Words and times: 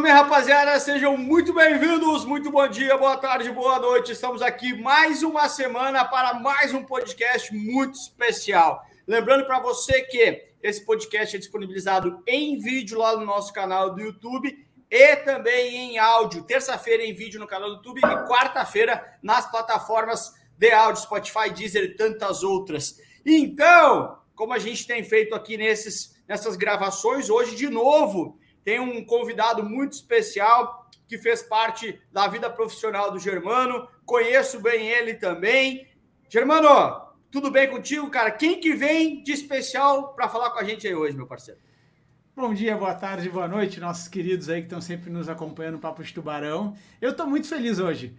Minha 0.00 0.14
rapaziada! 0.14 0.80
Sejam 0.80 1.14
muito 1.14 1.52
bem-vindos, 1.52 2.24
muito 2.24 2.50
bom 2.50 2.66
dia, 2.66 2.96
boa 2.96 3.18
tarde, 3.18 3.52
boa 3.52 3.78
noite. 3.78 4.12
Estamos 4.12 4.40
aqui 4.40 4.72
mais 4.80 5.22
uma 5.22 5.46
semana 5.46 6.06
para 6.06 6.32
mais 6.32 6.72
um 6.72 6.82
podcast 6.82 7.54
muito 7.54 7.96
especial. 7.96 8.82
Lembrando 9.06 9.44
para 9.44 9.60
você 9.60 10.00
que 10.04 10.42
esse 10.62 10.86
podcast 10.86 11.36
é 11.36 11.38
disponibilizado 11.38 12.22
em 12.26 12.58
vídeo 12.58 12.98
lá 12.98 13.14
no 13.14 13.26
nosso 13.26 13.52
canal 13.52 13.94
do 13.94 14.00
YouTube 14.00 14.66
e 14.90 15.16
também 15.16 15.76
em 15.76 15.98
áudio. 15.98 16.44
Terça-feira 16.44 17.04
em 17.04 17.12
vídeo 17.12 17.38
no 17.38 17.46
canal 17.46 17.68
do 17.68 17.76
YouTube 17.76 17.98
e 17.98 18.26
quarta-feira 18.26 19.18
nas 19.22 19.50
plataformas 19.50 20.32
de 20.56 20.72
áudio, 20.72 21.02
Spotify, 21.02 21.50
Deezer 21.50 21.84
e 21.84 21.94
tantas 21.94 22.42
outras. 22.42 22.96
Então, 23.24 24.18
como 24.34 24.54
a 24.54 24.58
gente 24.58 24.86
tem 24.86 25.04
feito 25.04 25.34
aqui 25.34 25.58
nesses, 25.58 26.18
nessas 26.26 26.56
gravações, 26.56 27.28
hoje 27.28 27.54
de 27.54 27.68
novo 27.68 28.40
tem 28.64 28.80
um 28.80 29.04
convidado 29.04 29.62
muito 29.62 29.92
especial 29.92 30.88
que 31.06 31.18
fez 31.18 31.42
parte 31.42 32.00
da 32.12 32.28
vida 32.28 32.48
profissional 32.48 33.10
do 33.10 33.18
Germano. 33.18 33.88
Conheço 34.04 34.60
bem 34.60 34.88
ele 34.88 35.14
também. 35.14 35.88
Germano, 36.28 36.68
tudo 37.30 37.50
bem 37.50 37.68
contigo, 37.68 38.08
cara? 38.10 38.30
Quem 38.30 38.60
que 38.60 38.74
vem 38.74 39.22
de 39.22 39.32
especial 39.32 40.14
para 40.14 40.28
falar 40.28 40.50
com 40.50 40.58
a 40.58 40.64
gente 40.64 40.86
aí 40.86 40.94
hoje, 40.94 41.16
meu 41.16 41.26
parceiro? 41.26 41.60
Bom 42.36 42.54
dia, 42.54 42.76
boa 42.76 42.94
tarde, 42.94 43.28
boa 43.28 43.48
noite, 43.48 43.80
nossos 43.80 44.08
queridos 44.08 44.48
aí 44.48 44.60
que 44.60 44.66
estão 44.66 44.80
sempre 44.80 45.10
nos 45.10 45.28
acompanhando 45.28 45.74
no 45.74 45.80
Papo 45.80 46.02
de 46.02 46.14
Tubarão. 46.14 46.76
Eu 47.00 47.10
estou 47.10 47.26
muito 47.26 47.48
feliz 47.48 47.78
hoje. 47.78 48.16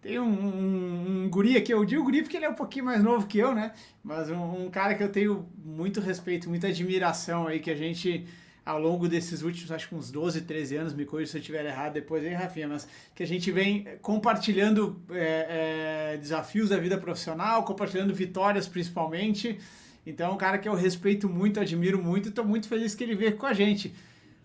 Tem 0.00 0.18
um, 0.18 0.24
um, 0.24 1.24
um, 1.24 1.30
guri 1.30 1.58
aqui, 1.58 1.72
eu 1.72 1.84
digo 1.84 2.02
guri 2.02 2.22
porque 2.22 2.38
ele 2.38 2.46
é 2.46 2.48
um 2.48 2.54
pouquinho 2.54 2.86
mais 2.86 3.02
novo 3.02 3.26
que 3.26 3.38
eu, 3.38 3.54
né? 3.54 3.72
Mas 4.02 4.30
um, 4.30 4.64
um 4.64 4.70
cara 4.70 4.94
que 4.94 5.02
eu 5.02 5.12
tenho 5.12 5.46
muito 5.62 6.00
respeito, 6.00 6.48
muita 6.48 6.68
admiração 6.68 7.46
aí, 7.46 7.60
que 7.60 7.70
a 7.70 7.76
gente 7.76 8.26
ao 8.70 8.80
longo 8.80 9.08
desses 9.08 9.42
últimos, 9.42 9.72
acho 9.72 9.88
que 9.88 9.94
uns 9.94 10.10
12, 10.10 10.42
13 10.42 10.76
anos, 10.76 10.94
me 10.94 11.04
corrija 11.04 11.32
se 11.32 11.36
eu 11.38 11.40
estiver 11.40 11.64
errado 11.64 11.94
depois 11.94 12.24
aí, 12.24 12.32
Rafinha, 12.32 12.68
mas 12.68 12.86
que 13.14 13.22
a 13.22 13.26
gente 13.26 13.50
vem 13.50 13.86
compartilhando 14.00 15.02
é, 15.10 16.12
é, 16.14 16.16
desafios 16.16 16.68
da 16.68 16.76
vida 16.76 16.96
profissional, 16.96 17.64
compartilhando 17.64 18.14
vitórias 18.14 18.68
principalmente. 18.68 19.58
Então, 20.06 20.30
é 20.30 20.34
um 20.34 20.36
cara 20.36 20.56
que 20.56 20.68
eu 20.68 20.74
respeito 20.74 21.28
muito, 21.28 21.58
admiro 21.58 22.00
muito, 22.02 22.28
estou 22.28 22.44
muito 22.44 22.68
feliz 22.68 22.94
que 22.94 23.02
ele 23.02 23.14
veio 23.14 23.36
com 23.36 23.46
a 23.46 23.52
gente. 23.52 23.92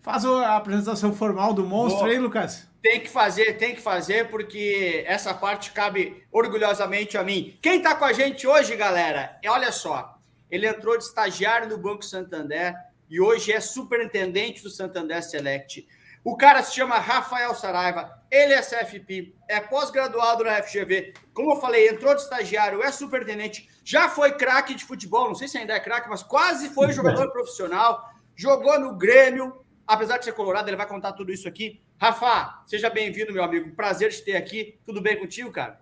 Faz 0.02 0.26
a 0.26 0.56
apresentação 0.56 1.14
formal 1.14 1.54
do 1.54 1.66
monstro 1.66 2.02
Boa. 2.02 2.12
aí, 2.12 2.20
Lucas. 2.20 2.68
Tem 2.82 3.00
que 3.00 3.10
fazer, 3.10 3.54
tem 3.54 3.76
que 3.76 3.82
fazer, 3.82 4.28
porque 4.30 5.04
essa 5.08 5.34
parte 5.34 5.72
cabe 5.72 6.24
orgulhosamente 6.32 7.18
a 7.18 7.24
mim. 7.24 7.58
Quem 7.62 7.78
está 7.78 7.96
com 7.96 8.06
a 8.06 8.14
gente 8.14 8.46
hoje, 8.46 8.76
galera, 8.76 9.38
é, 9.44 9.50
olha 9.50 9.72
só, 9.72 10.18
ele 10.50 10.68
entrou 10.68 10.98
de 10.98 11.04
estagiário 11.04 11.70
no 11.70 11.78
Banco 11.78 12.04
Santander, 12.04 12.76
e 13.10 13.20
hoje 13.20 13.52
é 13.52 13.60
superintendente 13.60 14.64
do 14.64 14.70
Santander 14.70 15.24
Select. 15.24 15.88
O 16.24 16.36
cara 16.36 16.64
se 16.64 16.74
chama 16.74 16.98
Rafael 16.98 17.54
Saraiva, 17.54 18.12
ele 18.32 18.54
é 18.54 18.62
CFP, 18.62 19.36
é 19.48 19.60
pós-graduado 19.60 20.44
na 20.44 20.62
FGV. 20.64 21.14
Como 21.34 21.52
eu 21.52 21.62
falei, 21.62 21.88
entrou 21.88 22.16
de 22.16 22.22
estagiário, 22.22 22.82
é 22.82 22.92
superintendente, 22.92 23.70
já 23.84 24.10
foi 24.10 24.32
craque 24.32 24.74
de 24.74 24.84
futebol, 24.84 25.28
não 25.28 25.36
sei 25.36 25.48
se 25.48 25.58
ainda 25.58 25.74
é 25.74 25.80
craque, 25.80 26.10
mas 26.10 26.24
quase 26.24 26.70
foi 26.70 26.92
jogador 26.94 27.32
profissional, 27.32 28.10
jogou 28.36 28.80
no 28.80 28.96
Grêmio, 28.96 29.54
apesar 29.86 30.18
de 30.18 30.26
ser 30.26 30.34
colorado, 30.34 30.68
ele 30.68 30.78
vai 30.78 30.88
contar 30.88 31.14
tudo 31.14 31.32
isso 31.32 31.48
aqui. 31.48 31.80
Rafa, 31.98 32.64
seja 32.66 32.90
bem-vindo, 32.90 33.32
meu 33.32 33.44
amigo. 33.44 33.76
Prazer 33.76 34.12
te 34.12 34.24
ter 34.24 34.36
aqui. 34.36 34.78
Tudo 34.84 35.02
bem 35.02 35.18
contigo, 35.18 35.52
cara? 35.52 35.80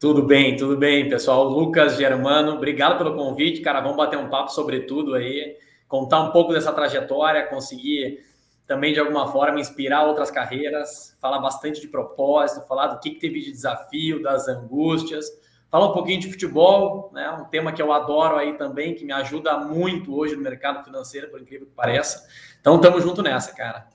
Tudo 0.00 0.22
bem, 0.22 0.56
tudo 0.56 0.76
bem, 0.76 1.08
pessoal. 1.08 1.44
Lucas 1.44 1.96
Germano, 1.96 2.52
obrigado 2.54 2.98
pelo 2.98 3.14
convite, 3.14 3.60
cara. 3.60 3.80
Vamos 3.80 3.96
bater 3.96 4.18
um 4.18 4.30
papo 4.30 4.50
sobre 4.50 4.80
tudo 4.80 5.14
aí 5.14 5.56
contar 5.88 6.20
um 6.20 6.30
pouco 6.30 6.52
dessa 6.52 6.72
trajetória, 6.72 7.46
conseguir 7.46 8.24
também 8.66 8.92
de 8.92 9.00
alguma 9.00 9.32
forma 9.32 9.58
inspirar 9.58 10.04
outras 10.04 10.30
carreiras, 10.30 11.16
falar 11.18 11.38
bastante 11.38 11.80
de 11.80 11.88
propósito, 11.88 12.66
falar 12.68 12.88
do 12.88 13.00
que, 13.00 13.12
que 13.12 13.18
teve 13.18 13.40
de 13.40 13.50
desafio, 13.50 14.22
das 14.22 14.46
angústias, 14.46 15.26
falar 15.70 15.88
um 15.88 15.92
pouquinho 15.94 16.20
de 16.20 16.30
futebol, 16.30 17.10
né? 17.14 17.30
Um 17.30 17.46
tema 17.46 17.72
que 17.72 17.80
eu 17.80 17.90
adoro 17.90 18.36
aí 18.36 18.58
também, 18.58 18.94
que 18.94 19.06
me 19.06 19.12
ajuda 19.12 19.56
muito 19.56 20.14
hoje 20.14 20.36
no 20.36 20.42
mercado 20.42 20.84
financeiro, 20.84 21.30
por 21.30 21.40
incrível 21.40 21.66
que 21.66 21.72
pareça. 21.72 22.28
Então, 22.60 22.76
estamos 22.76 23.02
junto 23.02 23.22
nessa, 23.22 23.54
cara. 23.54 23.88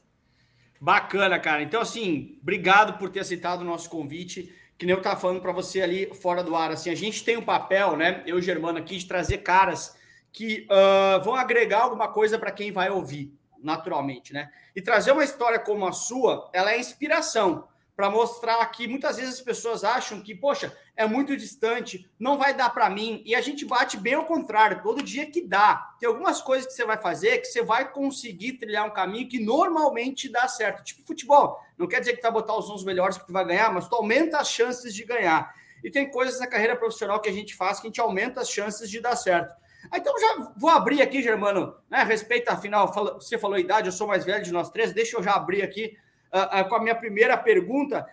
Bacana, 0.82 1.40
cara. 1.40 1.62
Então, 1.62 1.80
assim, 1.80 2.38
obrigado 2.42 2.98
por 2.98 3.10
ter 3.10 3.20
aceitado 3.20 3.62
o 3.62 3.66
nosso 3.66 3.90
convite. 3.90 4.54
Que 4.76 4.88
nem 4.88 4.94
eu 4.94 4.98
estava 4.98 5.20
falando 5.20 5.40
para 5.40 5.52
você 5.52 5.82
ali 5.82 6.12
fora 6.16 6.44
do 6.44 6.56
ar. 6.56 6.72
Assim, 6.72 6.90
a 6.90 6.96
gente 6.96 7.24
tem 7.24 7.38
um 7.38 7.46
papel, 7.46 7.96
né? 7.96 8.24
Eu 8.26 8.40
e 8.40 8.42
Germano 8.42 8.80
aqui, 8.80 8.98
de 8.98 9.08
trazer 9.08 9.38
caras 9.38 9.96
que 10.34 10.68
uh, 10.70 11.24
vão 11.24 11.36
agregar 11.36 11.84
alguma 11.84 12.08
coisa 12.08 12.40
para 12.40 12.52
quem 12.52 12.72
vai 12.72 12.90
ouvir, 12.90 13.32
naturalmente, 13.62 14.34
né? 14.34 14.52
E 14.76 14.82
trazer 14.82 15.12
uma 15.12 15.24
história 15.24 15.60
como 15.60 15.86
a 15.86 15.92
sua, 15.92 16.50
ela 16.52 16.74
é 16.74 16.80
inspiração 16.80 17.68
para 17.96 18.10
mostrar 18.10 18.66
que 18.72 18.88
muitas 18.88 19.18
vezes 19.18 19.36
as 19.36 19.42
pessoas 19.42 19.84
acham 19.84 20.20
que, 20.20 20.34
poxa, 20.34 20.76
é 20.98 21.06
muito 21.06 21.38
distante, 21.38 22.10
não 22.20 22.40
vai 22.40 22.52
dar 22.52 22.72
para 22.72 22.90
mim, 22.90 23.22
e 23.24 23.36
a 23.36 23.42
gente 23.42 23.64
bate 23.64 23.98
bem 23.98 24.16
ao 24.16 24.26
contrário, 24.26 24.82
todo 24.82 25.04
dia 25.04 25.30
que 25.30 25.42
dá. 25.48 25.94
Tem 26.00 26.10
algumas 26.10 26.42
coisas 26.42 26.66
que 26.66 26.74
você 26.74 26.86
vai 26.86 26.98
fazer 26.98 27.38
que 27.38 27.46
você 27.46 27.62
vai 27.62 27.92
conseguir 27.92 28.54
trilhar 28.54 28.88
um 28.88 28.94
caminho 28.94 29.30
que 29.30 29.40
normalmente 29.40 30.28
dá 30.28 30.48
certo. 30.48 30.84
Tipo 30.84 31.06
futebol, 31.06 31.60
não 31.78 31.88
quer 31.88 32.00
dizer 32.00 32.14
que 32.14 32.22
tu 32.22 32.24
vai 32.24 32.32
botar 32.32 32.58
os 32.58 32.68
11 32.68 32.84
melhores 32.84 33.18
que 33.20 33.28
tu 33.28 33.34
vai 33.34 33.46
ganhar, 33.46 33.72
mas 33.72 33.88
tu 33.88 33.96
aumenta 33.96 34.40
as 34.40 34.50
chances 34.50 34.96
de 34.96 35.04
ganhar. 35.04 35.54
E 35.84 35.92
tem 35.92 36.10
coisas 36.10 36.40
na 36.40 36.48
carreira 36.48 36.76
profissional 36.76 37.20
que 37.20 37.30
a 37.30 37.34
gente 37.34 37.56
faz 37.56 37.80
que 37.80 37.86
a 37.86 37.90
gente 37.90 38.02
aumenta 38.02 38.42
as 38.42 38.50
chances 38.50 38.90
de 38.90 39.00
dar 39.00 39.16
certo. 39.16 39.54
Então 39.94 40.20
já 40.20 40.52
vou 40.58 40.70
abrir 40.70 41.02
aqui, 41.02 41.22
Germano, 41.22 41.76
né? 41.90 42.04
Respeito, 42.04 42.50
afinal, 42.50 42.92
você 43.16 43.38
falou 43.38 43.58
idade, 43.58 43.88
eu 43.88 43.92
sou 43.92 44.08
mais 44.08 44.26
velho 44.26 44.44
de 44.44 44.52
nós 44.52 44.70
três, 44.70 44.92
deixa 44.92 45.18
eu 45.18 45.24
já 45.24 45.34
abrir 45.34 45.62
aqui 45.62 45.96
uh, 46.34 46.62
uh, 46.62 46.70
com 46.70 46.76
a 46.76 46.82
minha 46.82 46.96
primeira 46.96 47.38
pergunta. 47.38 48.06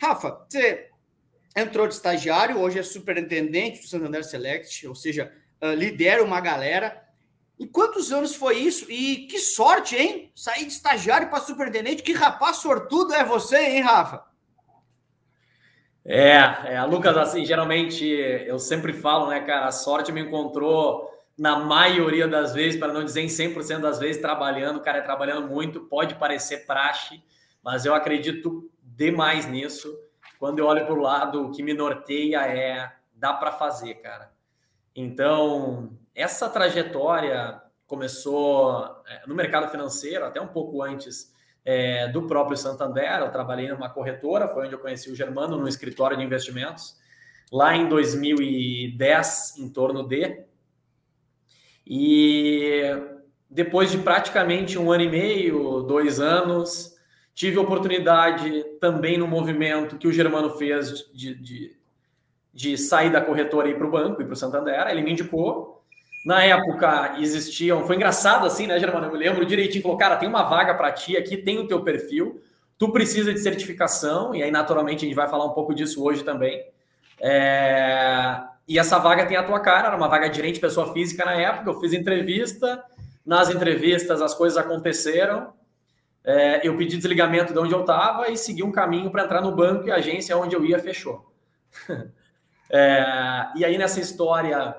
Rafa, 0.00 0.44
você 0.48 0.90
entrou 1.56 1.86
de 1.86 1.94
estagiário, 1.94 2.58
hoje 2.58 2.78
é 2.78 2.82
superintendente 2.82 3.80
do 3.80 3.86
Santander 3.86 4.24
Select, 4.24 4.86
ou 4.86 4.94
seja, 4.94 5.32
uh, 5.62 5.72
lidera 5.72 6.22
uma 6.22 6.40
galera. 6.40 7.02
E 7.58 7.66
quantos 7.66 8.12
anos 8.12 8.34
foi 8.34 8.58
isso? 8.58 8.90
E 8.90 9.26
que 9.26 9.38
sorte, 9.38 9.96
hein? 9.96 10.32
Sair 10.34 10.66
de 10.66 10.72
estagiário 10.72 11.30
para 11.30 11.40
superintendente, 11.40 12.02
que 12.02 12.12
rapaz 12.12 12.56
sortudo 12.56 13.14
é 13.14 13.24
você, 13.24 13.56
hein, 13.56 13.82
Rafa? 13.82 14.24
É, 16.04 16.74
é, 16.74 16.82
Lucas, 16.84 17.16
assim, 17.16 17.44
geralmente 17.44 18.04
eu 18.04 18.58
sempre 18.58 18.92
falo, 18.92 19.28
né, 19.28 19.40
cara, 19.40 19.68
a 19.68 19.72
sorte 19.72 20.10
me 20.10 20.20
encontrou 20.20 21.11
na 21.38 21.58
maioria 21.58 22.28
das 22.28 22.52
vezes, 22.52 22.78
para 22.78 22.92
não 22.92 23.04
dizer 23.04 23.22
em 23.22 23.26
100% 23.26 23.80
das 23.80 23.98
vezes, 23.98 24.20
trabalhando, 24.20 24.80
cara, 24.80 24.98
é 24.98 25.02
trabalhando 25.02 25.48
muito, 25.48 25.80
pode 25.80 26.14
parecer 26.14 26.66
praxe, 26.66 27.22
mas 27.62 27.84
eu 27.84 27.94
acredito 27.94 28.70
demais 28.82 29.46
nisso. 29.46 29.96
Quando 30.38 30.58
eu 30.58 30.66
olho 30.66 30.84
para 30.84 30.94
o 30.94 31.00
lado, 31.00 31.46
o 31.46 31.50
que 31.50 31.62
me 31.62 31.72
norteia 31.72 32.46
é 32.46 32.92
dá 33.14 33.32
para 33.32 33.52
fazer, 33.52 33.94
cara. 33.94 34.32
Então, 34.94 35.96
essa 36.14 36.48
trajetória 36.48 37.62
começou 37.86 39.02
é, 39.06 39.22
no 39.26 39.34
mercado 39.34 39.70
financeiro, 39.70 40.24
até 40.24 40.40
um 40.40 40.48
pouco 40.48 40.82
antes 40.82 41.32
é, 41.64 42.08
do 42.08 42.26
próprio 42.26 42.56
Santander. 42.56 43.20
Eu 43.20 43.30
trabalhei 43.30 43.68
numa 43.68 43.88
corretora, 43.88 44.48
foi 44.48 44.64
onde 44.64 44.74
eu 44.74 44.78
conheci 44.78 45.10
o 45.10 45.14
Germano, 45.14 45.56
no 45.56 45.68
escritório 45.68 46.16
de 46.16 46.24
investimentos, 46.24 46.98
lá 47.50 47.76
em 47.76 47.88
2010, 47.88 49.58
em 49.58 49.68
torno 49.70 50.02
de. 50.02 50.44
E 51.86 52.82
depois 53.50 53.90
de 53.90 53.98
praticamente 53.98 54.78
um 54.78 54.90
ano 54.90 55.04
e 55.04 55.10
meio, 55.10 55.82
dois 55.82 56.20
anos, 56.20 56.96
tive 57.34 57.58
oportunidade 57.58 58.64
também 58.80 59.18
no 59.18 59.26
movimento 59.26 59.96
que 59.96 60.08
o 60.08 60.12
Germano 60.12 60.50
fez 60.50 61.10
de, 61.12 61.34
de, 61.34 61.76
de 62.52 62.78
sair 62.78 63.10
da 63.10 63.20
corretora 63.20 63.68
e 63.68 63.72
ir 63.72 63.76
para 63.76 63.86
o 63.86 63.90
banco, 63.90 64.22
e 64.22 64.24
para 64.24 64.34
o 64.34 64.36
Santander. 64.36 64.86
Ele 64.88 65.02
me 65.02 65.12
indicou. 65.12 65.82
Na 66.24 66.44
época 66.44 67.16
existiam, 67.18 67.84
foi 67.84 67.96
engraçado 67.96 68.46
assim, 68.46 68.66
né, 68.66 68.78
Germano? 68.78 69.06
Eu 69.06 69.12
me 69.12 69.18
lembro 69.18 69.44
direitinho, 69.44 69.82
falou, 69.82 69.98
cara, 69.98 70.16
tem 70.16 70.28
uma 70.28 70.44
vaga 70.44 70.72
para 70.74 70.92
ti 70.92 71.16
aqui, 71.16 71.36
tem 71.36 71.58
o 71.58 71.66
teu 71.66 71.82
perfil, 71.82 72.40
tu 72.78 72.92
precisa 72.92 73.32
de 73.32 73.40
certificação, 73.40 74.32
e 74.32 74.40
aí 74.42 74.50
naturalmente 74.50 75.04
a 75.04 75.08
gente 75.08 75.16
vai 75.16 75.28
falar 75.28 75.44
um 75.44 75.52
pouco 75.52 75.74
disso 75.74 76.02
hoje 76.02 76.22
também. 76.22 76.64
É... 77.20 78.40
E 78.66 78.78
essa 78.78 78.98
vaga 78.98 79.26
tem 79.26 79.36
a 79.36 79.42
tua 79.42 79.60
cara, 79.60 79.88
era 79.88 79.96
uma 79.96 80.08
vaga 80.08 80.28
de 80.28 80.36
gerente 80.36 80.60
pessoa 80.60 80.92
física 80.92 81.24
na 81.24 81.34
época, 81.34 81.70
eu 81.70 81.80
fiz 81.80 81.92
entrevista, 81.92 82.82
nas 83.24 83.50
entrevistas 83.50 84.22
as 84.22 84.34
coisas 84.34 84.56
aconteceram, 84.56 85.52
é... 86.24 86.66
eu 86.66 86.76
pedi 86.76 86.96
desligamento 86.96 87.52
de 87.52 87.58
onde 87.58 87.74
eu 87.74 87.80
estava 87.80 88.30
e 88.30 88.36
segui 88.36 88.62
um 88.62 88.72
caminho 88.72 89.10
para 89.10 89.24
entrar 89.24 89.40
no 89.40 89.54
banco 89.54 89.86
e 89.86 89.90
a 89.90 89.96
agência 89.96 90.36
onde 90.36 90.54
eu 90.54 90.64
ia 90.64 90.78
fechou. 90.78 91.32
é... 92.70 93.48
E 93.56 93.64
aí 93.64 93.76
nessa 93.76 94.00
história 94.00 94.76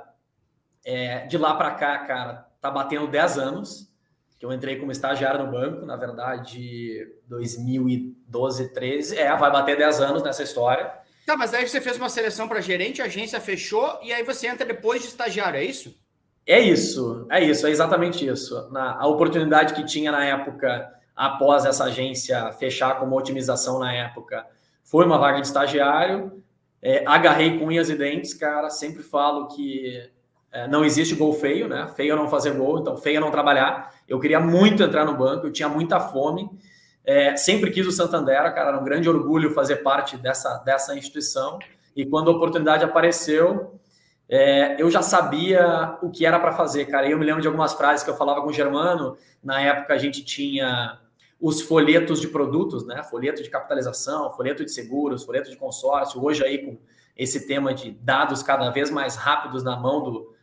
é, 0.86 1.26
de 1.28 1.38
lá 1.38 1.54
para 1.56 1.72
cá, 1.72 2.00
cara, 2.00 2.48
tá 2.60 2.70
batendo 2.70 3.08
10 3.08 3.38
anos 3.38 3.94
que 4.44 4.46
eu 4.46 4.52
entrei 4.52 4.76
como 4.76 4.92
estagiário 4.92 5.46
no 5.46 5.52
banco, 5.52 5.86
na 5.86 5.96
verdade, 5.96 7.08
2012, 7.28 8.74
13. 8.74 9.18
É, 9.18 9.34
vai 9.38 9.50
bater 9.50 9.78
10 9.78 10.02
anos 10.02 10.22
nessa 10.22 10.44
história. 10.44 10.94
Tá, 11.26 11.38
mas 11.38 11.54
aí 11.54 11.68
você 11.68 11.80
fez 11.80 11.98
uma 11.98 12.10
seleção 12.10 12.48
para 12.48 12.60
gerente, 12.62 13.02
a 13.02 13.06
agência 13.06 13.40
fechou 13.40 14.00
e 14.04 14.12
aí 14.12 14.24
você 14.24 14.48
entra 14.48 14.66
depois 14.66 15.02
de 15.02 15.08
estagiário, 15.08 15.58
é 15.58 15.64
isso? 15.64 15.96
É 16.46 16.60
isso, 16.60 17.26
é 17.30 17.44
isso, 17.44 17.66
é 17.66 17.72
exatamente 17.72 18.28
isso. 18.28 18.70
Na, 18.72 19.00
a 19.00 19.08
oportunidade 19.08 19.74
que 19.74 19.86
tinha 19.86 20.12
na 20.12 20.26
época 20.26 20.92
após 21.16 21.66
essa 21.66 21.86
agência 21.86 22.52
fechar 22.54 23.00
com 23.00 23.06
uma 23.06 23.16
otimização 23.16 23.80
na 23.80 23.94
época, 23.94 24.46
foi 24.84 25.06
uma 25.06 25.18
vaga 25.18 25.40
de 25.40 25.48
estagiário. 25.48 26.44
É, 26.82 27.04
agarrei 27.08 27.58
com 27.58 27.66
unhas 27.66 27.90
e 27.90 27.96
dentes, 27.96 28.34
cara. 28.34 28.70
Sempre 28.70 29.04
falo 29.04 29.48
que 29.48 30.10
é, 30.52 30.68
não 30.68 30.84
existe 30.84 31.16
gol 31.16 31.34
feio, 31.34 31.68
né? 31.68 31.90
Feio 31.96 32.14
é 32.14 32.16
não 32.16 32.28
fazer 32.28 32.52
gol, 32.52 32.80
então 32.80 32.98
feio 32.98 33.18
é 33.18 33.20
não 33.20 33.32
trabalhar. 33.32 33.94
Eu 34.08 34.20
queria 34.20 34.40
muito 34.40 34.84
entrar 34.84 35.06
no 35.06 35.16
banco, 35.16 35.48
eu 35.48 35.52
tinha 35.52 35.70
muita 35.70 36.00
fome. 36.00 36.50
É, 37.06 37.36
sempre 37.36 37.70
quis 37.70 37.86
o 37.86 37.92
Santander, 37.92 38.42
cara. 38.54 38.70
Era 38.70 38.80
um 38.80 38.84
grande 38.84 39.10
orgulho 39.10 39.54
fazer 39.54 39.78
parte 39.78 40.18
dessa, 40.18 40.58
dessa 40.60 40.96
instituição. 40.96 41.60
E 41.96 42.06
quando 42.06 42.32
a 42.32 42.34
oportunidade 42.34 42.84
apareceu, 42.84 43.80
é, 44.30 44.82
eu 44.82 44.90
já 44.90 45.02
sabia 45.02 45.98
o 46.02 46.10
que 46.10 46.26
era 46.26 46.40
para 46.40 46.54
fazer, 46.54 46.86
cara. 46.86 47.08
Eu 47.08 47.20
me 47.20 47.26
lembro 47.26 47.42
de 47.42 47.48
algumas 47.48 47.74
frases 47.74 48.04
que 48.04 48.10
eu 48.10 48.16
falava 48.16 48.42
com 48.42 48.48
o 48.48 48.54
Germano. 48.54 49.18
Na 49.44 49.62
época 49.62 49.94
a 49.94 49.98
gente 49.98 50.24
tinha 50.24 51.00
os 51.40 51.62
folhetos 51.62 52.22
de 52.22 52.30
produtos, 52.30 52.86
né? 52.88 53.04
Folheto 53.04 53.44
de 53.44 53.50
capitalização, 53.50 54.32
folheto 54.32 54.64
de 54.64 54.72
seguros, 54.72 55.24
folheto 55.24 55.50
de 55.50 55.58
consórcio. 55.58 56.24
Hoje 56.24 56.44
aí 56.44 56.66
com 56.66 56.78
esse 57.18 57.46
tema 57.46 57.74
de 57.74 57.92
dados 57.92 58.42
cada 58.42 58.70
vez 58.70 58.90
mais 58.90 59.16
rápidos 59.16 59.64
na 59.64 59.76
mão 59.76 60.02
do, 60.02 60.34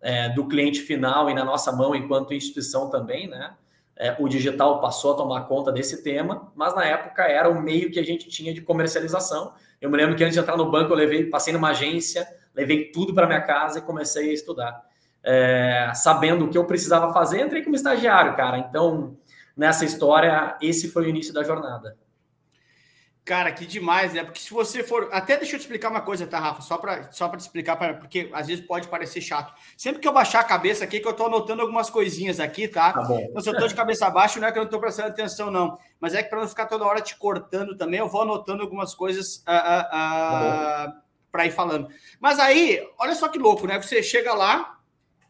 é, 0.00 0.30
do 0.30 0.48
cliente 0.48 0.80
final 0.80 1.28
e 1.28 1.34
na 1.34 1.44
nossa 1.44 1.70
mão 1.70 1.94
enquanto 1.94 2.34
instituição 2.34 2.88
também, 2.88 3.28
né? 3.28 3.54
É, 3.98 4.14
o 4.18 4.28
digital 4.28 4.80
passou 4.80 5.14
a 5.14 5.16
tomar 5.16 5.42
conta 5.42 5.72
desse 5.72 6.02
tema, 6.02 6.52
mas 6.54 6.74
na 6.74 6.84
época 6.84 7.22
era 7.22 7.48
o 7.48 7.60
meio 7.60 7.90
que 7.90 7.98
a 7.98 8.04
gente 8.04 8.28
tinha 8.28 8.52
de 8.52 8.60
comercialização. 8.60 9.54
Eu 9.80 9.90
me 9.90 9.96
lembro 9.96 10.14
que 10.14 10.22
antes 10.22 10.34
de 10.34 10.40
entrar 10.40 10.56
no 10.56 10.70
banco 10.70 10.92
eu 10.92 10.96
levei, 10.96 11.24
passei 11.24 11.52
numa 11.52 11.70
agência, 11.70 12.26
levei 12.54 12.90
tudo 12.90 13.14
para 13.14 13.26
minha 13.26 13.40
casa 13.40 13.78
e 13.78 13.82
comecei 13.82 14.30
a 14.30 14.34
estudar. 14.34 14.84
É, 15.22 15.90
sabendo 15.94 16.44
o 16.44 16.48
que 16.48 16.58
eu 16.58 16.64
precisava 16.64 17.12
fazer, 17.12 17.40
entrei 17.40 17.62
como 17.62 17.74
estagiário, 17.74 18.36
cara. 18.36 18.58
Então, 18.58 19.16
nessa 19.56 19.84
história, 19.84 20.56
esse 20.60 20.88
foi 20.88 21.06
o 21.06 21.08
início 21.08 21.32
da 21.32 21.42
jornada. 21.42 21.96
Cara, 23.26 23.50
que 23.50 23.66
demais, 23.66 24.12
né? 24.12 24.22
Porque 24.22 24.38
se 24.38 24.54
você 24.54 24.84
for. 24.84 25.08
Até 25.10 25.36
deixa 25.36 25.56
eu 25.56 25.58
te 25.58 25.62
explicar 25.62 25.90
uma 25.90 26.00
coisa, 26.00 26.28
tá, 26.28 26.38
Rafa? 26.38 26.62
Só 26.62 26.78
para 26.78 27.10
só 27.10 27.28
te 27.28 27.40
explicar, 27.40 27.74
pra... 27.74 27.92
porque 27.92 28.30
às 28.32 28.46
vezes 28.46 28.64
pode 28.64 28.86
parecer 28.86 29.20
chato. 29.20 29.52
Sempre 29.76 30.00
que 30.00 30.06
eu 30.06 30.12
baixar 30.12 30.38
a 30.38 30.44
cabeça 30.44 30.84
aqui, 30.84 31.00
que 31.00 31.08
eu 31.08 31.12
tô 31.12 31.26
anotando 31.26 31.60
algumas 31.60 31.90
coisinhas 31.90 32.38
aqui, 32.38 32.68
tá? 32.68 32.92
tá 32.92 33.02
bom. 33.02 33.18
Então, 33.18 33.42
se 33.42 33.50
eu 33.50 33.58
tô 33.58 33.66
de 33.66 33.74
cabeça 33.74 34.08
baixa, 34.08 34.38
não 34.38 34.46
é 34.46 34.52
que 34.52 34.58
eu 34.60 34.62
não 34.62 34.70
tô 34.70 34.78
prestando 34.78 35.08
atenção, 35.08 35.50
não. 35.50 35.76
Mas 35.98 36.14
é 36.14 36.22
que 36.22 36.30
para 36.30 36.40
não 36.40 36.46
ficar 36.46 36.66
toda 36.66 36.84
hora 36.84 37.00
te 37.00 37.16
cortando 37.16 37.76
também, 37.76 37.98
eu 37.98 38.08
vou 38.08 38.22
anotando 38.22 38.62
algumas 38.62 38.94
coisas 38.94 39.38
uh, 39.38 39.50
uh, 39.50 39.86
uh, 39.86 40.92
tá 40.92 41.02
para 41.32 41.46
ir 41.46 41.50
falando. 41.50 41.88
Mas 42.20 42.38
aí, 42.38 42.80
olha 42.96 43.16
só 43.16 43.26
que 43.26 43.40
louco, 43.40 43.66
né? 43.66 43.82
Você 43.82 44.04
chega 44.04 44.34
lá, 44.34 44.78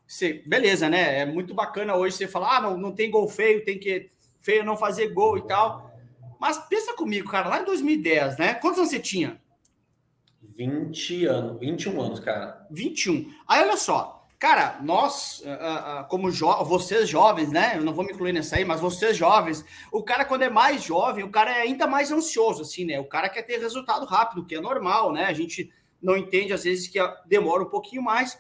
você... 0.07 0.43
beleza, 0.45 0.87
né? 0.91 1.21
É 1.21 1.25
muito 1.25 1.55
bacana 1.55 1.97
hoje 1.97 2.15
você 2.15 2.29
falar, 2.29 2.59
ah, 2.59 2.61
não, 2.61 2.77
não 2.77 2.93
tem 2.93 3.11
gol 3.11 3.27
feio, 3.27 3.65
tem 3.65 3.79
que 3.79 4.11
feio 4.43 4.63
não 4.63 4.77
fazer 4.77 5.09
gol 5.15 5.39
e 5.39 5.47
tal. 5.47 5.96
Mas 6.47 6.59
pensa 6.59 6.95
comigo, 6.95 7.29
cara, 7.29 7.49
lá 7.49 7.61
em 7.61 7.65
2010, 7.65 8.39
né? 8.39 8.55
Quantos 8.55 8.79
anos 8.79 8.91
você 8.93 9.01
tinha? 9.01 9.43
20 10.41 11.27
anos, 11.27 11.59
21 11.59 12.01
anos, 12.01 12.21
cara. 12.21 12.65
21. 12.71 13.29
Aí 13.49 13.63
olha 13.63 13.77
só, 13.77 14.25
cara, 14.39 14.79
nós, 14.81 15.41
uh, 15.41 16.03
uh, 16.03 16.09
como 16.09 16.31
jo 16.31 16.47
vocês 16.63 17.09
jovens, 17.09 17.51
né? 17.51 17.73
Eu 17.75 17.83
não 17.83 17.93
vou 17.93 18.05
me 18.05 18.13
incluir 18.13 18.33
nessa 18.33 18.55
aí, 18.55 18.65
mas 18.65 18.81
vocês 18.81 19.17
jovens, 19.17 19.65
o 19.91 20.05
cara, 20.05 20.25
quando 20.25 20.43
é 20.43 20.49
mais 20.49 20.85
jovem, 20.85 21.25
o 21.25 21.33
cara 21.33 21.51
é 21.51 21.63
ainda 21.63 21.85
mais 21.85 22.13
ansioso, 22.13 22.63
assim, 22.63 22.85
né? 22.85 23.01
O 23.01 23.09
cara 23.09 23.29
quer 23.29 23.43
ter 23.43 23.59
resultado 23.59 24.07
rápido, 24.07 24.47
que 24.47 24.55
é 24.55 24.61
normal, 24.61 25.13
né? 25.13 25.25
A 25.25 25.33
gente 25.33 25.69
não 26.01 26.17
entende, 26.17 26.53
às 26.53 26.63
vezes, 26.63 26.87
que 26.87 27.01
demora 27.27 27.65
um 27.65 27.69
pouquinho 27.69 28.03
mais. 28.03 28.39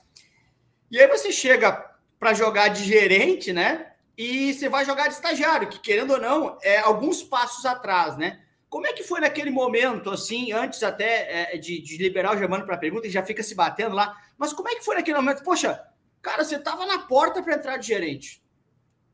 E 0.92 1.00
aí 1.00 1.08
você 1.08 1.32
chega 1.32 1.72
para 2.20 2.34
jogar 2.34 2.68
de 2.68 2.84
gerente, 2.84 3.52
né? 3.52 3.95
E 4.16 4.54
você 4.54 4.68
vai 4.68 4.84
jogar 4.84 5.08
de 5.08 5.14
estagiário, 5.14 5.68
que 5.68 5.78
querendo 5.78 6.12
ou 6.12 6.20
não, 6.20 6.58
é 6.62 6.78
alguns 6.78 7.22
passos 7.22 7.66
atrás, 7.66 8.16
né? 8.16 8.40
Como 8.68 8.86
é 8.86 8.92
que 8.92 9.04
foi 9.04 9.20
naquele 9.20 9.50
momento, 9.50 10.10
assim, 10.10 10.52
antes 10.52 10.82
até 10.82 11.54
é, 11.54 11.58
de, 11.58 11.80
de, 11.80 11.98
liberar 11.98 12.34
o 12.34 12.38
Germano 12.38 12.64
para 12.64 12.74
a 12.74 12.78
pergunta, 12.78 13.06
e 13.06 13.10
já 13.10 13.22
fica 13.22 13.42
se 13.42 13.54
batendo 13.54 13.94
lá, 13.94 14.16
mas 14.36 14.52
como 14.52 14.68
é 14.68 14.74
que 14.74 14.84
foi 14.84 14.96
naquele 14.96 15.18
momento? 15.18 15.44
Poxa, 15.44 15.80
cara, 16.22 16.44
você 16.44 16.56
estava 16.56 16.86
na 16.86 17.00
porta 17.00 17.42
para 17.42 17.54
entrar 17.54 17.76
de 17.76 17.86
gerente. 17.86 18.42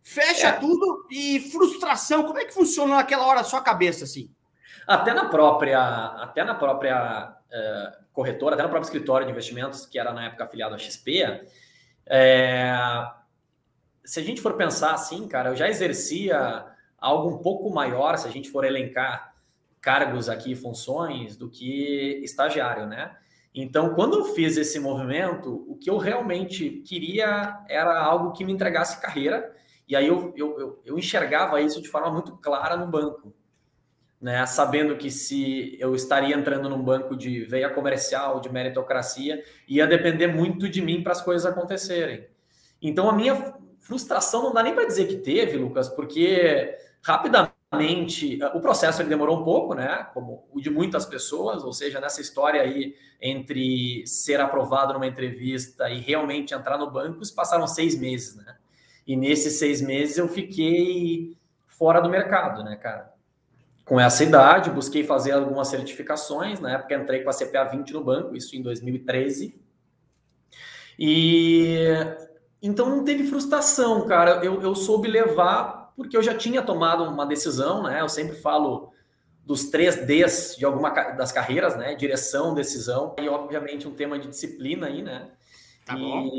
Fecha 0.03 0.49
é. 0.49 0.53
tudo 0.53 1.07
e 1.11 1.39
frustração, 1.51 2.25
como 2.25 2.39
é 2.39 2.45
que 2.45 2.55
funciona 2.55 2.97
naquela 2.97 3.27
hora 3.27 3.41
a 3.41 3.45
sua 3.45 3.61
cabeça, 3.61 4.05
assim? 4.05 4.31
Até 4.87 5.13
na 5.15 5.27
própria, 5.27 5.81
até 5.81 6.43
na 6.43 6.55
própria 6.55 7.37
é, 7.51 7.93
corretora, 8.13 8.55
até 8.55 8.63
no 8.63 8.69
próprio 8.69 8.87
escritório 8.87 9.27
de 9.27 9.33
investimentos, 9.33 9.87
que 9.87 9.99
era 9.99 10.13
na 10.13 10.27
época 10.27 10.45
afiliado 10.45 10.75
à 10.75 10.79
XP, 10.79 11.45
é, 12.07 12.75
se 14.05 14.21
a 14.21 14.23
gente 14.23 14.41
for 14.41 14.55
pensar 14.55 14.93
assim, 14.93 15.27
cara, 15.29 15.51
eu 15.51 15.57
já 15.57 15.69
exercia 15.69 16.67
algo 16.99 17.29
um 17.29 17.39
pouco 17.39 17.71
maior, 17.71 18.17
se 18.17 18.27
a 18.27 18.31
gente 18.31 18.51
for 18.51 18.65
elencar 18.65 19.35
cargos 19.81 20.29
aqui, 20.29 20.55
funções, 20.55 21.37
do 21.37 21.51
que 21.51 22.21
estagiário, 22.23 22.87
né? 22.87 23.17
Então, 23.55 23.95
quando 23.95 24.19
eu 24.19 24.25
fiz 24.27 24.57
esse 24.57 24.79
movimento, 24.81 25.65
o 25.69 25.77
que 25.77 25.91
eu 25.91 25.99
realmente 25.99 26.83
queria 26.87 27.61
era 27.69 28.01
algo 28.01 28.33
que 28.33 28.45
me 28.45 28.53
entregasse 28.53 29.01
carreira, 29.01 29.55
e 29.87 29.95
aí 29.95 30.07
eu, 30.07 30.33
eu, 30.37 30.59
eu, 30.59 30.83
eu 30.85 30.99
enxergava 30.99 31.61
isso 31.61 31.83
de 31.83 31.89
forma 31.89 32.11
muito 32.11 32.37
clara 32.39 32.77
no 32.77 32.87
banco, 32.87 33.35
né? 34.21 34.47
Sabendo 34.47 34.97
que 34.97 35.11
se 35.11 35.77
eu 35.79 35.95
estaria 35.95 36.35
entrando 36.35 36.71
num 36.71 36.83
banco 36.83 37.17
de 37.17 37.45
veia 37.45 37.69
comercial, 37.69 38.41
de 38.41 38.51
meritocracia, 38.51 39.43
ia 39.69 39.87
depender 39.87 40.29
muito 40.29 40.69
de 40.69 40.81
mim 40.81 41.03
para 41.03 41.13
as 41.13 41.21
coisas 41.21 41.45
acontecerem. 41.45 42.27
Então, 42.81 43.11
a 43.11 43.13
minha 43.13 43.55
frustração 43.83 44.45
não 44.45 44.55
dá 44.55 44.63
nem 44.63 44.75
para 44.75 44.87
dizer 44.87 45.07
que 45.07 45.17
teve, 45.17 45.59
Lucas, 45.59 45.89
porque 45.89 46.79
rapidamente 47.03 48.39
o 48.55 48.61
processo 48.61 49.03
ele 49.03 49.09
demorou 49.09 49.41
um 49.41 49.45
pouco, 49.45 49.75
né? 49.75 50.07
Como 50.15 50.47
o 50.53 50.61
de 50.61 50.71
muitas 50.71 51.05
pessoas, 51.05 51.65
ou 51.65 51.73
seja, 51.73 52.01
nessa 52.01 52.21
história 52.21 52.63
aí 52.63 52.95
entre 53.21 54.07
ser 54.07 54.41
aprovado 54.41 54.93
numa 54.93 55.07
entrevista 55.07 55.91
e 55.91 56.01
realmente 56.01 56.55
entrar 56.55 56.79
no 56.79 56.91
banco, 56.91 57.21
passaram 57.35 57.67
seis 57.67 57.99
meses, 57.99 58.37
né? 58.37 58.57
E 59.07 59.17
nesses 59.17 59.59
seis 59.59 59.83
meses 59.83 60.17
eu 60.17 60.29
fiquei 60.29 61.37
fora 61.67 62.01
do 62.01 62.09
mercado, 62.09 62.63
né, 62.63 62.77
cara? 62.77 63.13
Com 63.85 63.99
essa 63.99 64.23
idade, 64.23 64.71
busquei 64.71 65.03
fazer 65.03 65.33
algumas 65.33 65.67
certificações. 65.67 66.61
Na 66.61 66.75
época 66.75 66.95
entrei 66.95 67.25
com 67.25 67.31
a 67.31 67.33
CPA 67.33 67.65
20 67.65 67.93
no 67.93 68.05
banco, 68.05 68.37
isso 68.37 68.55
em 68.55 68.63
2013. 68.63 69.61
E 70.97 71.77
então 72.63 72.89
não 72.89 73.05
teve 73.05 73.25
frustração, 73.25 74.07
cara. 74.07 74.45
Eu, 74.45 74.63
eu 74.63 74.75
soube 74.75 75.09
levar 75.09 75.93
porque 75.97 76.17
eu 76.17 76.23
já 76.23 76.35
tinha 76.35 76.63
tomado 76.63 77.05
uma 77.05 77.27
decisão, 77.27 77.83
né? 77.83 78.01
Eu 78.01 78.09
sempre 78.09 78.37
falo 78.37 78.93
dos 79.45 79.65
três 79.65 80.07
Ds 80.07 80.57
de 80.57 80.65
alguma 80.65 80.91
das 80.91 81.33
carreiras, 81.33 81.77
né? 81.77 81.95
Direção, 81.95 82.55
decisão 82.55 83.15
e 83.21 83.29
obviamente 83.29 83.89
um 83.89 83.95
tema 83.95 84.19
de 84.19 84.29
disciplina 84.29 84.87
aí, 84.87 85.03
né? 85.03 85.29
Tá 85.85 85.95
e, 85.97 85.99
bom. 85.99 86.31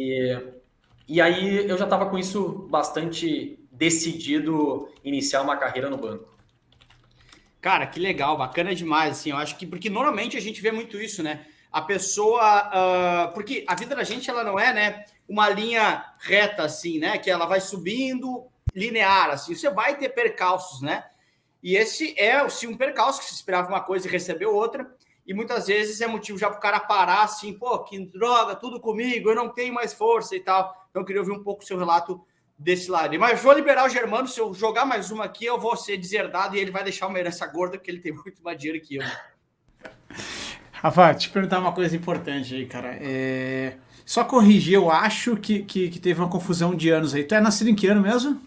e 1.08 1.22
aí 1.22 1.70
eu 1.70 1.78
já 1.78 1.84
estava 1.84 2.06
com 2.06 2.18
isso 2.18 2.68
bastante 2.70 3.60
decidido 3.72 4.88
iniciar 5.04 5.42
uma 5.42 5.58
carreira 5.58 5.90
no 5.90 5.98
banco. 5.98 6.32
Cara, 7.60 7.88
que 7.88 8.00
legal, 8.00 8.38
bacana 8.38 8.76
demais, 8.76 9.20
assim, 9.20 9.32
eu 9.32 9.38
acho 9.38 9.58
que, 9.58 9.66
porque 9.66 9.90
normalmente 9.90 10.38
a 10.38 10.42
gente 10.42 10.62
vê 10.62 10.72
muito 10.72 11.00
isso, 11.00 11.24
né? 11.24 11.46
A 11.72 11.82
pessoa, 11.82 12.70
uh, 12.70 13.34
porque 13.34 13.64
a 13.68 13.74
vida 13.74 13.96
da 13.96 14.04
gente, 14.04 14.30
ela 14.30 14.44
não 14.44 14.60
é, 14.60 14.74
né, 14.74 15.06
uma 15.28 15.50
linha 15.50 16.06
reta 16.20 16.64
assim, 16.64 17.00
né? 17.00 17.18
Que 17.18 17.30
ela 17.30 17.46
vai 17.46 17.62
subindo 17.62 18.46
linear, 18.74 19.30
assim. 19.30 19.56
Você 19.56 19.70
vai 19.70 19.98
ter 19.98 20.10
percalços, 20.10 20.82
né? 20.82 21.04
E 21.62 21.76
esse 21.76 22.14
é 22.20 22.48
sim 22.50 22.68
um 22.68 22.76
percalço 22.76 23.20
que 23.20 23.26
se 23.26 23.36
esperava 23.36 23.70
uma 23.70 23.82
coisa 23.82 24.08
e 24.08 24.12
recebeu 24.12 24.54
outra. 24.54 24.94
E 25.26 25.34
muitas 25.34 25.68
vezes 25.68 26.02
é 26.02 26.08
motivo 26.08 26.38
já 26.38 26.50
para 26.50 26.58
o 26.58 26.62
cara 26.62 26.80
parar 26.82 27.24
assim, 27.24 27.54
pô, 27.54 27.80
que 27.80 27.98
droga, 28.06 28.56
tudo 28.56 28.80
comigo, 28.80 29.30
eu 29.30 29.36
não 29.36 29.48
tenho 29.48 29.74
mais 29.74 29.94
força 29.94 30.36
e 30.36 30.42
tal. 30.42 30.76
Então 30.90 31.02
eu 31.02 31.06
queria 31.06 31.22
ouvir 31.22 31.32
um 31.32 31.42
pouco 31.42 31.64
o 31.64 31.66
seu 31.66 31.78
relato 31.78 32.22
desse 32.58 32.92
lado. 32.92 33.18
Mas 33.18 33.42
vou 33.42 33.54
liberar 33.54 33.86
o 33.86 33.90
Germano, 33.90 34.28
se 34.28 34.40
eu 34.40 34.54
jogar 34.54 34.86
mais 34.86 35.12
uma 35.12 35.24
aqui, 35.24 35.46
eu 35.46 35.58
vou 35.58 35.78
ser 35.78 35.98
deserdado 35.98 36.56
e 36.56 36.60
ele 36.60 36.72
vai 36.72 36.84
deixar 36.84 37.08
uma 37.08 37.18
herança 37.18 37.48
gorda, 37.48 37.78
porque 37.78 37.90
ele 37.90 38.00
tem 38.00 38.12
muito 38.14 38.44
mais 38.44 38.58
dinheiro 38.58 38.84
que 38.84 38.96
eu. 38.98 39.04
Rafa, 40.74 41.14
te 41.14 41.30
perguntar 41.30 41.60
uma 41.60 41.72
coisa 41.72 41.96
importante 41.96 42.54
aí, 42.56 42.66
cara. 42.66 42.98
É... 43.00 43.78
Só 44.06 44.24
corrigir, 44.24 44.74
eu 44.74 44.92
acho 44.92 45.38
que, 45.38 45.60
que, 45.60 45.90
que, 45.90 46.00
teve 46.00 46.20
uma 46.20 46.30
confusão 46.30 46.76
de 46.76 46.90
anos 46.90 47.14
aí. 47.14 47.24
Tu 47.24 47.36
é 47.36 47.40
nascido 47.42 47.70
em 47.70 47.76
que 47.76 47.88
ano 47.88 48.02
mesmo? 48.02 48.40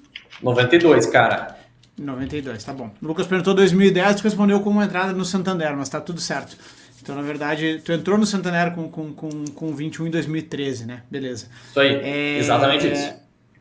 92, 0.42 1.06
cara. 1.06 1.56
92, 1.98 2.62
tá 2.62 2.72
bom. 2.72 2.90
O 3.00 3.06
Lucas 3.06 3.26
perguntou 3.26 3.54
2010, 3.54 4.16
tu 4.16 4.24
respondeu 4.24 4.60
com 4.60 4.68
uma 4.68 4.84
entrada 4.84 5.12
no 5.12 5.24
Santander, 5.24 5.74
mas 5.76 5.88
tá 5.88 6.00
tudo 6.00 6.20
certo. 6.20 6.56
Então, 7.00 7.14
na 7.14 7.22
verdade, 7.22 7.80
tu 7.84 7.92
entrou 7.92 8.18
no 8.18 8.26
Santander 8.26 8.74
com, 8.74 8.88
com, 8.90 9.12
com, 9.12 9.44
com 9.46 9.74
21 9.74 10.08
em 10.08 10.10
2013, 10.10 10.86
né? 10.86 11.02
Beleza. 11.10 11.48
Isso 11.70 11.80
aí, 11.80 11.94
é, 11.94 12.38
exatamente 12.38 12.86
isso. 12.88 13.14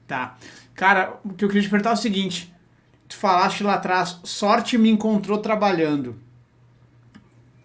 Tá. 0.08 0.36
Cara, 0.74 1.14
o 1.24 1.34
que 1.34 1.46
eu 1.46 1.48
queria 1.48 1.64
te 1.64 1.70
perguntar 1.70 1.92
é 1.92 1.94
o 1.94 1.98
seguinte. 1.98 2.54
Tu 3.08 3.16
falaste 3.16 3.64
lá 3.64 3.76
atrás, 3.76 4.20
sorte 4.24 4.78
me 4.78 4.90
encontrou 4.90 5.38
trabalhando. 5.38 6.16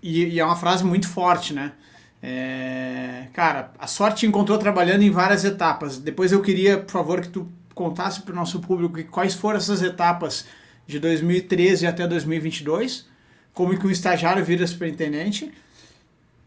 E, 0.03 0.25
e 0.27 0.41
é 0.41 0.45
uma 0.45 0.57
frase 0.57 0.85
muito 0.85 1.09
forte, 1.09 1.53
né? 1.53 1.73
É, 2.23 3.29
cara, 3.33 3.73
a 3.79 3.87
sorte 3.87 4.21
te 4.21 4.27
encontrou 4.27 4.59
trabalhando 4.59 5.03
em 5.03 5.11
várias 5.11 5.45
etapas. 5.45 5.99
Depois 5.99 6.33
eu 6.33 6.43
queria, 6.43 6.79
por 6.79 6.91
favor, 6.91 7.21
que 7.21 7.29
tu 7.29 7.49
contasse 7.75 8.21
para 8.23 8.33
o 8.33 8.37
nosso 8.37 8.61
público 8.61 9.03
quais 9.11 9.35
foram 9.35 9.57
essas 9.57 9.83
etapas 9.83 10.45
de 10.87 10.99
2013 10.99 11.87
até 11.87 12.07
2022, 12.07 13.07
como 13.55 13.79
que 13.79 13.87
um 13.87 13.91
estagiário 13.91 14.45
vira 14.45 14.67
superintendente. 14.67 15.53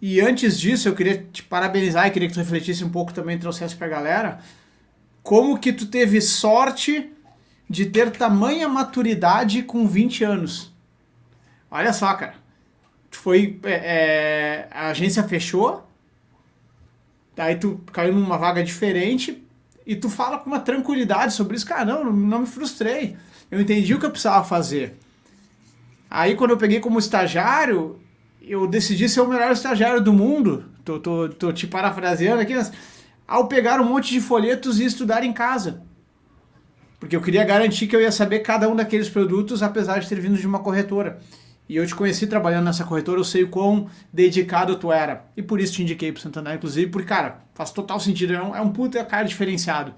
E 0.02 0.20
antes 0.20 0.60
disso, 0.60 0.88
eu 0.90 0.96
queria 0.96 1.26
te 1.32 1.42
parabenizar 1.42 2.08
e 2.08 2.12
queria 2.12 2.28
que 2.28 2.34
tu 2.34 2.40
refletisse 2.40 2.84
um 2.84 2.90
pouco 2.90 3.14
também, 3.14 3.40
trouxesse 3.40 3.76
pra 3.76 3.88
galera, 3.88 4.40
como 5.24 5.58
que 5.58 5.72
tu 5.72 5.86
teve 5.86 6.20
sorte 6.20 7.10
de 7.70 7.86
ter 7.86 8.12
tamanha 8.12 8.68
maturidade 8.68 9.64
com 9.64 9.88
20 9.88 10.24
anos. 10.24 10.72
Olha 11.72 11.94
só, 11.94 12.14
cara. 12.14 12.43
Foi. 13.18 13.60
É, 13.64 13.72
é, 13.72 14.68
a 14.72 14.90
agência 14.90 15.24
fechou. 15.24 15.88
Daí 17.36 17.56
tu 17.56 17.82
caiu 17.92 18.14
numa 18.14 18.38
vaga 18.38 18.64
diferente 18.64 19.44
e 19.86 19.96
tu 19.96 20.10
fala 20.10 20.38
com 20.38 20.48
uma 20.48 20.60
tranquilidade 20.60 21.34
sobre 21.34 21.56
isso. 21.56 21.66
Cara, 21.66 21.86
não, 21.86 22.12
não 22.12 22.40
me 22.40 22.46
frustrei. 22.46 23.18
Eu 23.50 23.60
entendi 23.60 23.94
o 23.94 24.00
que 24.00 24.06
eu 24.06 24.12
precisava 24.12 24.44
fazer. 24.44 24.98
Aí 26.10 26.36
quando 26.36 26.52
eu 26.52 26.58
peguei 26.58 26.80
como 26.80 27.00
estagiário, 27.00 28.00
eu 28.42 28.68
decidi 28.68 29.10
ser 29.10 29.22
o 29.22 29.28
melhor 29.28 29.52
estagiário 29.52 30.02
do 30.02 30.14
mundo. 30.14 30.66
Tô, 30.86 31.00
tô, 31.00 31.30
tô 31.30 31.52
te 31.52 31.66
parafraseando 31.66 32.42
aqui, 32.42 32.54
mas 32.54 32.72
ao 33.28 33.48
pegar 33.48 33.80
um 33.80 33.86
monte 33.86 34.12
de 34.12 34.22
folhetos 34.22 34.80
e 34.80 34.86
estudar 34.86 35.24
em 35.24 35.34
casa. 35.34 35.82
Porque 37.00 37.16
eu 37.16 37.22
queria 37.22 37.44
garantir 37.44 37.88
que 37.88 37.96
eu 37.96 38.02
ia 38.02 38.12
saber 38.12 38.40
cada 38.40 38.70
um 38.70 38.76
daqueles 38.76 39.10
produtos, 39.10 39.64
apesar 39.64 40.00
de 40.00 40.08
ter 40.08 40.20
vindo 40.20 40.38
de 40.38 40.48
uma 40.48 40.60
corretora. 40.60 41.20
E 41.68 41.78
eu 41.78 41.88
te 41.88 41.96
conheci 41.96 42.28
trabalhando 42.28 42.66
nessa 42.66 42.84
corretora, 42.84 43.20
eu 43.20 43.24
sei 43.24 43.44
o 43.44 43.50
quão 43.50 43.88
dedicado 44.12 44.76
tu 44.76 44.92
era. 44.92 45.26
E 45.36 45.42
por 45.42 45.60
isso 45.60 45.74
te 45.74 45.82
indiquei 45.82 46.12
pro 46.12 46.22
Santander, 46.22 46.56
inclusive, 46.56 46.92
porque, 46.92 47.08
cara, 47.08 47.40
faz 47.54 47.72
total 47.72 48.00
sentido. 48.00 48.34
É 48.34 48.44
um, 48.44 48.56
é 48.56 48.62
um 48.62 48.70
puta 48.70 49.04
cara 49.06 49.26
diferenciado. 49.26 49.94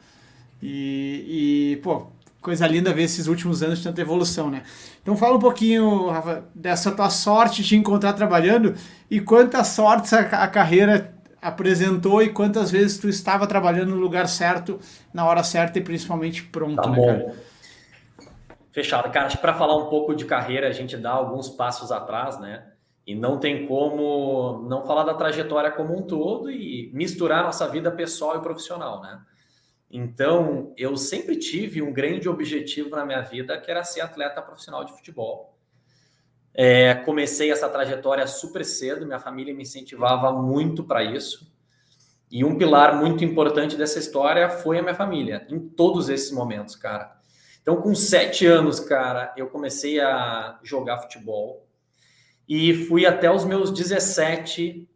E, 0.61 1.73
e, 1.73 1.75
pô, 1.77 2.07
coisa 2.45 2.67
linda 2.67 2.93
ver 2.93 3.03
esses 3.03 3.25
últimos 3.25 3.63
anos 3.63 3.79
de 3.79 3.83
tanta 3.83 3.99
evolução, 3.99 4.51
né? 4.51 4.61
Então 5.01 5.17
fala 5.17 5.35
um 5.35 5.39
pouquinho, 5.39 6.09
Rafa, 6.09 6.45
dessa 6.53 6.91
tua 6.91 7.09
sorte 7.09 7.63
de 7.63 7.75
encontrar 7.75 8.13
trabalhando 8.13 8.75
e 9.09 9.19
quantas 9.19 9.69
sortes 9.69 10.13
a, 10.13 10.19
a 10.19 10.47
carreira 10.47 11.15
apresentou 11.41 12.21
e 12.21 12.29
quantas 12.29 12.71
vezes 12.71 12.97
tu 12.99 13.09
estava 13.09 13.47
trabalhando 13.47 13.89
no 13.89 13.97
lugar 13.97 14.27
certo, 14.27 14.79
na 15.13 15.25
hora 15.25 15.43
certa 15.43 15.79
e 15.79 15.81
principalmente 15.81 16.43
pronto, 16.43 16.81
tá 16.81 16.89
né, 16.89 16.95
bom. 16.95 17.05
cara? 17.05 17.35
Fechado. 18.75 19.09
Cara, 19.09 19.27
acho 19.27 19.37
que 19.37 19.41
para 19.41 19.53
falar 19.53 19.77
um 19.77 19.87
pouco 19.87 20.13
de 20.13 20.25
carreira, 20.25 20.67
a 20.67 20.73
gente 20.73 20.97
dá 20.97 21.11
alguns 21.11 21.47
passos 21.47 21.93
atrás, 21.93 22.37
né? 22.41 22.73
E 23.07 23.15
não 23.15 23.39
tem 23.39 23.65
como 23.65 24.67
não 24.67 24.85
falar 24.85 25.05
da 25.05 25.13
trajetória 25.13 25.71
como 25.71 25.97
um 25.97 26.01
todo 26.01 26.51
e 26.51 26.91
misturar 26.93 27.41
nossa 27.41 27.69
vida 27.69 27.89
pessoal 27.89 28.35
e 28.35 28.41
profissional, 28.41 29.01
né? 29.01 29.21
Então, 29.89 30.73
eu 30.75 30.97
sempre 30.97 31.37
tive 31.37 31.81
um 31.81 31.93
grande 31.93 32.27
objetivo 32.27 32.89
na 32.89 33.05
minha 33.05 33.21
vida, 33.21 33.57
que 33.57 33.71
era 33.71 33.81
ser 33.81 34.01
atleta 34.01 34.41
profissional 34.41 34.83
de 34.83 34.91
futebol. 34.91 35.57
É, 36.53 36.95
comecei 36.95 37.49
essa 37.49 37.69
trajetória 37.69 38.27
super 38.27 38.65
cedo, 38.65 39.05
minha 39.05 39.19
família 39.19 39.53
me 39.53 39.63
incentivava 39.63 40.33
muito 40.33 40.83
para 40.83 41.01
isso. 41.01 41.49
E 42.29 42.43
um 42.43 42.57
pilar 42.57 42.97
muito 42.97 43.23
importante 43.23 43.77
dessa 43.77 43.99
história 43.99 44.49
foi 44.49 44.79
a 44.79 44.81
minha 44.81 44.95
família, 44.95 45.47
em 45.49 45.59
todos 45.59 46.09
esses 46.09 46.33
momentos, 46.33 46.75
cara. 46.75 47.23
Então, 47.65 47.81
com 47.81 47.95
sete 47.95 48.45
anos, 48.45 48.79
cara, 48.79 49.33
eu 49.35 49.47
comecei 49.47 49.99
a 49.99 50.59
jogar 50.61 50.99
futebol 50.99 51.65
e 52.47 52.85
fui 52.85 53.07
até 53.07 53.31
os 53.31 53.43
meus 53.43 53.71
17 53.71 54.87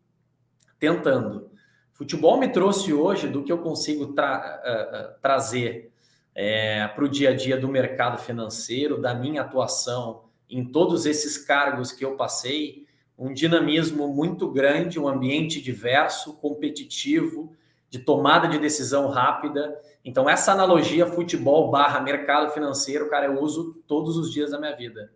tentando. 0.77 1.49
Futebol 1.93 2.39
me 2.39 2.47
trouxe 2.47 2.93
hoje 2.93 3.27
do 3.27 3.43
que 3.43 3.51
eu 3.51 3.57
consigo 3.57 4.13
tra 4.13 4.61
uh, 4.61 5.19
trazer 5.19 5.91
é, 6.35 6.87
para 6.89 7.03
o 7.03 7.09
dia 7.09 7.31
a 7.31 7.35
dia 7.35 7.57
do 7.57 7.67
mercado 7.67 8.19
financeiro, 8.19 9.01
da 9.01 9.15
minha 9.15 9.41
atuação 9.41 10.25
em 10.47 10.63
todos 10.63 11.07
esses 11.07 11.39
cargos 11.39 11.91
que 11.91 12.05
eu 12.05 12.15
passei, 12.15 12.85
um 13.17 13.33
dinamismo 13.33 14.07
muito 14.09 14.47
grande, 14.47 14.99
um 14.99 15.07
ambiente 15.07 15.59
diverso, 15.59 16.37
competitivo, 16.37 17.51
de 17.89 17.99
tomada 17.99 18.47
de 18.47 18.59
decisão 18.59 19.07
rápida 19.07 19.79
então, 20.03 20.29
essa 20.29 20.51
analogia 20.51 21.05
futebol 21.05 21.69
barra 21.69 21.99
mercado 21.99 22.51
financeiro, 22.51 23.09
cara, 23.09 23.25
eu 23.25 23.39
uso 23.39 23.75
todos 23.85 24.17
os 24.17 24.31
dias 24.31 24.51
da 24.51 24.59
minha 24.59 24.75
vida. 24.75 25.13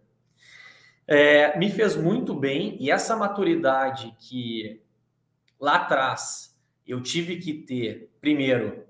É, 1.08 1.58
me 1.58 1.70
fez 1.70 1.96
muito 1.96 2.34
bem 2.34 2.78
e 2.80 2.92
essa 2.92 3.16
maturidade 3.16 4.16
que 4.20 4.82
lá 5.60 5.76
atrás 5.76 6.56
eu 6.88 7.02
tive 7.02 7.38
que 7.38 7.54
ter, 7.54 8.10
primeiro, 8.22 8.86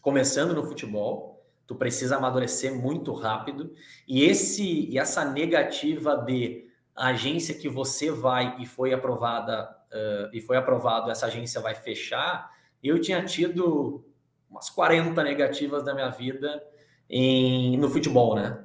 começando 0.00 0.54
no 0.54 0.64
futebol, 0.64 1.44
tu 1.66 1.76
precisa 1.76 2.16
amadurecer 2.16 2.74
muito 2.74 3.12
rápido 3.12 3.72
e 4.06 4.24
esse 4.24 4.88
e 4.88 4.98
essa 4.98 5.24
negativa 5.24 6.16
de 6.16 6.68
agência 6.94 7.54
que 7.54 7.68
você 7.68 8.10
vai 8.10 8.56
e 8.60 8.66
foi 8.66 8.92
aprovada 8.92 9.70
uh, 9.92 10.30
e 10.32 10.40
foi 10.40 10.56
aprovado 10.56 11.10
essa 11.10 11.26
agência 11.26 11.60
vai 11.60 11.74
fechar, 11.74 12.50
eu 12.82 13.00
tinha 13.00 13.24
tido 13.24 14.04
umas 14.50 14.68
40 14.70 15.22
negativas 15.22 15.82
da 15.82 15.94
minha 15.94 16.10
vida 16.10 16.62
em, 17.08 17.76
no 17.76 17.88
futebol, 17.88 18.34
né? 18.34 18.64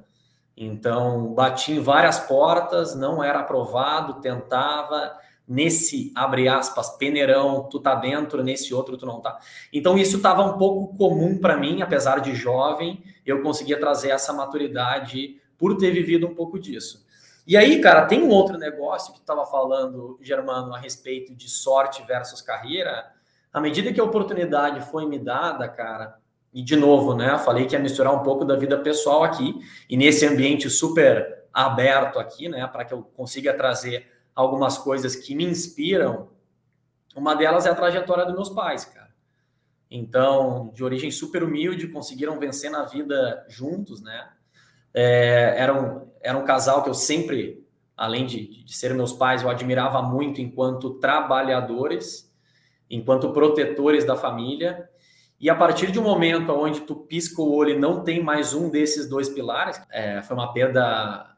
Então, 0.56 1.34
bati 1.34 1.72
em 1.72 1.80
várias 1.80 2.18
portas, 2.18 2.94
não 2.94 3.22
era 3.22 3.40
aprovado, 3.40 4.20
tentava, 4.20 5.16
nesse, 5.46 6.12
abre 6.16 6.48
aspas, 6.48 6.90
peneirão, 6.96 7.68
tu 7.70 7.78
tá 7.78 7.94
dentro, 7.94 8.42
nesse 8.42 8.74
outro 8.74 8.96
tu 8.96 9.06
não 9.06 9.20
tá. 9.20 9.38
Então, 9.72 9.96
isso 9.96 10.16
estava 10.16 10.42
um 10.42 10.58
pouco 10.58 10.96
comum 10.96 11.38
para 11.38 11.56
mim, 11.56 11.80
apesar 11.80 12.20
de 12.20 12.34
jovem, 12.34 13.02
eu 13.24 13.40
conseguia 13.40 13.78
trazer 13.78 14.10
essa 14.10 14.32
maturidade 14.32 15.40
por 15.56 15.76
ter 15.76 15.92
vivido 15.92 16.26
um 16.26 16.34
pouco 16.34 16.58
disso. 16.58 17.06
E 17.46 17.56
aí, 17.56 17.80
cara, 17.80 18.04
tem 18.04 18.22
um 18.22 18.28
outro 18.28 18.58
negócio 18.58 19.12
que 19.12 19.20
tu 19.20 19.22
estava 19.22 19.46
falando, 19.46 20.18
Germano, 20.20 20.74
a 20.74 20.78
respeito 20.78 21.34
de 21.34 21.48
sorte 21.48 22.02
versus 22.02 22.42
carreira, 22.42 23.06
à 23.52 23.60
medida 23.60 23.92
que 23.92 24.00
a 24.00 24.04
oportunidade 24.04 24.80
foi 24.90 25.06
me 25.06 25.18
dada, 25.18 25.68
cara, 25.68 26.18
e 26.52 26.62
de 26.62 26.76
novo, 26.76 27.14
né, 27.14 27.38
falei 27.38 27.66
que 27.66 27.74
ia 27.74 27.78
misturar 27.78 28.14
um 28.14 28.22
pouco 28.22 28.44
da 28.44 28.56
vida 28.56 28.78
pessoal 28.78 29.22
aqui, 29.22 29.54
e 29.88 29.96
nesse 29.96 30.26
ambiente 30.26 30.68
super 30.70 31.44
aberto 31.52 32.18
aqui, 32.18 32.48
né, 32.48 32.66
para 32.66 32.84
que 32.84 32.94
eu 32.94 33.02
consiga 33.02 33.54
trazer 33.54 34.10
algumas 34.34 34.78
coisas 34.78 35.16
que 35.16 35.34
me 35.34 35.44
inspiram. 35.44 36.28
Uma 37.16 37.34
delas 37.34 37.66
é 37.66 37.70
a 37.70 37.74
trajetória 37.74 38.24
dos 38.24 38.34
meus 38.34 38.50
pais, 38.50 38.84
cara. 38.84 39.08
Então, 39.90 40.70
de 40.74 40.84
origem 40.84 41.10
super 41.10 41.42
humilde, 41.42 41.88
conseguiram 41.88 42.38
vencer 42.38 42.70
na 42.70 42.84
vida 42.84 43.44
juntos, 43.48 44.00
né? 44.02 44.28
É, 44.94 45.54
era, 45.56 45.74
um, 45.74 46.08
era 46.20 46.36
um 46.36 46.44
casal 46.44 46.82
que 46.82 46.90
eu 46.90 46.94
sempre, 46.94 47.66
além 47.96 48.26
de, 48.26 48.64
de 48.64 48.76
ser 48.76 48.94
meus 48.94 49.12
pais, 49.12 49.42
eu 49.42 49.50
admirava 49.50 50.02
muito 50.02 50.40
enquanto 50.40 50.98
trabalhadores 50.98 52.27
enquanto 52.90 53.32
protetores 53.32 54.04
da 54.04 54.16
família. 54.16 54.88
E 55.40 55.48
a 55.48 55.54
partir 55.54 55.92
de 55.92 55.98
um 55.98 56.02
momento 56.02 56.52
onde 56.52 56.80
tu 56.80 56.94
pisca 56.94 57.40
o 57.40 57.54
olho 57.54 57.70
e 57.70 57.78
não 57.78 58.02
tem 58.02 58.22
mais 58.22 58.54
um 58.54 58.68
desses 58.68 59.08
dois 59.08 59.28
pilares, 59.28 59.80
é, 59.90 60.20
foi 60.22 60.36
uma 60.36 60.52
perda 60.52 61.36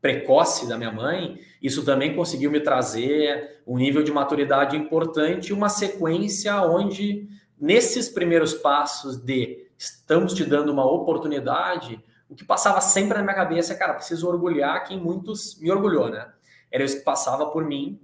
precoce 0.00 0.68
da 0.68 0.76
minha 0.76 0.90
mãe, 0.90 1.38
isso 1.62 1.84
também 1.84 2.12
conseguiu 2.16 2.50
me 2.50 2.58
trazer 2.58 3.62
um 3.64 3.78
nível 3.78 4.02
de 4.02 4.10
maturidade 4.10 4.76
importante 4.76 5.52
uma 5.52 5.68
sequência 5.68 6.60
onde, 6.62 7.28
nesses 7.58 8.08
primeiros 8.08 8.52
passos 8.52 9.16
de 9.16 9.68
estamos 9.78 10.34
te 10.34 10.44
dando 10.44 10.72
uma 10.72 10.84
oportunidade, 10.84 12.02
o 12.28 12.34
que 12.34 12.44
passava 12.44 12.80
sempre 12.80 13.18
na 13.18 13.22
minha 13.22 13.34
cabeça 13.34 13.74
é, 13.74 13.76
cara, 13.76 13.94
preciso 13.94 14.26
orgulhar 14.26 14.82
quem 14.84 14.98
muitos 14.98 15.56
me 15.60 15.70
orgulhou, 15.70 16.08
né? 16.08 16.26
Era 16.70 16.82
isso 16.82 16.98
que 16.98 17.04
passava 17.04 17.46
por 17.46 17.64
mim. 17.64 18.00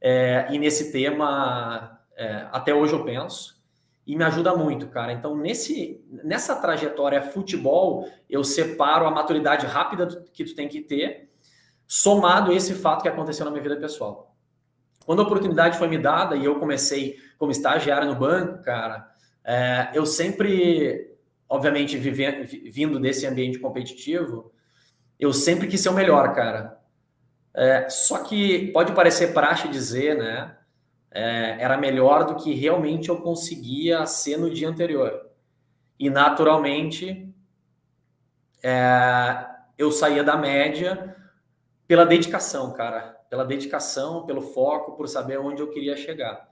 É, 0.00 0.46
e 0.50 0.58
nesse 0.58 0.92
tema 0.92 2.00
é, 2.16 2.46
até 2.52 2.74
hoje 2.74 2.92
eu 2.92 3.04
penso, 3.04 3.62
e 4.06 4.16
me 4.16 4.24
ajuda 4.24 4.54
muito, 4.56 4.88
cara. 4.88 5.12
Então, 5.12 5.36
nesse, 5.36 6.04
nessa 6.24 6.56
trajetória 6.56 7.22
futebol, 7.22 8.08
eu 8.28 8.42
separo 8.42 9.06
a 9.06 9.10
maturidade 9.10 9.66
rápida 9.66 10.06
que 10.32 10.44
tu 10.44 10.54
tem 10.54 10.68
que 10.68 10.80
ter, 10.80 11.30
somado 11.86 12.52
esse 12.52 12.74
fato 12.74 13.02
que 13.02 13.08
aconteceu 13.08 13.44
na 13.44 13.50
minha 13.50 13.62
vida 13.62 13.76
pessoal. 13.76 14.34
Quando 15.04 15.20
a 15.20 15.24
oportunidade 15.24 15.78
foi 15.78 15.88
me 15.88 15.98
dada 15.98 16.36
e 16.36 16.44
eu 16.44 16.58
comecei 16.58 17.16
como 17.38 17.52
estagiário 17.52 18.08
no 18.08 18.16
banco, 18.16 18.62
cara, 18.62 19.12
é, 19.44 19.90
eu 19.94 20.06
sempre, 20.06 21.16
obviamente, 21.48 21.96
vivendo, 21.96 22.46
vindo 22.70 22.98
desse 22.98 23.26
ambiente 23.26 23.58
competitivo, 23.58 24.52
eu 25.18 25.32
sempre 25.32 25.68
quis 25.68 25.80
ser 25.80 25.90
o 25.90 25.94
melhor, 25.94 26.34
cara. 26.34 26.80
É, 27.54 27.88
só 27.90 28.18
que 28.18 28.72
pode 28.72 28.92
parecer 28.92 29.34
praxe 29.34 29.68
dizer, 29.68 30.16
né? 30.16 30.56
É, 31.14 31.56
era 31.60 31.76
melhor 31.76 32.24
do 32.24 32.36
que 32.36 32.54
realmente 32.54 33.08
eu 33.08 33.20
conseguia 33.20 34.06
ser 34.06 34.36
no 34.38 34.50
dia 34.50 34.68
anterior. 34.68 35.30
E 35.98 36.08
naturalmente 36.10 37.32
é, 38.62 39.46
eu 39.76 39.90
saía 39.92 40.24
da 40.24 40.36
média 40.36 41.16
pela 41.86 42.06
dedicação, 42.06 42.72
cara, 42.72 43.16
pela 43.28 43.44
dedicação, 43.44 44.24
pelo 44.24 44.40
foco, 44.40 44.96
por 44.96 45.08
saber 45.08 45.38
onde 45.38 45.60
eu 45.60 45.70
queria 45.70 45.96
chegar. 45.96 46.50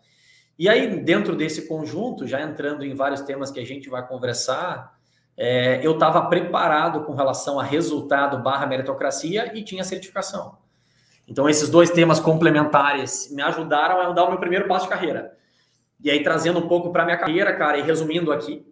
E 0.59 0.69
aí, 0.69 1.03
dentro 1.03 1.35
desse 1.35 1.67
conjunto, 1.67 2.27
já 2.27 2.43
entrando 2.43 2.85
em 2.85 2.95
vários 2.95 3.23
temas 3.23 3.51
que 3.51 3.59
a 3.59 3.65
gente 3.65 3.89
vai 3.89 4.07
conversar, 4.07 4.95
é, 5.37 5.81
eu 5.85 5.95
estava 5.95 6.29
preparado 6.29 7.05
com 7.05 7.15
relação 7.15 7.59
a 7.59 7.63
resultado 7.63 8.43
barra 8.43 8.67
meritocracia 8.67 9.57
e 9.57 9.65
tinha 9.65 9.83
certificação. 9.83 10.59
Então, 11.31 11.49
esses 11.49 11.69
dois 11.69 11.91
temas 11.91 12.19
complementares 12.19 13.31
me 13.31 13.41
ajudaram 13.41 14.01
a 14.01 14.11
dar 14.11 14.25
o 14.25 14.31
meu 14.31 14.41
primeiro 14.41 14.67
passo 14.67 14.87
de 14.87 14.91
carreira. 14.91 15.39
E 16.03 16.11
aí, 16.11 16.25
trazendo 16.25 16.59
um 16.59 16.67
pouco 16.67 16.91
para 16.91 17.05
minha 17.05 17.17
carreira, 17.17 17.55
cara, 17.55 17.79
e 17.79 17.83
resumindo 17.83 18.33
aqui, 18.33 18.67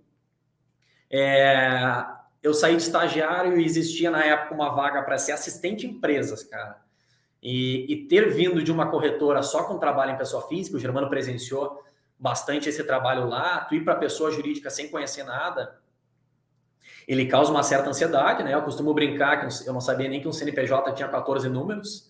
é, 1.09 2.05
eu 2.43 2.53
saí 2.53 2.75
de 2.75 2.83
estagiário 2.83 3.61
e 3.61 3.65
existia 3.65 4.11
na 4.11 4.25
época 4.25 4.55
uma 4.55 4.71
vaga 4.71 5.03
para 5.03 5.17
ser 5.19 5.31
assistente 5.31 5.87
em 5.87 5.91
empresas, 5.91 6.43
cara. 6.43 6.83
E, 7.41 7.87
e, 7.93 8.09
ter 8.09 8.29
vindo 8.31 8.61
de 8.61 8.73
uma 8.73 8.91
corretora 8.91 9.41
só 9.45 9.63
com 9.63 9.79
trabalho 9.79 10.11
em 10.11 10.19
pessoa 10.19 10.49
física, 10.49 10.77
o 10.77 10.81
Germano 10.81 11.09
presenciou 11.09 11.81
bastante 12.19 12.69
esse 12.69 12.83
trabalho 12.83 13.29
lá, 13.29 13.61
tu 13.61 13.77
ir 13.77 13.85
para 13.85 13.95
pessoa 13.95 14.33
jurídica 14.33 14.69
sem 14.69 14.91
conhecer 14.91 15.23
nada, 15.23 15.79
ele 17.07 17.27
causa 17.27 17.53
uma 17.53 17.63
certa 17.63 17.89
ansiedade, 17.89 18.43
né? 18.43 18.53
Eu 18.53 18.63
costumo 18.63 18.93
brincar 18.93 19.37
que 19.37 19.69
eu 19.69 19.73
não 19.73 19.81
sabia 19.81 20.09
nem 20.09 20.21
que 20.21 20.27
um 20.27 20.33
CNPJ 20.33 20.93
tinha 20.95 21.09
14 21.09 21.49
números, 21.49 22.08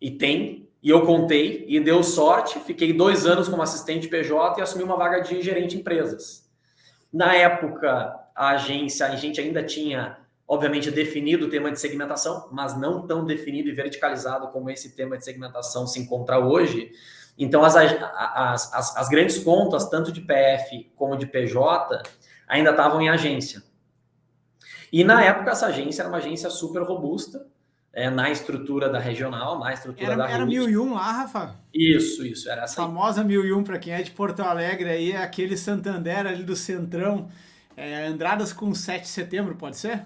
e 0.00 0.10
tem, 0.10 0.68
e 0.82 0.88
eu 0.88 1.04
contei, 1.04 1.64
e 1.68 1.78
deu 1.78 2.02
sorte, 2.02 2.58
fiquei 2.60 2.92
dois 2.92 3.26
anos 3.26 3.48
como 3.48 3.62
assistente 3.62 4.08
PJ 4.08 4.58
e 4.58 4.62
assumi 4.62 4.82
uma 4.82 4.96
vaga 4.96 5.20
de 5.20 5.42
gerente 5.42 5.70
de 5.70 5.76
empresas. 5.78 6.48
Na 7.12 7.34
época, 7.34 8.16
a 8.34 8.50
agência, 8.50 9.06
a 9.06 9.16
gente 9.16 9.40
ainda 9.40 9.62
tinha, 9.62 10.18
obviamente, 10.48 10.90
definido 10.90 11.46
o 11.46 11.50
tema 11.50 11.70
de 11.70 11.78
segmentação, 11.78 12.48
mas 12.50 12.78
não 12.78 13.06
tão 13.06 13.24
definido 13.26 13.68
e 13.68 13.72
verticalizado 13.72 14.48
como 14.48 14.70
esse 14.70 14.94
tema 14.96 15.18
de 15.18 15.24
segmentação 15.24 15.86
se 15.86 16.00
encontra 16.00 16.38
hoje. 16.38 16.92
Então, 17.36 17.62
as, 17.64 17.76
as, 17.76 18.72
as, 18.72 18.96
as 18.96 19.08
grandes 19.08 19.38
contas, 19.38 19.88
tanto 19.90 20.10
de 20.12 20.20
PF 20.20 20.90
como 20.96 21.16
de 21.16 21.26
PJ, 21.26 22.02
ainda 22.48 22.70
estavam 22.70 23.00
em 23.02 23.10
agência. 23.10 23.62
E 24.92 25.04
na 25.04 25.22
época, 25.22 25.50
essa 25.50 25.66
agência 25.66 26.02
era 26.02 26.08
uma 26.08 26.18
agência 26.18 26.48
super 26.48 26.82
robusta, 26.82 27.46
é, 27.92 28.08
na 28.08 28.30
estrutura 28.30 28.88
da 28.88 28.98
regional, 28.98 29.58
na 29.58 29.72
estrutura 29.72 30.12
era, 30.12 30.16
da 30.16 30.30
Era 30.30 30.46
1001 30.46 30.94
lá, 30.94 31.12
Rafa? 31.12 31.56
Isso, 31.74 32.24
isso, 32.24 32.48
era 32.48 32.62
essa. 32.62 32.80
A 32.80 32.86
famosa 32.86 33.24
1001, 33.24 33.64
para 33.64 33.78
quem 33.78 33.92
é 33.92 34.02
de 34.02 34.12
Porto 34.12 34.40
Alegre, 34.40 34.88
aí 34.88 35.12
é 35.12 35.16
aquele 35.16 35.56
Santander 35.56 36.26
ali 36.26 36.44
do 36.44 36.54
Centrão, 36.54 37.28
é, 37.76 38.06
Andradas 38.06 38.52
com 38.52 38.72
7 38.74 39.02
de 39.02 39.08
setembro, 39.08 39.56
pode 39.56 39.76
ser? 39.76 40.04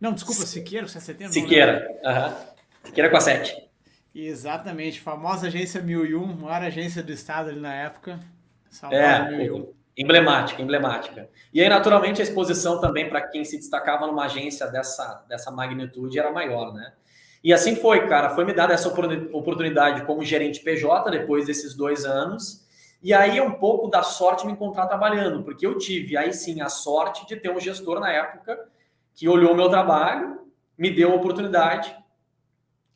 Não, 0.00 0.12
desculpa, 0.14 0.42
Siqueira, 0.46 0.88
7 0.88 0.98
de 0.98 1.06
setembro. 1.06 1.32
Siqueira, 1.34 2.00
aham. 2.04 2.36
Siqueira 2.84 3.10
com 3.10 3.16
a 3.16 3.20
7. 3.20 3.70
Exatamente, 4.14 5.00
famosa 5.00 5.46
agência 5.46 5.80
1001, 5.82 6.26
maior 6.26 6.62
agência 6.62 7.02
do 7.02 7.12
estado 7.12 7.50
ali 7.50 7.60
na 7.60 7.74
época. 7.74 8.18
é, 8.90 9.30
1001. 9.30 9.72
emblemática, 9.96 10.62
emblemática. 10.62 11.28
E 11.52 11.60
aí, 11.60 11.68
naturalmente, 11.68 12.20
a 12.20 12.24
exposição 12.24 12.80
também 12.80 13.08
para 13.08 13.20
quem 13.28 13.44
se 13.44 13.58
destacava 13.58 14.06
numa 14.06 14.24
agência 14.24 14.66
dessa, 14.68 15.22
dessa 15.28 15.50
magnitude 15.50 16.18
era 16.18 16.32
maior, 16.32 16.72
né? 16.72 16.92
E 17.42 17.52
assim 17.52 17.74
foi, 17.74 18.06
cara. 18.06 18.30
Foi 18.30 18.44
me 18.44 18.52
dada 18.52 18.74
essa 18.74 18.88
oportunidade 18.88 20.04
como 20.04 20.22
gerente 20.24 20.60
PJ 20.60 21.10
depois 21.10 21.46
desses 21.46 21.74
dois 21.74 22.04
anos. 22.04 22.66
E 23.02 23.14
aí 23.14 23.38
é 23.38 23.42
um 23.42 23.52
pouco 23.52 23.88
da 23.88 24.02
sorte 24.02 24.44
me 24.44 24.52
encontrar 24.52 24.86
trabalhando, 24.86 25.42
porque 25.42 25.66
eu 25.66 25.78
tive 25.78 26.18
aí 26.18 26.34
sim 26.34 26.60
a 26.60 26.68
sorte 26.68 27.26
de 27.26 27.34
ter 27.36 27.50
um 27.50 27.58
gestor 27.58 27.98
na 27.98 28.10
época 28.10 28.58
que 29.14 29.26
olhou 29.26 29.52
o 29.52 29.56
meu 29.56 29.70
trabalho, 29.70 30.40
me 30.76 30.90
deu 30.90 31.12
a 31.12 31.14
oportunidade 31.14 31.96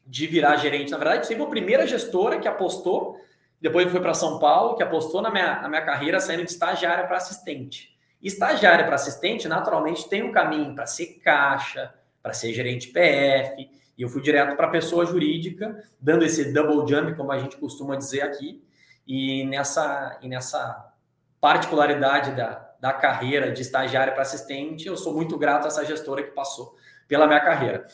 de 0.06 0.26
virar 0.26 0.56
gerente. 0.56 0.90
Na 0.90 0.98
verdade, 0.98 1.26
tive 1.26 1.42
a 1.42 1.46
primeira 1.46 1.86
gestora 1.86 2.38
que 2.38 2.46
apostou, 2.46 3.18
depois 3.60 3.90
foi 3.90 4.00
para 4.00 4.12
São 4.12 4.38
Paulo, 4.38 4.76
que 4.76 4.82
apostou 4.82 5.22
na 5.22 5.30
minha, 5.30 5.62
na 5.62 5.68
minha 5.68 5.82
carreira 5.82 6.20
saindo 6.20 6.44
de 6.44 6.50
estagiária 6.50 7.06
para 7.06 7.16
assistente. 7.16 7.96
estagiária 8.22 8.84
para 8.84 8.94
assistente, 8.94 9.48
naturalmente, 9.48 10.08
tem 10.08 10.22
um 10.22 10.32
caminho 10.32 10.74
para 10.74 10.86
ser 10.86 11.18
caixa, 11.22 11.94
para 12.22 12.34
ser 12.34 12.52
gerente 12.52 12.88
PF. 12.88 13.70
E 13.96 14.02
eu 14.02 14.08
fui 14.08 14.20
direto 14.20 14.56
para 14.56 14.66
a 14.66 14.70
pessoa 14.70 15.06
jurídica, 15.06 15.84
dando 16.00 16.24
esse 16.24 16.52
double 16.52 16.88
jump, 16.88 17.14
como 17.14 17.30
a 17.30 17.38
gente 17.38 17.56
costuma 17.56 17.96
dizer 17.96 18.22
aqui. 18.22 18.62
E 19.06 19.44
nessa, 19.44 20.18
e 20.22 20.28
nessa 20.28 20.92
particularidade 21.40 22.32
da, 22.32 22.74
da 22.80 22.92
carreira 22.92 23.52
de 23.52 23.62
estagiário 23.62 24.12
para 24.12 24.22
assistente, 24.22 24.86
eu 24.86 24.96
sou 24.96 25.14
muito 25.14 25.38
grato 25.38 25.64
a 25.64 25.68
essa 25.68 25.84
gestora 25.84 26.22
que 26.22 26.30
passou 26.30 26.74
pela 27.06 27.26
minha 27.26 27.40
carreira. 27.40 27.86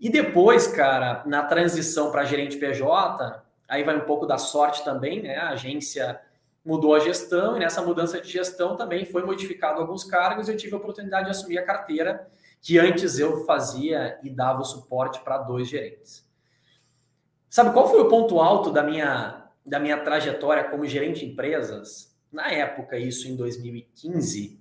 E 0.00 0.08
depois, 0.08 0.66
cara, 0.66 1.22
na 1.26 1.42
transição 1.42 2.10
para 2.10 2.24
gerente 2.24 2.56
PJ, 2.56 3.42
aí 3.68 3.82
vai 3.82 3.96
um 3.96 4.04
pouco 4.04 4.26
da 4.26 4.38
sorte 4.38 4.84
também, 4.84 5.22
né? 5.22 5.36
A 5.36 5.50
agência 5.50 6.20
mudou 6.64 6.94
a 6.94 7.00
gestão 7.00 7.56
e 7.56 7.60
nessa 7.60 7.82
mudança 7.82 8.20
de 8.20 8.30
gestão 8.30 8.76
também 8.76 9.04
foi 9.04 9.24
modificado 9.24 9.80
alguns 9.80 10.02
cargos 10.02 10.48
e 10.48 10.52
eu 10.52 10.56
tive 10.56 10.74
a 10.74 10.78
oportunidade 10.78 11.26
de 11.26 11.30
assumir 11.30 11.58
a 11.58 11.64
carteira 11.64 12.26
que 12.64 12.78
antes 12.78 13.18
eu 13.18 13.44
fazia 13.44 14.18
e 14.22 14.30
dava 14.30 14.62
o 14.62 14.64
suporte 14.64 15.20
para 15.20 15.36
dois 15.36 15.68
gerentes. 15.68 16.26
Sabe 17.50 17.74
qual 17.74 17.90
foi 17.90 18.00
o 18.00 18.08
ponto 18.08 18.40
alto 18.40 18.72
da 18.72 18.82
minha, 18.82 19.50
da 19.66 19.78
minha 19.78 20.02
trajetória 20.02 20.64
como 20.64 20.86
gerente 20.86 21.20
de 21.20 21.26
empresas? 21.26 22.16
Na 22.32 22.50
época, 22.50 22.96
isso 22.96 23.28
em 23.28 23.36
2015, 23.36 24.58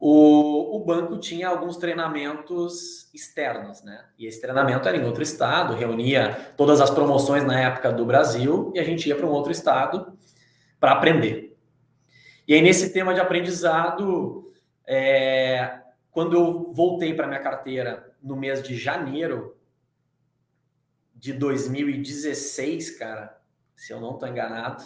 o, 0.00 0.76
o 0.76 0.84
banco 0.84 1.16
tinha 1.16 1.46
alguns 1.46 1.76
treinamentos 1.76 3.08
externos, 3.14 3.84
né? 3.84 4.04
E 4.18 4.26
esse 4.26 4.40
treinamento 4.40 4.88
era 4.88 4.96
em 4.96 5.04
outro 5.04 5.22
estado, 5.22 5.74
reunia 5.74 6.52
todas 6.56 6.80
as 6.80 6.90
promoções 6.90 7.44
na 7.44 7.60
época 7.60 7.92
do 7.92 8.04
Brasil 8.04 8.72
e 8.74 8.80
a 8.80 8.84
gente 8.84 9.08
ia 9.08 9.14
para 9.14 9.26
um 9.26 9.30
outro 9.30 9.52
estado 9.52 10.18
para 10.80 10.90
aprender. 10.90 11.56
E 12.48 12.54
aí, 12.54 12.60
nesse 12.60 12.92
tema 12.92 13.14
de 13.14 13.20
aprendizado, 13.20 14.52
é, 14.84 15.81
quando 16.12 16.34
eu 16.34 16.72
voltei 16.72 17.14
para 17.14 17.26
minha 17.26 17.40
carteira 17.40 18.14
no 18.22 18.36
mês 18.36 18.62
de 18.62 18.76
janeiro 18.76 19.58
de 21.14 21.32
2016, 21.32 22.98
cara, 22.98 23.40
se 23.74 23.92
eu 23.92 24.00
não 24.00 24.14
estou 24.14 24.28
enganado, 24.28 24.84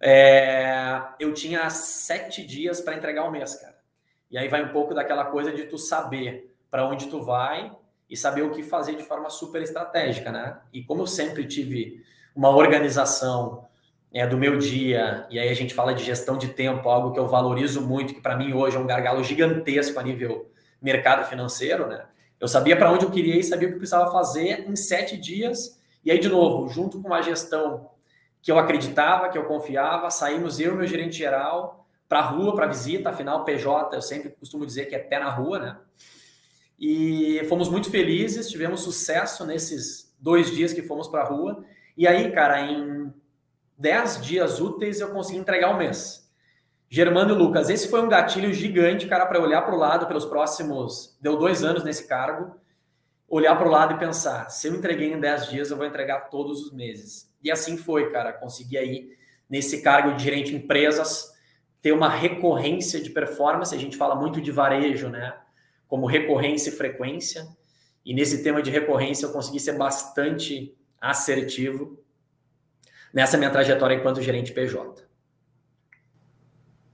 é, 0.00 1.02
eu 1.18 1.34
tinha 1.34 1.68
sete 1.68 2.46
dias 2.46 2.80
para 2.80 2.94
entregar 2.94 3.24
o 3.24 3.30
mês, 3.30 3.56
cara. 3.56 3.78
E 4.30 4.38
aí 4.38 4.48
vai 4.48 4.64
um 4.64 4.72
pouco 4.72 4.94
daquela 4.94 5.24
coisa 5.24 5.52
de 5.52 5.64
tu 5.64 5.76
saber 5.76 6.56
para 6.70 6.86
onde 6.86 7.08
tu 7.08 7.20
vai 7.22 7.76
e 8.08 8.16
saber 8.16 8.42
o 8.42 8.52
que 8.52 8.62
fazer 8.62 8.94
de 8.94 9.02
forma 9.02 9.28
super 9.28 9.60
estratégica, 9.60 10.30
né? 10.30 10.60
E 10.72 10.84
como 10.84 11.02
eu 11.02 11.06
sempre 11.06 11.46
tive 11.46 12.04
uma 12.34 12.50
organização 12.50 13.68
é, 14.12 14.26
do 14.26 14.36
meu 14.36 14.58
dia, 14.58 15.26
e 15.30 15.38
aí 15.38 15.48
a 15.48 15.54
gente 15.54 15.72
fala 15.72 15.94
de 15.94 16.04
gestão 16.04 16.36
de 16.36 16.48
tempo, 16.48 16.88
algo 16.88 17.12
que 17.12 17.18
eu 17.18 17.28
valorizo 17.28 17.80
muito, 17.80 18.14
que 18.14 18.20
para 18.20 18.36
mim 18.36 18.52
hoje 18.52 18.76
é 18.76 18.80
um 18.80 18.86
gargalo 18.86 19.22
gigantesco 19.22 19.98
a 19.98 20.02
nível 20.02 20.50
mercado 20.82 21.28
financeiro, 21.28 21.86
né? 21.86 22.06
Eu 22.40 22.48
sabia 22.48 22.76
para 22.76 22.90
onde 22.90 23.04
eu 23.04 23.10
queria 23.10 23.36
ir, 23.36 23.44
sabia 23.44 23.68
o 23.68 23.70
que 23.70 23.74
eu 23.76 23.78
precisava 23.78 24.10
fazer 24.10 24.68
em 24.68 24.74
sete 24.74 25.16
dias, 25.16 25.78
e 26.04 26.10
aí, 26.10 26.18
de 26.18 26.28
novo, 26.28 26.68
junto 26.68 27.00
com 27.00 27.08
uma 27.08 27.20
gestão 27.20 27.90
que 28.42 28.50
eu 28.50 28.58
acreditava, 28.58 29.28
que 29.28 29.36
eu 29.36 29.44
confiava, 29.44 30.10
saímos 30.10 30.58
eu 30.58 30.72
e 30.72 30.76
meu 30.76 30.86
gerente 30.86 31.16
geral 31.16 31.86
para 32.08 32.20
a 32.20 32.22
rua, 32.22 32.54
para 32.54 32.66
visita, 32.66 33.10
afinal, 33.10 33.44
PJ, 33.44 33.94
eu 33.94 34.02
sempre 34.02 34.30
costumo 34.30 34.66
dizer 34.66 34.86
que 34.86 34.94
é 34.94 34.98
pé 34.98 35.20
na 35.20 35.30
rua, 35.30 35.58
né? 35.58 35.76
E 36.78 37.44
fomos 37.48 37.68
muito 37.68 37.90
felizes, 37.90 38.48
tivemos 38.50 38.80
sucesso 38.80 39.44
nesses 39.44 40.12
dois 40.18 40.50
dias 40.50 40.72
que 40.72 40.82
fomos 40.82 41.06
para 41.06 41.22
a 41.22 41.26
rua. 41.26 41.62
E 41.96 42.08
aí, 42.08 42.32
cara, 42.32 42.62
em 42.62 43.12
10 43.80 44.20
dias 44.20 44.60
úteis 44.60 45.00
eu 45.00 45.10
consegui 45.10 45.38
entregar 45.38 45.74
um 45.74 45.78
mês. 45.78 46.30
Germano 46.86 47.34
e 47.34 47.38
Lucas, 47.38 47.70
esse 47.70 47.88
foi 47.88 48.02
um 48.02 48.10
gatilho 48.10 48.52
gigante, 48.52 49.06
cara, 49.06 49.24
para 49.24 49.40
olhar 49.40 49.62
para 49.62 49.74
o 49.74 49.78
lado 49.78 50.06
pelos 50.06 50.26
próximos. 50.26 51.16
Deu 51.18 51.38
dois 51.38 51.64
anos 51.64 51.82
nesse 51.82 52.06
cargo. 52.06 52.54
Olhar 53.26 53.56
para 53.56 53.66
o 53.66 53.70
lado 53.70 53.94
e 53.94 53.98
pensar: 53.98 54.50
se 54.50 54.68
eu 54.68 54.74
entreguei 54.74 55.10
em 55.10 55.18
10 55.18 55.48
dias, 55.48 55.70
eu 55.70 55.78
vou 55.78 55.86
entregar 55.86 56.28
todos 56.28 56.60
os 56.60 56.72
meses. 56.72 57.32
E 57.42 57.50
assim 57.50 57.78
foi, 57.78 58.10
cara. 58.10 58.34
Consegui 58.34 58.76
aí, 58.76 59.16
nesse 59.48 59.80
cargo 59.80 60.14
de 60.14 60.24
gerente 60.24 60.50
de 60.50 60.56
empresas, 60.56 61.32
ter 61.80 61.92
uma 61.92 62.08
recorrência 62.08 63.00
de 63.00 63.08
performance. 63.08 63.74
A 63.74 63.78
gente 63.78 63.96
fala 63.96 64.14
muito 64.14 64.42
de 64.42 64.52
varejo, 64.52 65.08
né? 65.08 65.38
Como 65.88 66.06
recorrência 66.06 66.68
e 66.68 66.72
frequência. 66.72 67.46
E 68.04 68.12
nesse 68.12 68.42
tema 68.42 68.60
de 68.60 68.70
recorrência, 68.70 69.24
eu 69.24 69.32
consegui 69.32 69.58
ser 69.58 69.78
bastante 69.78 70.76
assertivo 71.00 71.98
nessa 73.12 73.36
minha 73.36 73.50
trajetória 73.50 73.94
enquanto 73.94 74.22
gerente 74.22 74.52
PJ. 74.52 75.10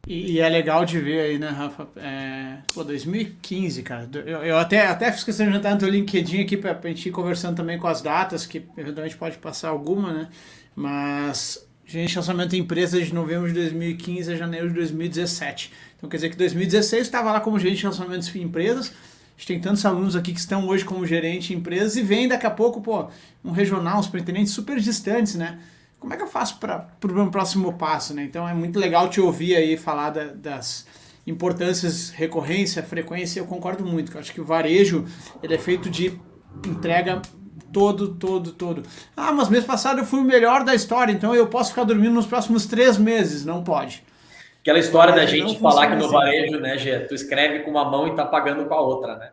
E, 0.07 0.33
e 0.33 0.41
é 0.41 0.49
legal 0.49 0.85
de 0.85 1.01
ver 1.01 1.21
aí, 1.21 1.39
né, 1.39 1.49
Rafa? 1.49 1.89
É, 1.97 2.59
pô, 2.73 2.85
2015, 2.85 3.83
cara. 3.83 4.09
Eu, 4.15 4.45
eu, 4.45 4.59
até, 4.59 4.87
até 4.87 5.11
fiz 5.11 5.25
questão 5.25 5.47
de 5.47 5.53
jantar 5.53 5.73
no 5.75 5.81
teu 5.81 5.89
LinkedIn 5.89 6.43
aqui 6.43 6.57
pra, 6.57 6.75
pra 6.75 6.91
gente 6.91 7.09
ir 7.09 7.13
conversando 7.13 7.57
também 7.57 7.77
com 7.79 7.89
as 7.89 8.01
datas, 8.01 8.47
que 8.47 8.65
eventualmente 8.77 9.17
pode 9.17 9.37
passar 9.39 9.71
alguma, 9.71 10.13
né? 10.13 10.29
Mas 10.77 11.67
gente, 11.85 12.17
lançamento 12.17 12.55
em 12.55 12.61
empresa 12.61 13.01
de 13.01 13.15
novembro 13.15 13.49
de 13.49 13.55
2015 13.55 14.33
a 14.33 14.37
janeiro 14.37 14.69
de 14.69 14.75
2017. 14.75 15.73
Então 15.97 16.09
quer 16.09 16.17
dizer 16.17 16.31
que 16.31 16.37
2016 16.37 17.03
estava 17.03 17.33
lá 17.33 17.41
como 17.41 17.59
gerente 17.59 17.79
de 17.79 17.87
lançamentos 17.87 18.35
em 18.35 18.43
empresas. 18.43 18.89
A 18.89 19.39
gente 19.39 19.47
tem 19.49 19.61
tantos 19.61 19.85
alunos 19.85 20.17
aqui 20.17 20.33
que 20.33 20.41
estão 20.41 20.67
hoje 20.69 20.85
como 20.85 21.05
gerente 21.07 21.49
de 21.49 21.55
empresas 21.55 21.97
e 21.97 22.03
vem 22.03 22.27
daqui 22.27 22.47
a 22.47 22.51
pouco, 22.51 22.81
pô, 22.81 23.09
um 23.45 23.51
regional, 23.51 23.99
uns 23.99 24.09
pretendentes 24.09 24.53
super 24.53 24.79
distantes, 24.81 25.35
né? 25.35 25.59
Como 25.99 26.15
é 26.15 26.17
que 26.17 26.23
eu 26.23 26.29
faço 26.29 26.59
para 26.59 26.89
o 27.03 27.31
próximo 27.31 27.73
passo, 27.73 28.15
né? 28.15 28.23
Então 28.23 28.49
é 28.49 28.55
muito 28.55 28.79
legal 28.79 29.09
te 29.09 29.21
ouvir 29.21 29.57
aí 29.57 29.77
falar 29.77 30.11
da, 30.11 30.25
das, 30.27 30.87
importâncias, 31.27 32.11
recorrência, 32.11 32.83
frequência, 32.83 33.41
eu 33.41 33.47
concordo 33.47 33.85
muito. 33.85 34.13
Eu 34.13 34.21
acho 34.21 34.33
que 34.33 34.41
o 34.41 34.45
varejo 34.45 35.05
ele 35.43 35.55
é 35.55 35.59
feito 35.59 35.91
de 35.91 36.19
entrega 36.67 37.21
todo, 37.73 38.15
todo, 38.15 38.53
todo. 38.53 38.83
Ah, 39.17 39.33
mas 39.33 39.49
mês 39.49 39.65
passado 39.65 39.99
eu 39.99 40.05
fui 40.05 40.21
o 40.21 40.25
melhor 40.25 40.63
da 40.63 40.75
história, 40.75 41.13
então 41.13 41.35
eu 41.35 41.49
posso 41.49 41.71
ficar 41.71 41.85
dormindo 41.85 42.15
nos 42.15 42.27
próximos 42.27 42.67
três 42.67 42.97
meses. 42.97 43.45
Não 43.45 43.65
pode. 43.65 44.05
Aquela 44.61 44.79
história 44.79 45.15
da 45.15 45.27
gente 45.27 45.59
falar 45.61 45.89
que 45.89 45.95
no 45.95 46.05
assim. 46.05 46.13
varejo, 46.13 46.59
né, 46.59 46.77
Gê, 46.79 47.01
tu 47.01 47.15
escreve 47.15 47.61
com 47.61 47.71
uma 47.71 47.89
mão 47.89 48.09
e 48.09 48.15
tá 48.15 48.25
pagando 48.25 48.65
com 48.67 48.75
a 48.75 48.81
outra, 48.81 49.17
né? 49.17 49.31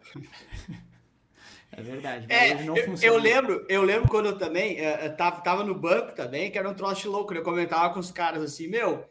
É 1.75 1.81
verdade. 1.81 2.25
É, 2.29 2.67
eu, 2.67 2.75
eu, 3.01 3.17
lembro, 3.17 3.65
eu 3.67 3.81
lembro 3.81 4.09
quando 4.09 4.27
eu 4.27 4.37
também 4.37 4.79
é, 4.79 5.09
tava, 5.09 5.41
tava 5.41 5.63
no 5.63 5.73
banco 5.73 6.13
também, 6.13 6.51
que 6.51 6.57
era 6.57 6.69
um 6.69 6.73
troço 6.73 7.09
louco. 7.09 7.33
Né? 7.33 7.39
Eu 7.39 7.43
comentava 7.43 7.93
com 7.93 7.99
os 7.99 8.11
caras 8.11 8.43
assim, 8.43 8.67
meu, 8.67 9.05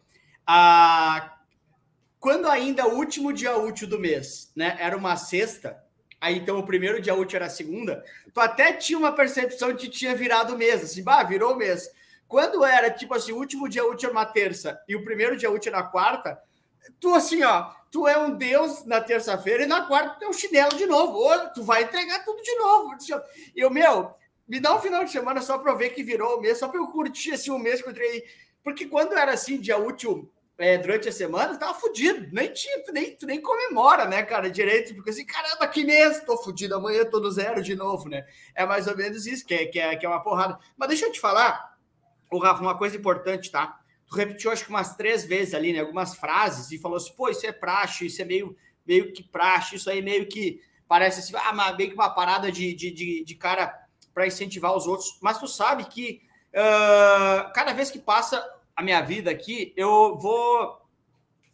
a, 0.46 1.38
quando 2.20 2.48
ainda 2.48 2.86
o 2.86 2.96
último 2.96 3.32
dia 3.32 3.56
útil 3.56 3.88
do 3.88 3.98
mês, 3.98 4.52
né, 4.54 4.76
era 4.78 4.96
uma 4.96 5.16
sexta, 5.16 5.82
aí 6.20 6.38
então 6.38 6.58
o 6.58 6.64
primeiro 6.64 7.00
dia 7.00 7.14
útil 7.14 7.36
era 7.36 7.50
segunda, 7.50 8.04
tu 8.32 8.40
até 8.40 8.72
tinha 8.72 8.98
uma 8.98 9.12
percepção 9.12 9.72
de 9.72 9.86
que 9.86 9.88
tinha 9.88 10.14
virado 10.14 10.54
o 10.54 10.58
mês, 10.58 10.84
assim, 10.84 11.02
bah, 11.02 11.24
virou 11.24 11.54
o 11.54 11.56
mês. 11.56 11.90
Quando 12.28 12.64
era, 12.64 12.90
tipo 12.90 13.12
assim, 13.12 13.32
o 13.32 13.38
último 13.38 13.68
dia 13.68 13.84
útil 13.84 14.08
era 14.08 14.16
uma 14.18 14.24
terça 14.24 14.80
e 14.88 14.94
o 14.94 15.04
primeiro 15.04 15.36
dia 15.36 15.50
útil 15.50 15.72
era 15.72 15.82
quarta, 15.82 16.40
tu 17.00 17.14
assim, 17.14 17.42
ó, 17.42 17.70
tu 17.90 18.08
é 18.08 18.16
um 18.18 18.34
deus 18.36 18.84
na 18.84 19.00
terça-feira 19.00 19.64
e 19.64 19.66
na 19.66 19.82
quarta 19.82 20.16
tu 20.18 20.24
é 20.24 20.28
um 20.28 20.32
chinelo 20.32 20.76
de 20.76 20.86
novo. 20.86 21.18
Ou 21.18 21.50
tu 21.50 21.62
vai 21.62 21.82
entregar 21.82 22.24
tudo 22.24 22.42
de 22.42 22.54
novo. 22.56 22.96
Eu, 23.54 23.70
meu, 23.70 24.14
me 24.48 24.60
dá 24.60 24.74
um 24.74 24.80
final 24.80 25.04
de 25.04 25.10
semana 25.10 25.40
só 25.40 25.58
para 25.58 25.74
ver 25.74 25.90
que 25.90 26.02
virou 26.02 26.38
o 26.38 26.40
mês, 26.40 26.58
só 26.58 26.68
para 26.68 26.80
eu 26.80 26.86
curtir 26.86 27.32
assim 27.32 27.50
o 27.50 27.58
mês 27.58 27.82
que 27.82 27.88
eu 27.88 27.94
treinei. 27.94 28.24
Porque 28.62 28.86
quando 28.86 29.12
era 29.14 29.32
assim, 29.32 29.60
dia 29.60 29.76
útil 29.76 30.30
é, 30.58 30.78
durante 30.78 31.08
a 31.08 31.12
semana, 31.12 31.58
tava 31.58 31.74
fudido. 31.74 32.28
Nem 32.32 32.52
tinha, 32.52 32.82
tu 32.84 32.92
nem, 32.92 33.16
tu 33.16 33.26
nem 33.26 33.40
comemora, 33.40 34.04
né, 34.04 34.22
cara, 34.22 34.50
direito, 34.50 34.94
porque 34.94 35.10
assim, 35.10 35.26
caramba, 35.26 35.66
que 35.66 35.84
mês, 35.84 36.22
tô 36.24 36.36
fudido, 36.36 36.76
amanhã 36.76 37.04
tô 37.04 37.18
no 37.18 37.30
zero 37.30 37.62
de 37.62 37.74
novo, 37.74 38.08
né? 38.08 38.24
É 38.54 38.64
mais 38.64 38.86
ou 38.86 38.96
menos 38.96 39.26
isso, 39.26 39.44
que 39.44 39.54
é, 39.54 39.66
que 39.66 39.80
é, 39.80 39.96
que 39.96 40.06
é 40.06 40.08
uma 40.08 40.22
porrada. 40.22 40.58
Mas 40.76 40.88
deixa 40.88 41.06
eu 41.06 41.12
te 41.12 41.18
falar, 41.18 41.76
o 42.30 42.38
Rafa, 42.38 42.62
uma 42.62 42.78
coisa 42.78 42.96
importante, 42.96 43.50
tá? 43.50 43.81
Repetiu, 44.14 44.50
acho 44.50 44.64
que 44.64 44.70
umas 44.70 44.96
três 44.96 45.24
vezes 45.24 45.54
ali, 45.54 45.72
né, 45.72 45.80
algumas 45.80 46.14
frases, 46.14 46.70
e 46.70 46.78
falou 46.78 46.96
assim, 46.96 47.12
pô, 47.14 47.28
isso 47.28 47.46
é 47.46 47.52
praxe, 47.52 48.06
isso 48.06 48.20
é 48.20 48.24
meio, 48.24 48.56
meio 48.86 49.12
que 49.12 49.22
praxe, 49.22 49.76
isso 49.76 49.88
aí 49.88 50.02
meio 50.02 50.28
que 50.28 50.60
parece 50.86 51.20
assim, 51.20 51.32
ah, 51.34 51.72
meio 51.72 51.90
que 51.90 51.94
uma 51.94 52.10
parada 52.10 52.52
de, 52.52 52.74
de, 52.74 52.90
de, 52.90 53.24
de 53.24 53.34
cara 53.34 53.82
para 54.12 54.26
incentivar 54.26 54.76
os 54.76 54.86
outros. 54.86 55.18
Mas 55.22 55.38
tu 55.38 55.48
sabe 55.48 55.84
que 55.84 56.22
uh, 56.52 57.52
cada 57.54 57.72
vez 57.72 57.90
que 57.90 57.98
passa 57.98 58.44
a 58.76 58.82
minha 58.82 59.00
vida 59.00 59.30
aqui, 59.30 59.72
eu 59.76 60.16
vou 60.18 60.82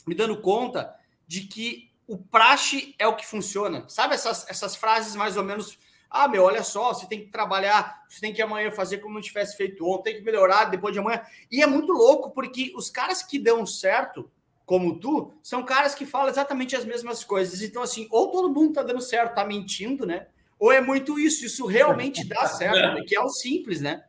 me 0.07 0.14
dando 0.14 0.40
conta 0.40 0.94
de 1.27 1.42
que 1.42 1.90
o 2.07 2.16
praxe 2.16 2.94
é 2.99 3.07
o 3.07 3.14
que 3.14 3.27
funciona. 3.27 3.85
Sabe 3.88 4.14
essas, 4.14 4.49
essas 4.49 4.75
frases 4.75 5.14
mais 5.14 5.37
ou 5.37 5.44
menos. 5.44 5.79
Ah, 6.11 6.27
meu, 6.27 6.44
olha 6.44 6.62
só, 6.62 6.94
você 6.94 7.07
tem 7.07 7.21
que 7.21 7.31
trabalhar, 7.31 8.03
você 8.09 8.21
tem 8.21 8.33
que 8.33 8.40
amanhã 8.40 8.71
fazer 8.71 8.99
como 8.99 9.14
não 9.14 9.21
tivesse 9.21 9.57
feito 9.57 9.87
ontem, 9.87 10.12
tem 10.12 10.21
que 10.21 10.25
melhorar 10.25 10.64
depois 10.66 10.92
de 10.92 11.01
amanhã. 11.01 11.21
E 11.51 11.62
é 11.62 11.66
muito 11.66 11.92
louco, 11.92 12.31
porque 12.31 12.73
os 12.75 12.88
caras 12.88 13.23
que 13.23 13.38
dão 13.38 13.66
certo, 13.66 14.31
como 14.64 14.99
tu, 14.99 15.33
são 15.42 15.62
caras 15.62 15.94
que 15.94 16.07
falam 16.07 16.29
exatamente 16.29 16.75
as 16.75 16.85
mesmas 16.85 17.25
coisas. 17.25 17.62
Então, 17.62 17.83
assim, 17.83 18.09
ou 18.11 18.31
todo 18.31 18.53
mundo 18.53 18.75
tá 18.75 18.83
dando 18.83 19.01
certo, 19.01 19.35
tá 19.35 19.44
mentindo, 19.44 20.07
né? 20.07 20.29
Ou 20.59 20.73
é 20.73 20.81
muito 20.81 21.18
isso, 21.18 21.44
isso 21.44 21.66
realmente 21.66 22.27
dá 22.27 22.47
certo, 22.47 23.05
que 23.07 23.14
é 23.14 23.21
o 23.21 23.29
simples, 23.29 23.81
né? 23.81 24.05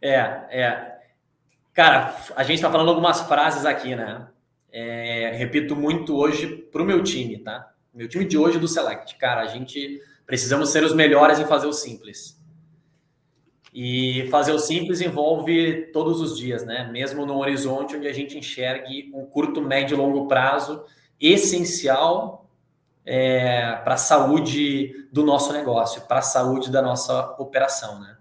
É, 0.00 0.16
é. 0.50 0.98
Cara, 1.72 2.16
a 2.34 2.42
gente 2.42 2.56
está 2.56 2.70
falando 2.70 2.88
algumas 2.88 3.20
frases 3.22 3.64
aqui, 3.64 3.94
né? 3.94 4.28
É, 4.70 5.32
repito 5.34 5.76
muito 5.76 6.16
hoje 6.16 6.46
para 6.70 6.82
o 6.82 6.84
meu 6.84 7.02
time, 7.02 7.38
tá? 7.38 7.72
Meu 7.92 8.08
time 8.08 8.24
de 8.24 8.38
hoje 8.38 8.58
do 8.58 8.66
Select. 8.66 9.16
Cara, 9.16 9.42
a 9.42 9.46
gente 9.46 10.00
precisamos 10.32 10.70
ser 10.70 10.82
os 10.82 10.94
melhores 10.94 11.38
em 11.38 11.44
fazer 11.44 11.66
o 11.66 11.74
simples. 11.74 12.42
E 13.70 14.26
fazer 14.30 14.52
o 14.52 14.58
simples 14.58 15.02
envolve 15.02 15.90
todos 15.92 16.22
os 16.22 16.38
dias, 16.38 16.64
né? 16.64 16.88
Mesmo 16.90 17.26
no 17.26 17.36
horizonte 17.36 17.96
onde 17.96 18.08
a 18.08 18.14
gente 18.14 18.38
enxergue 18.38 19.12
um 19.12 19.26
curto, 19.26 19.60
médio 19.60 19.94
e 19.94 19.98
longo 19.98 20.26
prazo 20.26 20.86
essencial 21.20 22.48
é, 23.04 23.76
para 23.84 23.92
a 23.92 23.98
saúde 23.98 25.06
do 25.12 25.22
nosso 25.22 25.52
negócio, 25.52 26.00
para 26.08 26.20
a 26.20 26.22
saúde 26.22 26.70
da 26.70 26.80
nossa 26.80 27.32
operação, 27.38 28.00
né? 28.00 28.16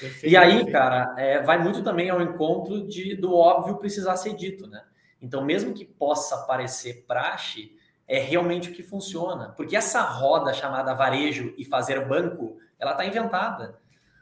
Perfeito. 0.00 0.32
E 0.32 0.34
aí, 0.34 0.72
cara, 0.72 1.14
é, 1.18 1.42
vai 1.42 1.62
muito 1.62 1.84
também 1.84 2.08
ao 2.08 2.22
encontro 2.22 2.88
de, 2.88 3.14
do 3.16 3.34
óbvio 3.34 3.76
precisar 3.76 4.16
ser 4.16 4.34
dito, 4.34 4.66
né? 4.66 4.82
Então, 5.20 5.44
mesmo 5.44 5.74
que 5.74 5.84
possa 5.84 6.38
parecer 6.46 7.04
praxe, 7.06 7.76
é 8.12 8.18
realmente 8.18 8.68
o 8.68 8.74
que 8.74 8.82
funciona. 8.82 9.48
Porque 9.56 9.74
essa 9.74 10.02
roda 10.02 10.52
chamada 10.52 10.92
varejo 10.92 11.54
e 11.56 11.64
fazer 11.64 12.06
banco, 12.06 12.58
ela 12.78 12.90
está 12.90 13.06
inventada. 13.06 13.80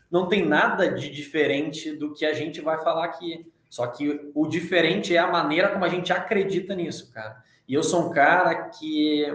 Não 0.09 0.29
tem 0.29 0.47
nada 0.47 0.93
de 0.93 1.11
diferente 1.11 1.97
do 1.97 2.15
que 2.15 2.25
a 2.25 2.33
gente 2.33 2.61
vai 2.61 2.79
falar 2.85 3.05
aqui. 3.05 3.53
Só 3.69 3.89
que 3.89 4.31
o 4.33 4.47
diferente 4.47 5.17
é 5.17 5.19
a 5.19 5.27
maneira 5.27 5.71
como 5.71 5.85
a 5.85 5.89
gente 5.89 6.13
acredita 6.13 6.73
nisso, 6.73 7.13
cara. 7.13 7.43
E 7.67 7.75
eu 7.75 7.83
sou 7.83 8.07
um 8.07 8.11
cara 8.11 8.69
que 8.69 9.27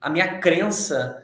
a 0.00 0.08
minha 0.08 0.38
crença 0.38 1.20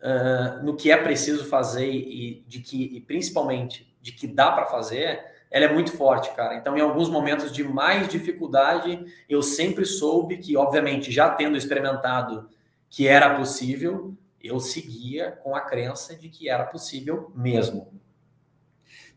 uh, 0.00 0.64
no 0.64 0.76
que 0.76 0.92
é 0.92 0.96
preciso 0.96 1.46
fazer 1.46 1.90
e 1.90 2.44
de 2.46 2.60
que, 2.60 2.96
e 2.96 3.00
principalmente, 3.00 3.92
de 4.00 4.12
que 4.12 4.28
dá 4.28 4.52
para 4.52 4.66
fazer, 4.66 5.20
ela 5.50 5.66
é 5.66 5.72
muito 5.72 5.92
forte, 5.92 6.34
cara. 6.34 6.56
Então, 6.56 6.76
em 6.76 6.80
alguns 6.80 7.08
momentos 7.08 7.52
de 7.52 7.64
mais 7.64 8.08
dificuldade, 8.08 9.04
eu 9.28 9.42
sempre 9.42 9.84
soube 9.84 10.38
que, 10.38 10.56
obviamente, 10.56 11.10
já 11.12 11.30
tendo 11.30 11.56
experimentado 11.56 12.48
que 12.88 13.06
era 13.06 13.34
possível, 13.36 14.14
eu 14.42 14.60
seguia 14.60 15.32
com 15.32 15.54
a 15.54 15.60
crença 15.60 16.14
de 16.14 16.28
que 16.28 16.48
era 16.48 16.64
possível 16.64 17.30
mesmo. 17.34 17.92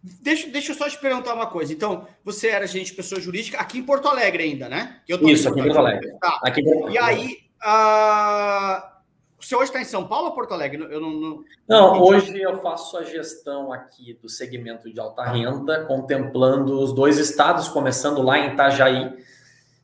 Deixa, 0.02 0.50
deixa 0.50 0.72
eu 0.72 0.76
só 0.76 0.90
te 0.90 0.98
perguntar 0.98 1.34
uma 1.34 1.48
coisa. 1.48 1.74
Então, 1.74 2.08
você 2.24 2.48
era 2.48 2.64
agente 2.64 2.92
de 2.92 2.96
pessoa 2.96 3.20
jurídica 3.20 3.58
aqui 3.60 3.80
em 3.80 3.84
Porto 3.84 4.08
Alegre 4.08 4.44
ainda, 4.44 4.70
né? 4.70 5.02
Isso, 5.08 5.50
aqui 5.50 5.60
em 5.60 5.64
Porto 5.64 5.80
Alegre. 5.80 6.14
Tá. 6.22 6.40
Aqui 6.44 6.62
E 6.90 6.98
aí, 6.98 7.38
uh, 7.62 8.99
você 9.40 9.56
hoje 9.56 9.66
está 9.66 9.82
em 9.82 9.86
São 9.86 10.08
Paulo 10.08 10.28
ou 10.28 10.34
Porto 10.34 10.54
Alegre? 10.54 10.82
Eu 10.82 11.00
não, 11.00 11.10
não, 11.12 11.46
não 11.68 12.02
hoje 12.02 12.40
eu 12.40 12.62
faço 12.62 12.98
a 12.98 13.04
gestão 13.04 13.72
aqui 13.72 14.14
do 14.16 14.28
segmento 14.28 14.92
de 14.92 15.00
alta 15.00 15.24
renda, 15.24 15.86
contemplando 15.86 16.80
os 16.80 16.94
dois 16.94 17.18
estados, 17.18 17.68
começando 17.68 18.22
lá 18.22 18.38
em 18.38 18.54
Itajaí, 18.54 19.24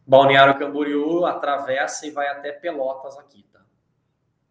Balneário 0.06 0.60
Camboriú, 0.60 1.26
atravessa 1.26 2.06
e 2.06 2.12
vai 2.12 2.28
até 2.28 2.52
Pelotas 2.52 3.18
aqui, 3.18 3.46
tá? 3.52 3.62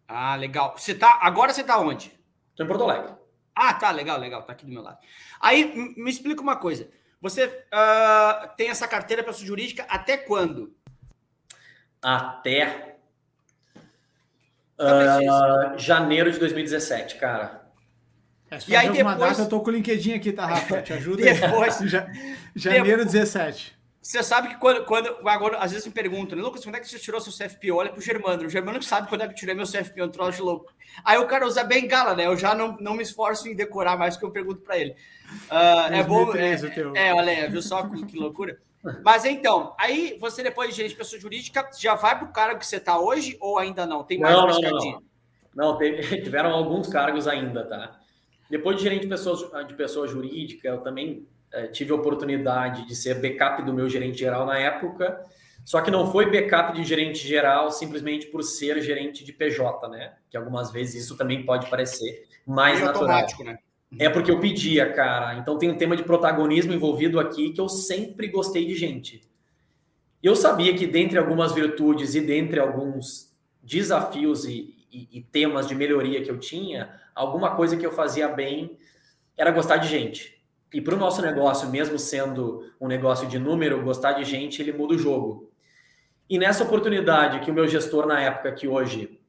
Ah, 0.07 0.35
legal. 0.35 0.75
Você 0.75 0.95
tá, 0.95 1.19
agora 1.21 1.53
você 1.53 1.61
está 1.61 1.79
onde? 1.79 2.17
Estou 2.49 2.65
em 2.65 2.67
Porto 2.67 2.83
Alegre. 2.83 3.13
Ah, 3.55 3.73
tá, 3.73 3.91
legal, 3.91 4.19
legal, 4.19 4.43
tá 4.43 4.53
aqui 4.53 4.65
do 4.65 4.71
meu 4.71 4.81
lado. 4.81 4.97
Aí, 5.39 5.93
me 5.95 6.09
explica 6.09 6.41
uma 6.41 6.57
coisa. 6.57 6.89
Você 7.21 7.45
uh, 7.45 8.55
tem 8.57 8.69
essa 8.69 8.87
carteira 8.87 9.23
pessoa 9.23 9.47
jurídica 9.47 9.85
até 9.87 10.17
quando? 10.17 10.75
Até 12.01 12.94
Uh, 14.77 15.77
janeiro 15.77 16.31
de 16.31 16.39
2017, 16.39 17.15
cara. 17.15 17.65
É, 18.51 18.59
e 18.67 18.75
aí 18.75 18.89
depois... 18.89 19.17
Data, 19.17 19.41
eu 19.41 19.49
tô 19.49 19.61
com 19.61 19.69
o 19.69 19.73
LinkedIn 19.73 20.13
aqui, 20.13 20.31
tá, 20.31 20.45
Rafa? 20.45 20.81
Te 20.81 20.93
ajuda 20.93 21.23
depois... 21.23 21.79
Janeiro 22.55 23.05
depois... 23.05 23.11
17. 23.11 23.75
Você 24.05 24.21
sabe 24.21 24.49
que 24.49 24.57
quando, 24.57 24.85
quando 24.85 25.17
agora, 25.27 25.57
às 25.57 25.71
vezes 25.71 25.87
me 25.87 25.91
perguntam, 25.91 26.37
Lucas, 26.37 26.63
quando 26.63 26.75
é 26.75 26.79
que 26.79 26.87
você 26.87 26.99
tirou 26.99 27.19
seu 27.19 27.33
CFP? 27.33 27.71
Olha 27.71 27.91
pro 27.91 27.99
Germano. 27.99 28.45
O 28.45 28.49
Germano 28.49 28.77
que 28.77 28.85
sabe 28.85 29.09
quando 29.09 29.21
é 29.21 29.25
que 29.25 29.33
eu 29.33 29.35
tirei 29.35 29.55
meu 29.55 29.65
CFP, 29.65 30.03
um 30.03 30.09
troço 30.09 30.43
louco. 30.43 30.71
Aí 31.03 31.17
o 31.17 31.25
cara 31.25 31.47
usa 31.47 31.63
bengala, 31.63 32.15
né? 32.15 32.27
Eu 32.27 32.37
já 32.37 32.53
não, 32.53 32.77
não 32.79 32.93
me 32.93 33.01
esforço 33.01 33.47
em 33.47 33.55
decorar 33.55 33.97
mais 33.97 34.15
que 34.15 34.23
eu 34.23 34.29
pergunto 34.29 34.61
para 34.61 34.77
ele. 34.77 34.91
Uh, 35.49 35.91
é 35.91 36.03
bom. 36.03 36.35
É, 36.35 37.07
é, 37.07 37.13
olha, 37.15 37.49
viu 37.49 37.63
só 37.63 37.81
que 37.81 38.15
loucura? 38.15 38.59
Mas 39.03 39.25
então, 39.25 39.75
aí 39.79 40.17
você 40.19 40.43
depois 40.43 40.69
de 40.69 40.75
gerente 40.75 40.91
de 40.91 40.97
pessoa 40.97 41.19
jurídica, 41.19 41.69
já 41.77 41.95
vai 41.95 42.17
para 42.17 42.27
o 42.27 42.33
cargo 42.33 42.59
que 42.59 42.67
você 42.67 42.77
está 42.77 42.99
hoje 42.99 43.37
ou 43.39 43.57
ainda 43.57 43.85
não? 43.85 44.03
Tem 44.03 44.19
mais 44.19 44.35
não, 44.35 44.47
não, 44.47 44.59
não, 44.59 45.01
não. 45.55 45.77
teve, 45.77 46.21
tiveram 46.21 46.51
alguns 46.51 46.87
cargos 46.87 47.27
ainda, 47.27 47.63
tá? 47.65 47.99
Depois 48.49 48.77
de 48.77 48.83
gerente 48.83 49.01
de 49.01 49.07
pessoa, 49.07 49.63
de 49.63 49.73
pessoa 49.73 50.07
jurídica, 50.07 50.67
eu 50.67 50.81
também 50.81 51.27
é, 51.51 51.67
tive 51.67 51.91
a 51.91 51.95
oportunidade 51.95 52.85
de 52.85 52.95
ser 52.95 53.15
backup 53.15 53.63
do 53.63 53.73
meu 53.73 53.89
gerente 53.89 54.17
geral 54.19 54.45
na 54.45 54.57
época, 54.57 55.25
só 55.63 55.81
que 55.81 55.89
não 55.89 56.11
foi 56.11 56.29
backup 56.29 56.73
de 56.73 56.83
gerente 56.83 57.27
geral 57.27 57.71
simplesmente 57.71 58.27
por 58.27 58.43
ser 58.43 58.79
gerente 58.81 59.23
de 59.23 59.33
PJ, 59.33 59.87
né? 59.89 60.13
Que 60.29 60.37
algumas 60.37 60.71
vezes 60.71 61.05
isso 61.05 61.17
também 61.17 61.43
pode 61.43 61.69
parecer 61.69 62.27
mais 62.45 62.79
natural. 62.79 63.09
automático, 63.09 63.43
né? 63.43 63.57
É 63.99 64.09
porque 64.09 64.31
eu 64.31 64.39
pedia, 64.39 64.91
cara. 64.91 65.35
Então 65.35 65.57
tem 65.57 65.69
um 65.69 65.77
tema 65.77 65.95
de 65.95 66.03
protagonismo 66.03 66.73
envolvido 66.73 67.19
aqui 67.19 67.51
que 67.51 67.61
eu 67.61 67.69
sempre 67.69 68.27
gostei 68.27 68.65
de 68.65 68.75
gente. 68.75 69.23
Eu 70.21 70.35
sabia 70.35 70.75
que 70.75 70.87
dentre 70.87 71.17
algumas 71.17 71.53
virtudes 71.53 72.15
e 72.15 72.21
dentre 72.21 72.59
alguns 72.59 73.31
desafios 73.61 74.45
e, 74.45 74.75
e, 74.91 75.07
e 75.11 75.21
temas 75.21 75.67
de 75.67 75.75
melhoria 75.75 76.21
que 76.23 76.31
eu 76.31 76.39
tinha, 76.39 76.99
alguma 77.13 77.55
coisa 77.55 77.77
que 77.77 77.85
eu 77.85 77.91
fazia 77.91 78.27
bem 78.27 78.77
era 79.37 79.51
gostar 79.51 79.77
de 79.77 79.87
gente. 79.87 80.35
E 80.73 80.81
para 80.81 80.95
o 80.95 80.97
nosso 80.97 81.21
negócio, 81.21 81.69
mesmo 81.69 81.97
sendo 81.97 82.69
um 82.81 82.87
negócio 82.87 83.27
de 83.27 83.39
número, 83.39 83.83
gostar 83.83 84.13
de 84.13 84.25
gente, 84.25 84.61
ele 84.61 84.73
muda 84.73 84.95
o 84.95 84.97
jogo. 84.97 85.51
E 86.29 86.39
nessa 86.39 86.63
oportunidade 86.63 87.39
que 87.41 87.51
o 87.51 87.53
meu 87.53 87.67
gestor 87.67 88.07
na 88.07 88.19
época, 88.19 88.51
que 88.51 88.67
hoje 88.67 89.19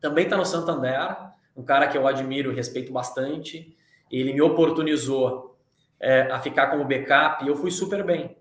também 0.00 0.24
está 0.24 0.36
no 0.36 0.44
Santander, 0.44 1.16
um 1.56 1.64
cara 1.64 1.88
que 1.88 1.96
eu 1.96 2.06
admiro 2.06 2.52
e 2.52 2.54
respeito 2.54 2.92
bastante, 2.92 3.74
ele 4.10 4.32
me 4.32 4.40
oportunizou 4.40 5.56
é, 5.98 6.22
a 6.22 6.38
ficar 6.40 6.68
como 6.68 6.84
backup 6.84 7.44
e 7.44 7.48
eu 7.48 7.56
fui 7.56 7.70
super 7.70 8.04
bem. 8.04 8.36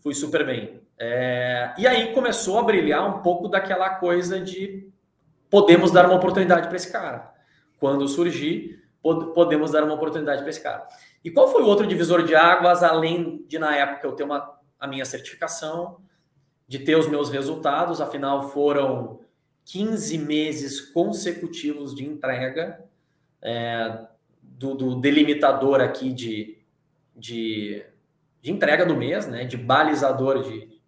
Fui 0.00 0.14
super 0.14 0.44
bem. 0.44 0.80
É, 0.98 1.74
e 1.76 1.86
aí 1.86 2.12
começou 2.12 2.58
a 2.58 2.62
brilhar 2.62 3.08
um 3.08 3.22
pouco 3.22 3.48
daquela 3.48 3.90
coisa 3.96 4.38
de 4.40 4.88
podemos 5.50 5.90
dar 5.90 6.06
uma 6.06 6.14
oportunidade 6.14 6.68
para 6.68 6.76
esse 6.76 6.90
cara. 6.90 7.32
Quando 7.78 8.06
surgir, 8.06 8.82
pod 9.02 9.34
podemos 9.34 9.72
dar 9.72 9.84
uma 9.84 9.94
oportunidade 9.94 10.40
para 10.40 10.50
esse 10.50 10.62
cara. 10.62 10.86
E 11.24 11.30
qual 11.30 11.48
foi 11.48 11.62
o 11.62 11.66
outro 11.66 11.86
divisor 11.86 12.24
de 12.24 12.34
águas, 12.34 12.82
além 12.82 13.44
de, 13.48 13.58
na 13.58 13.74
época, 13.76 14.06
eu 14.06 14.12
ter 14.12 14.24
uma, 14.24 14.58
a 14.78 14.86
minha 14.86 15.04
certificação, 15.04 15.98
de 16.66 16.78
ter 16.78 16.96
os 16.96 17.08
meus 17.08 17.30
resultados, 17.30 18.00
afinal 18.00 18.48
foram 18.50 19.20
15 19.64 20.18
meses 20.18 20.80
consecutivos 20.80 21.94
de 21.94 22.04
entrega 22.04 22.84
é, 23.42 24.06
do, 24.54 24.74
do, 24.74 25.00
delimitador 25.00 25.80
aqui 25.80 26.12
de, 26.12 26.58
de, 27.14 27.84
de, 28.40 28.50
entrega 28.50 28.86
do 28.86 28.96
mês, 28.96 29.26
né, 29.26 29.44
de 29.44 29.56
balizador 29.56 30.42
de, 30.42 30.80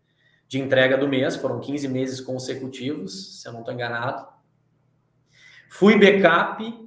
de 0.48 0.58
entrega 0.60 0.96
do 0.96 1.08
mês, 1.08 1.36
foram 1.36 1.60
15 1.60 1.88
meses 1.88 2.20
consecutivos, 2.20 3.40
se 3.42 3.48
eu 3.48 3.52
não 3.52 3.60
estou 3.60 3.74
enganado. 3.74 4.26
Fui 5.68 5.98
backup 5.98 6.86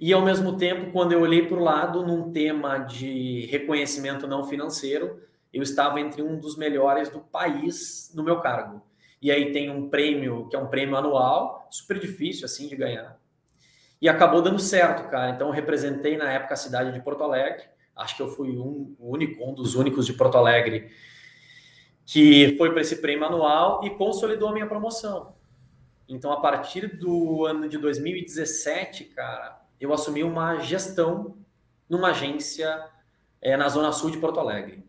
e, 0.00 0.12
ao 0.12 0.24
mesmo 0.24 0.56
tempo, 0.56 0.92
quando 0.92 1.12
eu 1.12 1.20
olhei 1.20 1.46
para 1.46 1.58
o 1.58 1.62
lado, 1.62 2.06
num 2.06 2.30
tema 2.30 2.78
de 2.78 3.46
reconhecimento 3.46 4.28
não 4.28 4.44
financeiro, 4.44 5.20
eu 5.52 5.62
estava 5.62 6.00
entre 6.00 6.22
um 6.22 6.38
dos 6.38 6.56
melhores 6.56 7.08
do 7.08 7.18
país 7.18 8.12
no 8.14 8.22
meu 8.22 8.40
cargo. 8.40 8.82
E 9.20 9.32
aí 9.32 9.50
tem 9.52 9.68
um 9.68 9.88
prêmio, 9.88 10.48
que 10.48 10.54
é 10.54 10.58
um 10.58 10.68
prêmio 10.68 10.96
anual, 10.96 11.66
super 11.70 11.98
difícil, 11.98 12.44
assim, 12.44 12.68
de 12.68 12.76
ganhar. 12.76 13.17
E 14.00 14.08
acabou 14.08 14.40
dando 14.40 14.58
certo, 14.58 15.10
cara. 15.10 15.30
Então, 15.30 15.48
eu 15.48 15.52
representei, 15.52 16.16
na 16.16 16.30
época, 16.30 16.54
a 16.54 16.56
cidade 16.56 16.92
de 16.92 17.00
Porto 17.00 17.24
Alegre. 17.24 17.64
Acho 17.96 18.16
que 18.16 18.22
eu 18.22 18.28
fui 18.28 18.56
um, 18.56 18.94
único, 18.98 19.44
um 19.44 19.52
dos 19.52 19.74
únicos 19.74 20.06
de 20.06 20.12
Porto 20.12 20.38
Alegre 20.38 20.90
que 22.10 22.56
foi 22.56 22.72
para 22.72 22.80
esse 22.80 22.96
prêmio 23.02 23.26
anual 23.26 23.84
e 23.84 23.90
consolidou 23.90 24.48
a 24.48 24.52
minha 24.52 24.66
promoção. 24.66 25.34
Então, 26.08 26.32
a 26.32 26.40
partir 26.40 26.96
do 26.96 27.44
ano 27.44 27.68
de 27.68 27.76
2017, 27.76 29.04
cara, 29.04 29.60
eu 29.78 29.92
assumi 29.92 30.24
uma 30.24 30.58
gestão 30.58 31.36
numa 31.86 32.08
agência 32.08 32.82
é, 33.42 33.58
na 33.58 33.68
Zona 33.68 33.92
Sul 33.92 34.10
de 34.10 34.16
Porto 34.16 34.40
Alegre. 34.40 34.82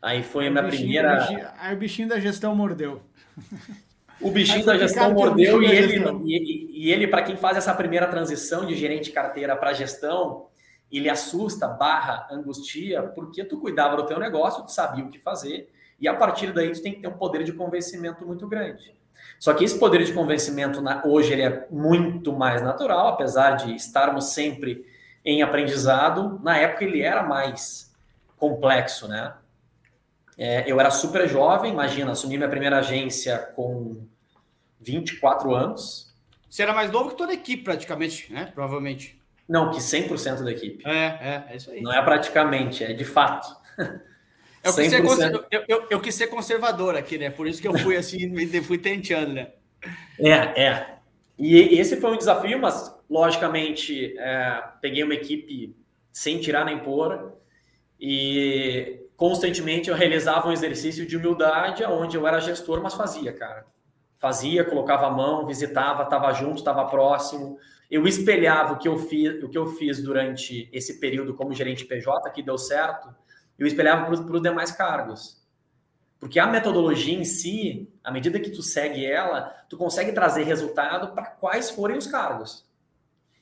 Aí 0.00 0.22
foi 0.22 0.46
a 0.46 0.50
minha 0.50 0.66
primeira. 0.66 1.54
Aí 1.58 1.74
o 1.74 1.78
bichinho 1.78 2.08
da 2.08 2.18
gestão 2.18 2.56
mordeu. 2.56 3.02
O 4.24 4.30
bichinho 4.30 4.64
da 4.64 4.76
gestão 4.78 5.12
mordeu 5.12 5.62
e 5.62 5.66
ele, 5.66 6.02
e, 6.24 6.86
e 6.86 6.92
ele 6.92 7.06
para 7.06 7.22
quem 7.22 7.36
faz 7.36 7.56
essa 7.56 7.74
primeira 7.74 8.06
transição 8.06 8.64
de 8.64 8.74
gerente 8.74 9.04
de 9.04 9.12
carteira 9.12 9.54
para 9.54 9.72
gestão, 9.74 10.46
ele 10.90 11.10
assusta, 11.10 11.68
barra, 11.68 12.26
angustia, 12.30 13.02
porque 13.02 13.44
tu 13.44 13.58
cuidava 13.58 13.96
do 13.96 14.06
teu 14.06 14.18
negócio, 14.18 14.64
tu 14.64 14.72
sabia 14.72 15.04
o 15.04 15.08
que 15.10 15.18
fazer, 15.18 15.70
e 16.00 16.08
a 16.08 16.14
partir 16.14 16.52
daí 16.52 16.72
tu 16.72 16.82
tem 16.82 16.94
que 16.94 17.00
ter 17.00 17.08
um 17.08 17.18
poder 17.18 17.44
de 17.44 17.52
convencimento 17.52 18.26
muito 18.26 18.46
grande. 18.48 18.94
Só 19.38 19.52
que 19.52 19.64
esse 19.64 19.78
poder 19.78 20.02
de 20.04 20.12
convencimento 20.12 20.82
hoje 21.04 21.32
ele 21.32 21.42
é 21.42 21.66
muito 21.70 22.32
mais 22.32 22.62
natural, 22.62 23.08
apesar 23.08 23.52
de 23.56 23.74
estarmos 23.74 24.32
sempre 24.32 24.86
em 25.24 25.42
aprendizado. 25.42 26.40
Na 26.42 26.56
época 26.56 26.84
ele 26.84 27.02
era 27.02 27.22
mais 27.22 27.92
complexo, 28.36 29.08
né? 29.08 29.34
É, 30.36 30.70
eu 30.70 30.80
era 30.80 30.90
super 30.90 31.28
jovem, 31.28 31.72
imagina, 31.72 32.12
assumi 32.12 32.36
minha 32.36 32.48
primeira 32.48 32.78
agência 32.78 33.38
com 33.54 34.06
24 34.84 35.54
anos. 35.54 36.14
Você 36.48 36.62
era 36.62 36.72
mais 36.72 36.90
novo 36.90 37.10
que 37.10 37.16
toda 37.16 37.32
a 37.32 37.34
equipe, 37.34 37.64
praticamente, 37.64 38.32
né? 38.32 38.50
Provavelmente. 38.54 39.20
Não, 39.48 39.70
que 39.70 39.78
100% 39.78 40.42
da 40.42 40.50
equipe. 40.50 40.86
É, 40.86 40.92
é, 40.92 41.44
é 41.50 41.56
isso 41.56 41.70
aí. 41.70 41.82
Não 41.82 41.92
é 41.92 42.02
praticamente, 42.02 42.84
é 42.84 42.92
de 42.92 43.04
fato. 43.04 43.48
Eu 44.64 44.72
quis, 44.72 44.88
ser, 44.88 45.04
eu, 45.50 45.64
eu, 45.68 45.86
eu 45.90 46.00
quis 46.00 46.14
ser 46.14 46.28
conservador 46.28 46.96
aqui, 46.96 47.18
né? 47.18 47.28
Por 47.28 47.46
isso 47.46 47.60
que 47.60 47.68
eu 47.68 47.76
fui 47.78 47.96
assim, 47.96 48.32
fui 48.64 48.78
tenteando, 48.78 49.34
né? 49.34 49.48
É, 50.18 50.62
é. 50.64 50.94
E 51.38 51.78
esse 51.78 52.00
foi 52.00 52.12
um 52.12 52.16
desafio, 52.16 52.58
mas 52.58 52.94
logicamente 53.10 54.16
é, 54.18 54.62
peguei 54.80 55.02
uma 55.02 55.12
equipe 55.12 55.76
sem 56.10 56.40
tirar 56.40 56.64
nem 56.64 56.78
pôr 56.78 57.34
e 58.00 59.00
constantemente 59.16 59.90
eu 59.90 59.96
realizava 59.96 60.48
um 60.48 60.52
exercício 60.52 61.06
de 61.06 61.16
humildade, 61.16 61.84
onde 61.84 62.16
eu 62.16 62.26
era 62.26 62.40
gestor, 62.40 62.82
mas 62.82 62.94
fazia, 62.94 63.32
cara. 63.32 63.66
Fazia, 64.24 64.64
colocava 64.64 65.06
a 65.06 65.10
mão, 65.10 65.44
visitava, 65.44 66.04
estava 66.04 66.32
junto, 66.32 66.56
estava 66.56 66.86
próximo. 66.86 67.58
Eu 67.90 68.06
espelhava 68.06 68.72
o 68.72 68.78
que 68.78 68.88
eu 68.88 68.96
fiz, 68.96 69.42
o 69.42 69.50
que 69.50 69.58
eu 69.58 69.66
fiz 69.66 70.02
durante 70.02 70.66
esse 70.72 70.98
período 70.98 71.34
como 71.34 71.52
gerente 71.52 71.84
PJ, 71.84 72.30
que 72.30 72.42
deu 72.42 72.56
certo, 72.56 73.14
eu 73.58 73.66
espelhava 73.66 74.06
para 74.06 74.34
os 74.34 74.40
demais 74.40 74.70
cargos. 74.70 75.46
Porque 76.18 76.38
a 76.38 76.46
metodologia 76.46 77.14
em 77.14 77.22
si, 77.22 77.92
à 78.02 78.10
medida 78.10 78.40
que 78.40 78.48
tu 78.48 78.62
segue 78.62 79.04
ela, 79.04 79.42
tu 79.68 79.76
consegue 79.76 80.10
trazer 80.10 80.44
resultado 80.44 81.14
para 81.14 81.26
quais 81.26 81.68
forem 81.68 81.98
os 81.98 82.06
cargos. 82.06 82.66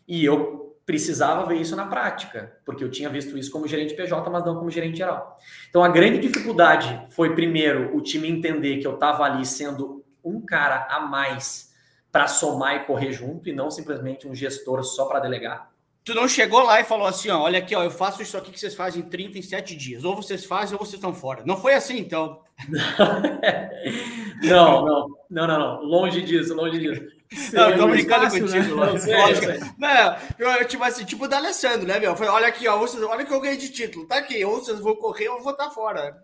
E 0.08 0.24
eu 0.24 0.76
precisava 0.84 1.46
ver 1.46 1.60
isso 1.60 1.76
na 1.76 1.86
prática, 1.86 2.58
porque 2.64 2.82
eu 2.82 2.90
tinha 2.90 3.08
visto 3.08 3.38
isso 3.38 3.52
como 3.52 3.68
gerente 3.68 3.94
PJ, 3.94 4.28
mas 4.28 4.44
não 4.44 4.56
como 4.56 4.68
gerente 4.68 4.98
geral. 4.98 5.38
Então 5.70 5.84
a 5.84 5.88
grande 5.88 6.18
dificuldade 6.18 7.06
foi 7.10 7.36
primeiro 7.36 7.96
o 7.96 8.00
time 8.00 8.28
entender 8.28 8.78
que 8.78 8.86
eu 8.88 8.94
estava 8.94 9.22
ali 9.22 9.46
sendo 9.46 10.01
um 10.24 10.40
cara 10.40 10.86
a 10.90 11.00
mais 11.00 11.72
para 12.10 12.28
somar 12.28 12.76
e 12.76 12.84
correr 12.84 13.12
junto 13.12 13.48
e 13.48 13.52
não 13.52 13.70
simplesmente 13.70 14.28
um 14.28 14.34
gestor 14.34 14.84
só 14.84 15.06
para 15.06 15.20
delegar. 15.20 15.72
Tu 16.04 16.14
não 16.14 16.26
chegou 16.26 16.64
lá 16.64 16.80
e 16.80 16.84
falou 16.84 17.06
assim, 17.06 17.30
ó, 17.30 17.40
olha 17.42 17.60
aqui, 17.60 17.76
ó, 17.76 17.84
eu 17.84 17.90
faço 17.90 18.20
isso 18.22 18.36
aqui 18.36 18.50
que 18.50 18.58
vocês 18.58 18.74
fazem 18.74 19.02
em 19.02 19.08
37 19.08 19.76
dias. 19.76 20.04
Ou 20.04 20.16
vocês 20.16 20.44
fazem 20.44 20.76
ou 20.76 20.84
vocês 20.84 20.94
estão 20.94 21.14
fora. 21.14 21.44
Não 21.46 21.56
foi 21.56 21.74
assim, 21.74 21.96
então. 21.98 22.40
não, 24.42 24.84
não, 24.84 25.08
não, 25.30 25.46
não, 25.46 25.58
não. 25.58 25.82
Longe 25.82 26.20
disso, 26.22 26.54
longe 26.54 26.78
disso. 26.78 27.06
Não, 27.52 27.70
eu 27.70 27.78
tô 27.78 27.86
brincando 27.86 28.24
fácil, 28.24 28.40
contigo, 28.46 28.74
né? 28.74 28.86
lógico. 28.86 29.74
Não, 29.78 30.16
eu, 30.38 30.66
tipo 30.66 30.84
assim, 30.84 31.04
tipo 31.04 31.28
da 31.28 31.36
Alessandro, 31.36 31.86
né, 31.86 31.98
meu? 31.98 32.14
Olha 32.14 32.48
aqui, 32.48 32.66
ó, 32.66 32.76
vocês, 32.78 33.02
olha 33.02 33.24
que 33.24 33.32
eu 33.32 33.40
ganhei 33.40 33.56
de 33.56 33.70
título. 33.70 34.06
Tá 34.06 34.18
aqui, 34.18 34.44
ou 34.44 34.58
vocês 34.58 34.80
vão 34.80 34.96
correr 34.96 35.28
ou 35.28 35.40
vou 35.40 35.52
estar 35.52 35.66
tá 35.66 35.70
fora. 35.70 36.22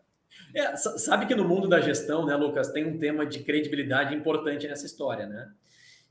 É, 0.58 0.76
sabe 0.76 1.26
que 1.26 1.36
no 1.36 1.46
mundo 1.46 1.68
da 1.68 1.80
gestão, 1.80 2.26
né, 2.26 2.34
Lucas, 2.34 2.68
tem 2.72 2.84
um 2.84 2.98
tema 2.98 3.24
de 3.24 3.40
credibilidade 3.44 4.12
importante 4.12 4.66
nessa 4.66 4.86
história, 4.86 5.24
né? 5.26 5.52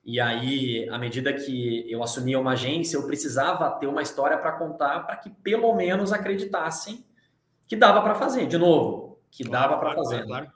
E 0.05 0.21
aí, 0.21 0.87
à 0.89 0.97
medida 0.97 1.33
que 1.33 1.85
eu 1.91 2.01
assumia 2.01 2.39
uma 2.39 2.53
agência, 2.53 2.95
eu 2.95 3.05
precisava 3.05 3.69
ter 3.71 3.87
uma 3.87 4.01
história 4.01 4.37
para 4.37 4.53
contar 4.53 5.01
para 5.01 5.17
que 5.17 5.29
pelo 5.29 5.75
menos 5.75 6.13
acreditassem 6.13 7.03
que 7.67 7.75
dava 7.75 8.01
para 8.01 8.15
fazer. 8.15 8.47
De 8.47 8.57
novo, 8.57 9.19
que 9.29 9.43
claro, 9.43 9.69
dava 9.69 9.79
para 9.81 9.93
claro, 9.95 10.09
fazer. 10.09 10.25
Claro, 10.25 10.51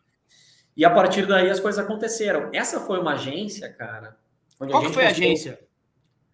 E 0.77 0.86
a 0.86 0.89
partir 0.89 1.25
daí 1.25 1.49
as 1.49 1.60
coisas 1.60 1.84
aconteceram. 1.84 2.49
Essa 2.54 2.80
foi 2.80 2.97
uma 2.97 3.15
agência, 3.15 3.69
cara. 3.73 4.17
Qual 4.58 4.86
a 4.86 4.89
foi 4.89 5.06
a 5.06 5.10
agência? 5.10 5.60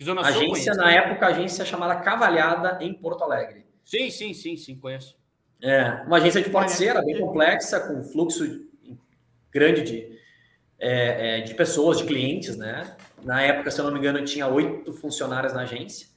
Zona 0.04 0.22
agência, 0.22 0.76
na 0.76 0.92
época, 0.92 1.26
agência 1.26 1.66
chamada 1.66 1.96
Cavalhada, 1.96 2.78
em 2.82 2.94
Porto 2.94 3.24
Alegre. 3.24 3.66
Sim, 3.84 4.12
sim, 4.12 4.32
sim, 4.32 4.56
sim, 4.56 4.78
conheço. 4.78 5.18
É, 5.62 6.04
uma 6.06 6.18
agência 6.18 6.42
de 6.42 6.50
parceira 6.50 7.02
bem 7.02 7.20
complexa, 7.20 7.80
com 7.80 8.04
fluxo 8.04 8.68
grande 9.52 9.82
de, 9.82 10.20
é, 10.80 11.40
é, 11.40 11.42
de 11.42 11.54
pessoas, 11.56 11.98
de 11.98 12.06
clientes, 12.06 12.56
né? 12.56 12.96
Na 13.24 13.42
época, 13.42 13.72
se 13.72 13.80
eu 13.80 13.86
não 13.86 13.92
me 13.92 14.00
engano, 14.00 14.24
tinha 14.24 14.48
oito 14.48 14.94
funcionários 14.94 15.54
na 15.54 15.62
agência. 15.62 16.08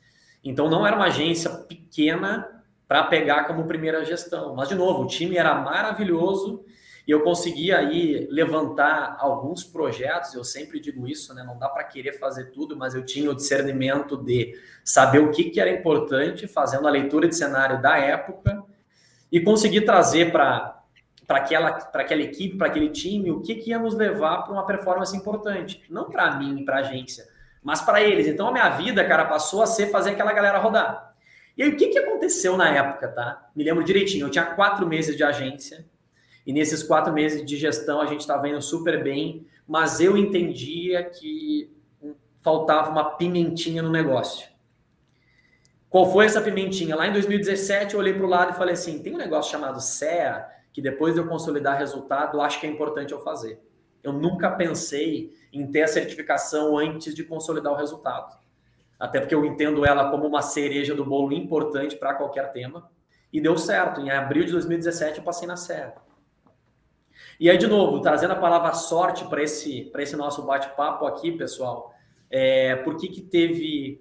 Então, 0.44 0.68
não 0.68 0.86
era 0.86 0.94
uma 0.94 1.06
agência 1.06 1.50
pequena 1.50 2.62
para 2.86 3.04
pegar 3.04 3.44
como 3.44 3.66
primeira 3.66 4.04
gestão. 4.04 4.54
Mas, 4.54 4.68
de 4.68 4.74
novo, 4.74 5.04
o 5.04 5.06
time 5.06 5.36
era 5.36 5.54
maravilhoso 5.54 6.64
e 7.06 7.10
eu 7.10 7.22
conseguia 7.22 7.78
aí 7.78 8.26
levantar 8.30 9.16
alguns 9.18 9.64
projetos. 9.64 10.34
Eu 10.34 10.44
sempre 10.44 10.78
digo 10.78 11.08
isso, 11.08 11.32
né? 11.34 11.42
Não 11.42 11.58
dá 11.58 11.68
para 11.68 11.84
querer 11.84 12.18
fazer 12.18 12.50
tudo, 12.50 12.76
mas 12.76 12.94
eu 12.94 13.04
tinha 13.04 13.30
o 13.30 13.34
discernimento 13.34 14.18
de 14.18 14.54
saber 14.84 15.20
o 15.20 15.30
que, 15.30 15.44
que 15.44 15.60
era 15.60 15.70
importante, 15.70 16.46
fazendo 16.46 16.86
a 16.86 16.90
leitura 16.90 17.26
de 17.26 17.34
cenário 17.34 17.80
da 17.80 17.96
época 17.96 18.62
e 19.30 19.40
conseguir 19.40 19.82
trazer 19.82 20.32
para 20.32 20.76
para 21.26 21.38
aquela, 21.38 21.68
aquela 21.68 22.22
equipe, 22.22 22.56
para 22.56 22.66
aquele 22.66 22.88
time, 22.88 23.30
o 23.30 23.40
que, 23.40 23.54
que 23.54 23.70
ia 23.70 23.78
nos 23.78 23.94
levar 23.94 24.42
para 24.42 24.52
uma 24.52 24.66
performance 24.66 25.16
importante. 25.16 25.80
Não 25.88 26.10
para 26.10 26.34
mim, 26.36 26.64
para 26.64 26.78
a 26.78 26.80
agência, 26.80 27.24
mas 27.62 27.80
para 27.80 28.02
eles. 28.02 28.26
Então 28.26 28.48
a 28.48 28.52
minha 28.52 28.68
vida, 28.70 29.04
cara, 29.04 29.24
passou 29.24 29.62
a 29.62 29.66
ser 29.66 29.92
fazer 29.92 30.10
aquela 30.10 30.32
galera 30.32 30.58
rodar. 30.58 31.14
E 31.56 31.62
aí, 31.62 31.70
o 31.70 31.76
que, 31.76 31.86
que 31.86 31.98
aconteceu 32.00 32.56
na 32.56 32.68
época, 32.70 33.06
tá? 33.06 33.48
Me 33.54 33.62
lembro 33.62 33.84
direitinho, 33.84 34.26
eu 34.26 34.30
tinha 34.30 34.44
quatro 34.44 34.84
meses 34.88 35.16
de 35.16 35.22
agência, 35.22 35.86
e 36.44 36.52
nesses 36.52 36.82
quatro 36.82 37.12
meses 37.12 37.46
de 37.46 37.56
gestão 37.56 38.00
a 38.00 38.06
gente 38.06 38.22
estava 38.22 38.48
indo 38.48 38.60
super 38.60 39.00
bem, 39.00 39.46
mas 39.68 40.00
eu 40.00 40.16
entendia 40.16 41.04
que 41.04 41.70
faltava 42.42 42.90
uma 42.90 43.04
pimentinha 43.16 43.82
no 43.82 43.90
negócio. 43.90 44.49
Qual 45.90 46.12
foi 46.12 46.26
essa 46.26 46.40
pimentinha? 46.40 46.94
Lá 46.94 47.08
em 47.08 47.12
2017 47.12 47.94
eu 47.94 48.00
olhei 48.00 48.14
para 48.14 48.24
o 48.24 48.28
lado 48.28 48.52
e 48.52 48.56
falei 48.56 48.74
assim: 48.74 49.02
tem 49.02 49.12
um 49.12 49.18
negócio 49.18 49.50
chamado 49.50 49.80
CEA, 49.80 50.46
que 50.72 50.80
depois 50.80 51.14
de 51.14 51.20
eu 51.20 51.26
consolidar 51.26 51.76
resultado, 51.76 52.40
acho 52.40 52.60
que 52.60 52.66
é 52.66 52.70
importante 52.70 53.12
eu 53.12 53.18
fazer. 53.20 53.60
Eu 54.00 54.12
nunca 54.12 54.48
pensei 54.52 55.34
em 55.52 55.66
ter 55.66 55.82
a 55.82 55.88
certificação 55.88 56.78
antes 56.78 57.12
de 57.12 57.24
consolidar 57.24 57.72
o 57.72 57.76
resultado. 57.76 58.38
Até 58.98 59.18
porque 59.18 59.34
eu 59.34 59.44
entendo 59.44 59.84
ela 59.84 60.10
como 60.10 60.26
uma 60.26 60.42
cereja 60.42 60.94
do 60.94 61.04
bolo 61.04 61.32
importante 61.32 61.96
para 61.96 62.14
qualquer 62.14 62.52
tema. 62.52 62.88
E 63.32 63.40
deu 63.40 63.58
certo. 63.58 64.00
Em 64.00 64.10
abril 64.10 64.44
de 64.44 64.52
2017 64.52 65.18
eu 65.18 65.24
passei 65.24 65.48
na 65.48 65.56
série. 65.56 65.92
E 67.38 67.50
aí, 67.50 67.58
de 67.58 67.66
novo, 67.66 68.00
trazendo 68.00 68.32
a 68.32 68.36
palavra 68.36 68.74
sorte 68.74 69.24
para 69.24 69.42
esse, 69.42 69.90
esse 69.96 70.16
nosso 70.16 70.42
bate-papo 70.42 71.06
aqui, 71.06 71.32
pessoal, 71.32 71.92
é, 72.30 72.76
por 72.76 72.96
que, 72.96 73.08
que 73.08 73.22
teve 73.22 74.00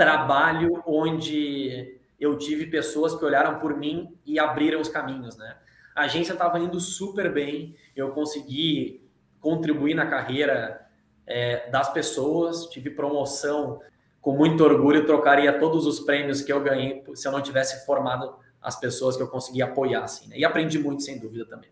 trabalho 0.00 0.82
onde 0.86 2.00
eu 2.18 2.38
tive 2.38 2.68
pessoas 2.68 3.14
que 3.14 3.22
olharam 3.22 3.58
por 3.58 3.76
mim 3.76 4.16
e 4.24 4.38
abriram 4.38 4.80
os 4.80 4.88
caminhos, 4.88 5.36
né? 5.36 5.58
A 5.94 6.04
agência 6.04 6.32
estava 6.32 6.58
indo 6.58 6.80
super 6.80 7.30
bem, 7.30 7.76
eu 7.94 8.10
consegui 8.12 9.06
contribuir 9.42 9.92
na 9.92 10.06
carreira 10.06 10.80
é, 11.26 11.68
das 11.68 11.92
pessoas, 11.92 12.64
tive 12.70 12.88
promoção 12.88 13.78
com 14.22 14.34
muito 14.34 14.64
orgulho, 14.64 15.04
trocaria 15.04 15.58
todos 15.58 15.84
os 15.84 16.00
prêmios 16.00 16.40
que 16.40 16.50
eu 16.50 16.62
ganhei 16.62 17.04
se 17.14 17.28
eu 17.28 17.32
não 17.32 17.42
tivesse 17.42 17.84
formado 17.84 18.34
as 18.62 18.80
pessoas 18.80 19.18
que 19.18 19.22
eu 19.22 19.28
consegui 19.28 19.60
apoiar, 19.60 20.04
assim, 20.04 20.30
né? 20.30 20.38
E 20.38 20.46
aprendi 20.46 20.78
muito, 20.78 21.02
sem 21.02 21.18
dúvida, 21.18 21.44
também. 21.44 21.68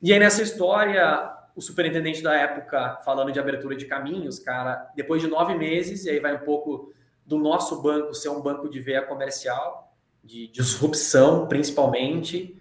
E 0.00 0.10
aí, 0.10 0.18
nessa 0.18 0.40
história, 0.42 1.30
o 1.54 1.60
superintendente 1.60 2.22
da 2.22 2.34
época, 2.34 2.98
falando 3.04 3.30
de 3.30 3.38
abertura 3.38 3.76
de 3.76 3.84
caminhos, 3.84 4.38
cara, 4.38 4.90
depois 4.96 5.20
de 5.20 5.28
nove 5.28 5.54
meses, 5.54 6.06
e 6.06 6.10
aí 6.10 6.18
vai 6.18 6.34
um 6.34 6.46
pouco 6.46 6.94
do 7.32 7.38
nosso 7.38 7.80
banco 7.80 8.12
ser 8.12 8.28
um 8.28 8.42
banco 8.42 8.68
de 8.68 8.78
veia 8.78 9.00
comercial, 9.00 9.96
de 10.22 10.48
disrupção, 10.48 11.48
principalmente, 11.48 12.60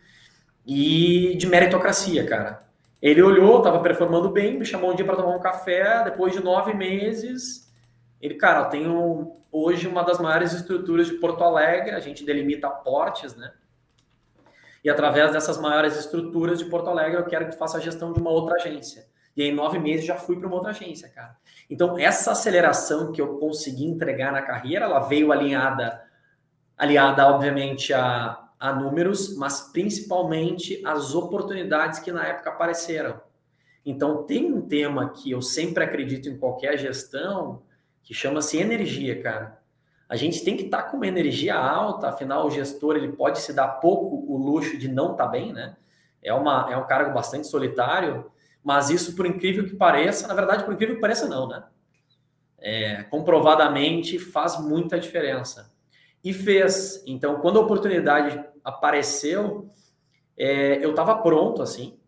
e 0.66 1.36
de 1.38 1.46
meritocracia, 1.46 2.26
cara. 2.26 2.66
Ele 3.02 3.22
olhou, 3.22 3.58
estava 3.58 3.80
performando 3.80 4.30
bem, 4.30 4.58
me 4.58 4.66
chamou 4.66 4.92
um 4.92 4.96
dia 4.96 5.06
para 5.06 5.18
tomar 5.18 5.36
um 5.36 5.42
café. 5.42 6.04
Depois 6.06 6.32
de 6.32 6.42
nove 6.42 6.74
meses, 6.74 7.70
ele, 8.22 8.36
cara, 8.36 8.62
eu 8.62 8.70
tenho 8.70 9.38
hoje 9.52 9.88
uma 9.88 10.04
das 10.04 10.20
maiores 10.20 10.54
estruturas 10.54 11.08
de 11.08 11.16
Porto 11.16 11.44
Alegre. 11.44 11.92
A 11.92 12.00
gente 12.00 12.24
delimita 12.24 12.70
portes, 12.70 13.36
né? 13.36 13.52
E 14.84 14.90
através 14.90 15.34
dessas 15.34 15.60
maiores 15.60 15.98
estruturas 15.98 16.60
de 16.60 16.66
Porto 16.66 16.90
Alegre, 16.90 17.20
eu 17.20 17.26
quero 17.26 17.50
que 17.50 17.58
faça 17.58 17.78
a 17.78 17.82
gestão 17.82 18.14
de 18.14 18.20
uma 18.20 18.30
outra 18.30 18.56
agência. 18.56 19.06
E 19.36 19.44
em 19.44 19.54
nove 19.54 19.80
meses, 19.80 20.06
já 20.06 20.16
fui 20.16 20.38
para 20.38 20.48
uma 20.48 20.56
outra 20.56 20.72
agência, 20.72 21.10
cara. 21.10 21.38
Então, 21.70 21.98
essa 21.98 22.32
aceleração 22.32 23.12
que 23.12 23.22
eu 23.22 23.38
consegui 23.38 23.86
entregar 23.86 24.32
na 24.32 24.42
carreira, 24.42 24.86
ela 24.86 25.00
veio 25.00 25.32
alinhada, 25.32 26.02
aliada, 26.78 27.28
obviamente, 27.28 27.94
a, 27.94 28.50
a 28.60 28.74
números, 28.74 29.38
mas 29.38 29.72
principalmente 29.72 30.82
as 30.86 31.16
oportunidades 31.16 32.00
que 32.00 32.12
na 32.12 32.28
época 32.28 32.50
apareceram. 32.50 33.22
Então, 33.86 34.24
tem 34.24 34.52
um 34.52 34.62
tema 34.62 35.10
que 35.10 35.32
eu 35.32 35.42
sempre 35.42 35.84
acredito 35.84 36.30
em 36.30 36.38
qualquer 36.38 36.78
gestão, 36.78 37.64
que 38.04 38.14
chama-se 38.14 38.58
energia, 38.58 39.22
cara. 39.22 39.62
A 40.10 40.18
gente 40.18 40.44
tem 40.44 40.58
que 40.58 40.64
estar 40.64 40.84
tá 40.84 40.90
com 40.90 40.98
uma 40.98 41.08
energia 41.08 41.56
alta, 41.56 42.10
afinal, 42.10 42.46
o 42.46 42.52
gestor 42.52 42.98
ele 42.98 43.14
pode 43.14 43.40
se 43.40 43.54
dar 43.54 43.68
pouco 43.80 44.26
o 44.28 44.38
luxo 44.38 44.78
de 44.78 44.90
não 44.90 45.14
estar 45.14 45.26
tá 45.26 45.32
bem, 45.32 45.54
né? 45.54 45.78
É, 46.22 46.34
uma, 46.34 46.68
é 46.70 46.76
um 46.76 46.86
cargo 46.86 47.14
bastante 47.14 47.48
solitário, 47.48 48.30
mas 48.64 48.90
isso, 48.90 49.16
por 49.16 49.26
incrível 49.26 49.66
que 49.66 49.76
pareça, 49.76 50.28
na 50.28 50.34
verdade, 50.34 50.64
por 50.64 50.74
incrível 50.74 50.96
que 50.96 51.02
pareça, 51.02 51.28
não, 51.28 51.48
né? 51.48 51.64
É, 52.60 53.04
comprovadamente 53.04 54.20
faz 54.20 54.60
muita 54.60 55.00
diferença. 55.00 55.74
E 56.24 56.32
fez. 56.32 57.04
Então, 57.08 57.40
quando 57.40 57.58
a 57.58 57.64
oportunidade 57.64 58.44
apareceu, 58.64 59.70
é, 60.38 60.84
eu 60.84 60.92
estava 60.92 61.16
pronto, 61.16 61.62
assim, 61.62 62.00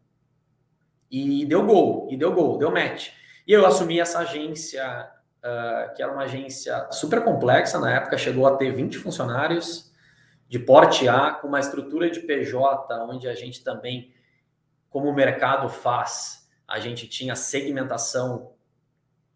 e 1.09 1.45
deu 1.45 1.63
gol, 1.63 2.07
e 2.09 2.17
deu 2.17 2.33
gol, 2.33 2.57
deu 2.57 2.71
match. 2.71 3.11
E 3.45 3.53
eu 3.53 3.65
assumi 3.65 3.99
essa 3.99 4.19
agência, 4.19 5.11
uh, 5.43 5.93
que 5.93 6.01
era 6.01 6.11
uma 6.11 6.23
agência 6.23 6.89
super 6.91 7.23
complexa 7.23 7.79
na 7.79 7.93
época, 7.93 8.17
chegou 8.17 8.47
a 8.47 8.55
ter 8.55 8.71
20 8.71 8.97
funcionários, 8.97 9.93
de 10.49 10.57
porte 10.57 11.07
A, 11.07 11.31
com 11.31 11.47
uma 11.47 11.59
estrutura 11.59 12.09
de 12.09 12.21
PJ, 12.21 12.93
onde 13.09 13.27
a 13.27 13.35
gente 13.35 13.63
também, 13.63 14.11
como 14.89 15.07
o 15.07 15.13
mercado 15.13 15.69
faz, 15.69 16.42
a 16.73 16.79
gente 16.79 17.07
tinha 17.07 17.35
segmentação 17.35 18.53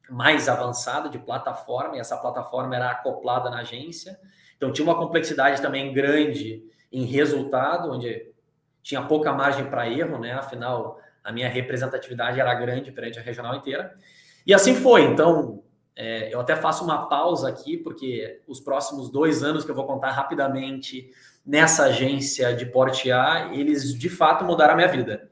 mais 0.10 0.50
avançada 0.50 1.08
de 1.08 1.19
plataforma, 1.19 1.95
e 1.95 2.00
essa 2.00 2.17
plataforma 2.17 2.76
era 2.76 2.89
acoplada 2.89 3.47
na 3.52 3.60
agência. 3.60 4.19
Então 4.56 4.71
tinha 4.71 4.84
uma 4.84 4.97
complexidade 4.97 5.62
também 5.62 5.93
grande 5.93 6.63
em 6.91 7.06
resultado, 7.06 7.91
onde 7.91 8.32
tinha 8.82 9.04
pouca 9.04 9.32
margem 9.32 9.69
para 9.69 9.88
erro, 9.88 10.17
né? 10.17 10.34
Afinal, 10.34 11.00
a 11.23 11.32
minha 11.32 11.47
representatividade 11.47 12.39
era 12.39 12.56
grande 12.56 12.91
perante 12.91 13.19
a 13.19 13.21
regional 13.21 13.56
inteira. 13.56 13.95
E 14.43 14.52
assim 14.52 14.73
foi. 14.73 15.04
Então, 15.04 15.62
é, 15.95 16.34
eu 16.34 16.39
até 16.39 16.56
faço 16.56 16.84
uma 16.84 17.08
pausa 17.08 17.47
aqui, 17.50 17.78
porque 17.78 18.41
os 18.47 18.60
próximos 18.60 19.12
dois 19.12 19.43
anos 19.43 19.63
que 19.63 19.69
eu 19.69 19.76
vou 19.76 19.86
contar 19.86 20.10
rapidamente 20.10 21.12
nessa 21.45 21.84
agência 21.84 22.56
de 22.56 22.65
porte 22.65 23.12
A, 23.12 23.52
eles 23.54 23.93
de 23.93 24.10
fato 24.10 24.43
mudaram 24.43 24.73
a 24.73 24.76
minha 24.76 24.88
vida. 24.88 25.30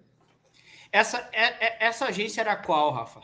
Essa, 0.96 1.28
é, 1.34 1.66
é, 1.66 1.88
essa 1.88 2.06
agência 2.06 2.40
era 2.40 2.56
qual, 2.56 2.90
Rafa? 2.90 3.20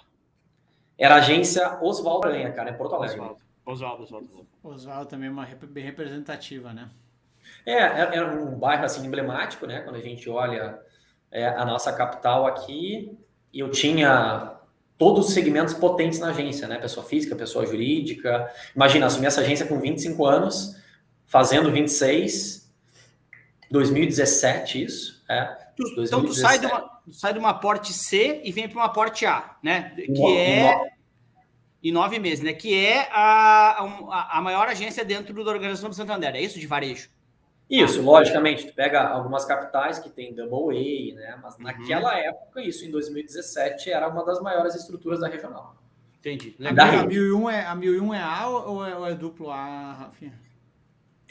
Era 0.97 1.15
a 1.15 1.17
agência 1.19 1.81
Oswaldo 1.81 2.27
Aranha, 2.27 2.51
cara, 2.51 2.69
em 2.69 2.73
Porto 2.73 2.95
Alegre. 2.95 3.21
Oswaldo, 3.65 4.03
Oswaldo. 4.03 4.47
Oswaldo 4.62 5.05
também 5.05 5.29
é 5.29 5.31
uma 5.31 5.45
bem 5.45 5.86
representativa, 5.86 6.73
né? 6.73 6.89
É, 7.65 7.77
era 7.77 8.13
é, 8.13 8.17
é 8.17 8.25
um 8.25 8.60
bairro 8.60 8.84
assim 8.84 9.05
emblemático, 9.07 9.65
né? 9.65 9.79
Quando 9.79 9.95
a 9.95 10.01
gente 10.01 10.29
olha 10.29 10.81
é, 11.31 11.47
a 11.47 11.63
nossa 11.63 11.93
capital 11.93 12.45
aqui, 12.45 13.17
e 13.53 13.62
eu 13.62 13.71
tinha 13.71 14.57
todos 14.97 15.29
os 15.29 15.34
segmentos 15.34 15.73
potentes 15.73 16.19
na 16.19 16.31
agência, 16.31 16.67
né? 16.67 16.77
Pessoa 16.77 17.05
física, 17.05 17.38
pessoa 17.38 17.65
jurídica. 17.65 18.51
Imagina, 18.75 19.05
assumi 19.05 19.27
essa 19.27 19.39
agência 19.39 19.65
com 19.65 19.79
25 19.79 20.25
anos, 20.25 20.75
fazendo 21.25 21.71
26, 21.71 22.69
2017, 23.71 24.84
isso. 24.84 25.23
É, 25.29 25.45
tu, 25.77 25.84
2017. 25.95 26.07
Então 26.07 26.25
tu 26.25 26.34
sai 26.34 26.60
de, 26.60 26.65
uma, 26.65 27.01
sai 27.12 27.34
de 27.34 27.39
uma 27.39 27.54
porte 27.54 27.93
C 27.93 28.41
e 28.43 28.52
vem 28.52 28.67
para 28.67 28.80
uma 28.80 28.89
porte 28.89 29.26
A, 29.26 29.58
né? 29.62 29.93
Que 29.95 30.38
é. 30.38 30.91
Em 31.84 31.91
nove 31.91 32.19
meses, 32.19 32.43
né? 32.43 32.54
Que 32.54 32.86
é 32.86 33.10
a, 33.12 33.84
a, 33.84 34.38
a 34.38 34.41
maior 34.41 34.67
agência 34.67 35.04
dentro 35.04 35.43
da 35.43 35.52
Organização 35.52 35.89
do 35.89 35.95
Santander, 35.95 36.36
é 36.36 36.41
isso 36.41 36.60
de 36.60 36.67
varejo? 36.67 37.10
Isso, 37.71 38.02
logicamente, 38.02 38.67
tu 38.67 38.74
pega 38.74 39.08
algumas 39.08 39.45
capitais 39.45 39.97
que 39.97 40.10
tem 40.10 40.36
Double 40.36 40.78
A, 40.78 41.15
né? 41.15 41.39
Mas 41.41 41.56
uhum. 41.56 41.63
naquela 41.63 42.17
época, 42.17 42.62
isso 42.62 42.86
em 42.86 42.91
2017, 42.91 43.89
era 43.89 44.10
uma 44.10 44.26
das 44.26 44.41
maiores 44.41 44.76
estruturas 44.76 45.21
da 45.21 45.30
regional. 45.30 45.76
Entendi. 46.19 46.54
Legal. 46.60 46.88
A, 46.88 47.08
1001 47.08 47.50
é, 47.50 47.65
a 47.65 47.74
1001 47.74 48.13
é 48.13 48.21
A 48.21 48.47
ou 48.47 48.86
é, 48.86 48.95
ou 48.95 49.08
é 49.08 49.15
duplo 49.15 49.50
A, 49.50 49.93
Rafinha? 49.93 50.38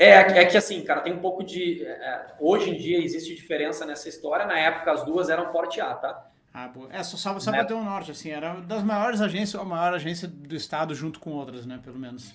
É, 0.03 0.13
é 0.13 0.47
que 0.47 0.57
assim, 0.57 0.81
cara, 0.81 1.03
tem 1.03 1.13
um 1.13 1.19
pouco 1.19 1.45
de. 1.45 1.85
É, 1.85 2.35
hoje 2.41 2.71
em 2.71 2.77
dia 2.79 3.05
existe 3.05 3.35
diferença 3.35 3.85
nessa 3.85 4.09
história. 4.09 4.47
Na 4.47 4.59
época, 4.59 4.93
as 4.93 5.05
duas 5.05 5.29
eram 5.29 5.53
porte 5.53 5.79
A, 5.79 5.93
tá? 5.93 6.27
Ah, 6.55 6.69
boa. 6.69 6.89
É, 6.91 7.03
só, 7.03 7.19
só, 7.19 7.39
só 7.39 7.51
né? 7.51 7.63
ter 7.65 7.75
um 7.75 7.85
norte, 7.85 8.11
assim, 8.11 8.31
era 8.31 8.55
das 8.61 8.83
maiores 8.83 9.21
agências, 9.21 9.61
a 9.61 9.65
maior 9.65 9.93
agência 9.93 10.27
do 10.27 10.57
estado 10.57 10.95
junto 10.95 11.21
com 11.21 11.33
outras, 11.33 11.67
né, 11.67 11.79
pelo 11.85 11.99
menos. 11.99 12.33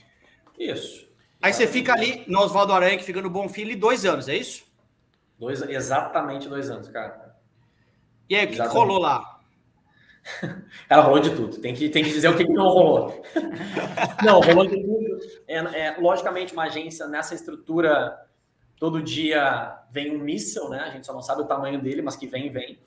Isso. 0.60 1.10
Aí 1.42 1.52
você 1.52 1.66
fica 1.66 1.92
ali 1.94 2.24
no 2.28 2.40
Oswaldo 2.40 2.72
Aranha, 2.72 2.98
que 2.98 3.04
fica 3.04 3.20
no 3.20 3.32
Bom 3.32 3.50
Filho, 3.50 3.78
dois 3.78 4.06
anos, 4.06 4.30
é 4.30 4.36
isso? 4.36 4.64
Dois, 5.40 5.60
exatamente 5.64 6.48
dois 6.48 6.70
anos, 6.70 6.88
cara. 6.88 7.36
E 8.30 8.36
aí, 8.36 8.46
o 8.46 8.50
que, 8.50 8.56
que 8.56 8.68
rolou 8.68 9.00
lá? 9.00 9.35
Ela 10.90 11.04
rolou 11.04 11.20
de 11.20 11.30
tudo. 11.36 11.58
Tem 11.58 11.74
que, 11.74 11.90
tem 11.90 12.04
que 12.04 12.12
dizer 12.12 12.30
o 12.30 12.38
que, 12.38 12.46
que 12.46 12.54
não 12.54 12.68
rolou. 12.68 13.24
não, 14.24 14.40
rolou 14.42 14.68
de 14.68 14.82
tudo. 14.82 15.20
É, 15.48 15.58
é, 15.58 15.96
logicamente, 16.00 16.54
uma 16.54 16.64
agência 16.64 17.08
nessa 17.08 17.36
estrutura, 17.36 18.20
todo 18.80 19.02
dia 19.02 19.80
vem 19.92 20.16
um 20.16 20.20
míssel, 20.20 20.70
né? 20.70 20.80
A 20.80 20.90
gente 20.90 21.06
só 21.06 21.14
não 21.14 21.22
sabe 21.22 21.42
o 21.42 21.46
tamanho 21.46 21.82
dele, 21.82 22.02
mas 22.02 22.16
que 22.16 22.28
vem, 22.28 22.50
vem. 22.50 22.80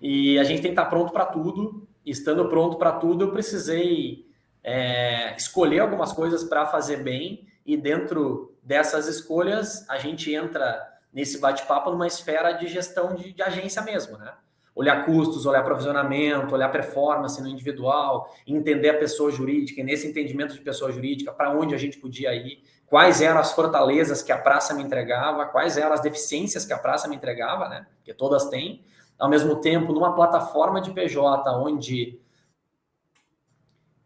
E 0.00 0.38
a 0.38 0.44
gente 0.44 0.62
tem 0.62 0.70
que 0.70 0.80
estar 0.80 0.86
pronto 0.86 1.12
para 1.12 1.26
tudo. 1.26 1.86
E 2.04 2.10
estando 2.10 2.48
pronto 2.48 2.76
para 2.76 2.92
tudo, 2.92 3.24
eu 3.24 3.32
precisei 3.32 4.26
é, 4.62 5.34
escolher 5.36 5.80
algumas 5.80 6.12
coisas 6.12 6.44
para 6.44 6.66
fazer 6.66 7.02
bem 7.02 7.46
e 7.64 7.76
dentro 7.76 8.54
dessas 8.62 9.06
escolhas 9.06 9.88
a 9.88 9.98
gente 9.98 10.32
entra 10.32 10.88
nesse 11.12 11.38
bate-papo 11.38 11.90
numa 11.90 12.06
esfera 12.06 12.52
de 12.52 12.68
gestão 12.68 13.14
de, 13.14 13.32
de, 13.32 13.42
agência 13.42 13.82
mesmo, 13.82 14.16
né? 14.16 14.32
Olhar 14.80 15.04
custos, 15.04 15.44
olhar 15.44 15.62
provisionamento, 15.62 16.54
olhar 16.54 16.70
performance 16.72 17.38
no 17.42 17.48
individual, 17.48 18.34
entender 18.46 18.88
a 18.88 18.98
pessoa 18.98 19.30
jurídica, 19.30 19.82
e 19.82 19.84
nesse 19.84 20.08
entendimento 20.08 20.54
de 20.54 20.60
pessoa 20.62 20.90
jurídica, 20.90 21.30
para 21.32 21.50
onde 21.50 21.74
a 21.74 21.78
gente 21.78 21.98
podia 21.98 22.34
ir, 22.34 22.62
quais 22.86 23.20
eram 23.20 23.38
as 23.38 23.52
fortalezas 23.52 24.22
que 24.22 24.32
a 24.32 24.38
praça 24.38 24.72
me 24.72 24.82
entregava, 24.82 25.44
quais 25.44 25.76
eram 25.76 25.92
as 25.92 26.00
deficiências 26.00 26.64
que 26.64 26.72
a 26.72 26.78
praça 26.78 27.06
me 27.08 27.16
entregava, 27.16 27.68
né? 27.68 27.86
Porque 27.96 28.14
todas 28.14 28.48
têm. 28.48 28.82
Ao 29.18 29.28
mesmo 29.28 29.56
tempo, 29.56 29.92
numa 29.92 30.14
plataforma 30.14 30.80
de 30.80 30.90
PJ, 30.92 31.46
onde 31.58 32.18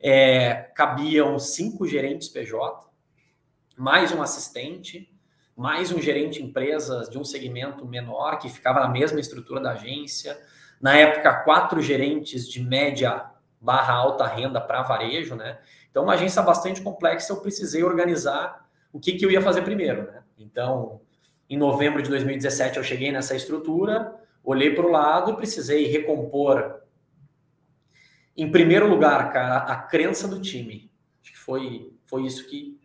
é, 0.01 0.55
cabiam 0.75 1.39
cinco 1.39 1.87
gerentes 1.87 2.29
PJ, 2.29 2.85
mais 3.77 4.11
um 4.11 4.21
assistente, 4.21 5.09
mais 5.57 5.93
um 5.93 6.01
gerente 6.01 6.43
empresas 6.43 7.09
de 7.09 7.17
um 7.17 7.25
segmento 7.25 7.87
menor 7.87 8.39
que 8.39 8.49
ficava 8.49 8.81
na 8.81 8.89
mesma 8.89 9.21
estrutura 9.21 9.61
da 9.61 9.71
agência, 9.71 10.37
Na 10.81 10.97
época, 10.97 11.43
quatro 11.43 11.81
gerentes 11.81 12.49
de 12.49 12.61
média 12.61 13.27
barra 13.61 13.95
alta 13.95 14.27
renda 14.27 14.61
para 14.61 14.83
varejo, 14.83 15.35
né? 15.35 15.59
Então, 15.91 16.05
uma 16.05 16.15
agência 16.15 16.43
bastante 16.43 16.83
complexa, 16.83 17.33
eu 17.33 17.41
precisei 17.41 17.83
organizar 17.83 18.69
o 18.93 19.01
que, 19.01 19.13
que 19.13 19.25
eu 19.25 19.31
ia 19.31 19.41
fazer 19.41 19.63
primeiro, 19.63 20.05
né? 20.05 20.23
Então, 20.39 21.01
em 21.49 21.57
novembro 21.57 22.03
de 22.03 22.11
2017, 22.11 22.79
eu 22.79 22.85
cheguei 22.85 23.11
nessa 23.11 23.35
estrutura, 23.35 24.15
olhei 24.43 24.75
para 24.75 24.87
o 24.87 24.91
lado 24.91 25.37
precisei 25.37 25.87
recompor, 25.87 26.83
em 28.37 28.51
primeiro 28.51 28.89
lugar, 28.89 29.33
cara, 29.33 29.59
a 29.59 29.77
crença 29.77 30.27
do 30.27 30.41
time. 30.41 30.91
Acho 31.23 31.33
que 31.33 31.39
foi, 31.39 31.93
foi 32.05 32.27
isso 32.27 32.47
que, 32.49 32.79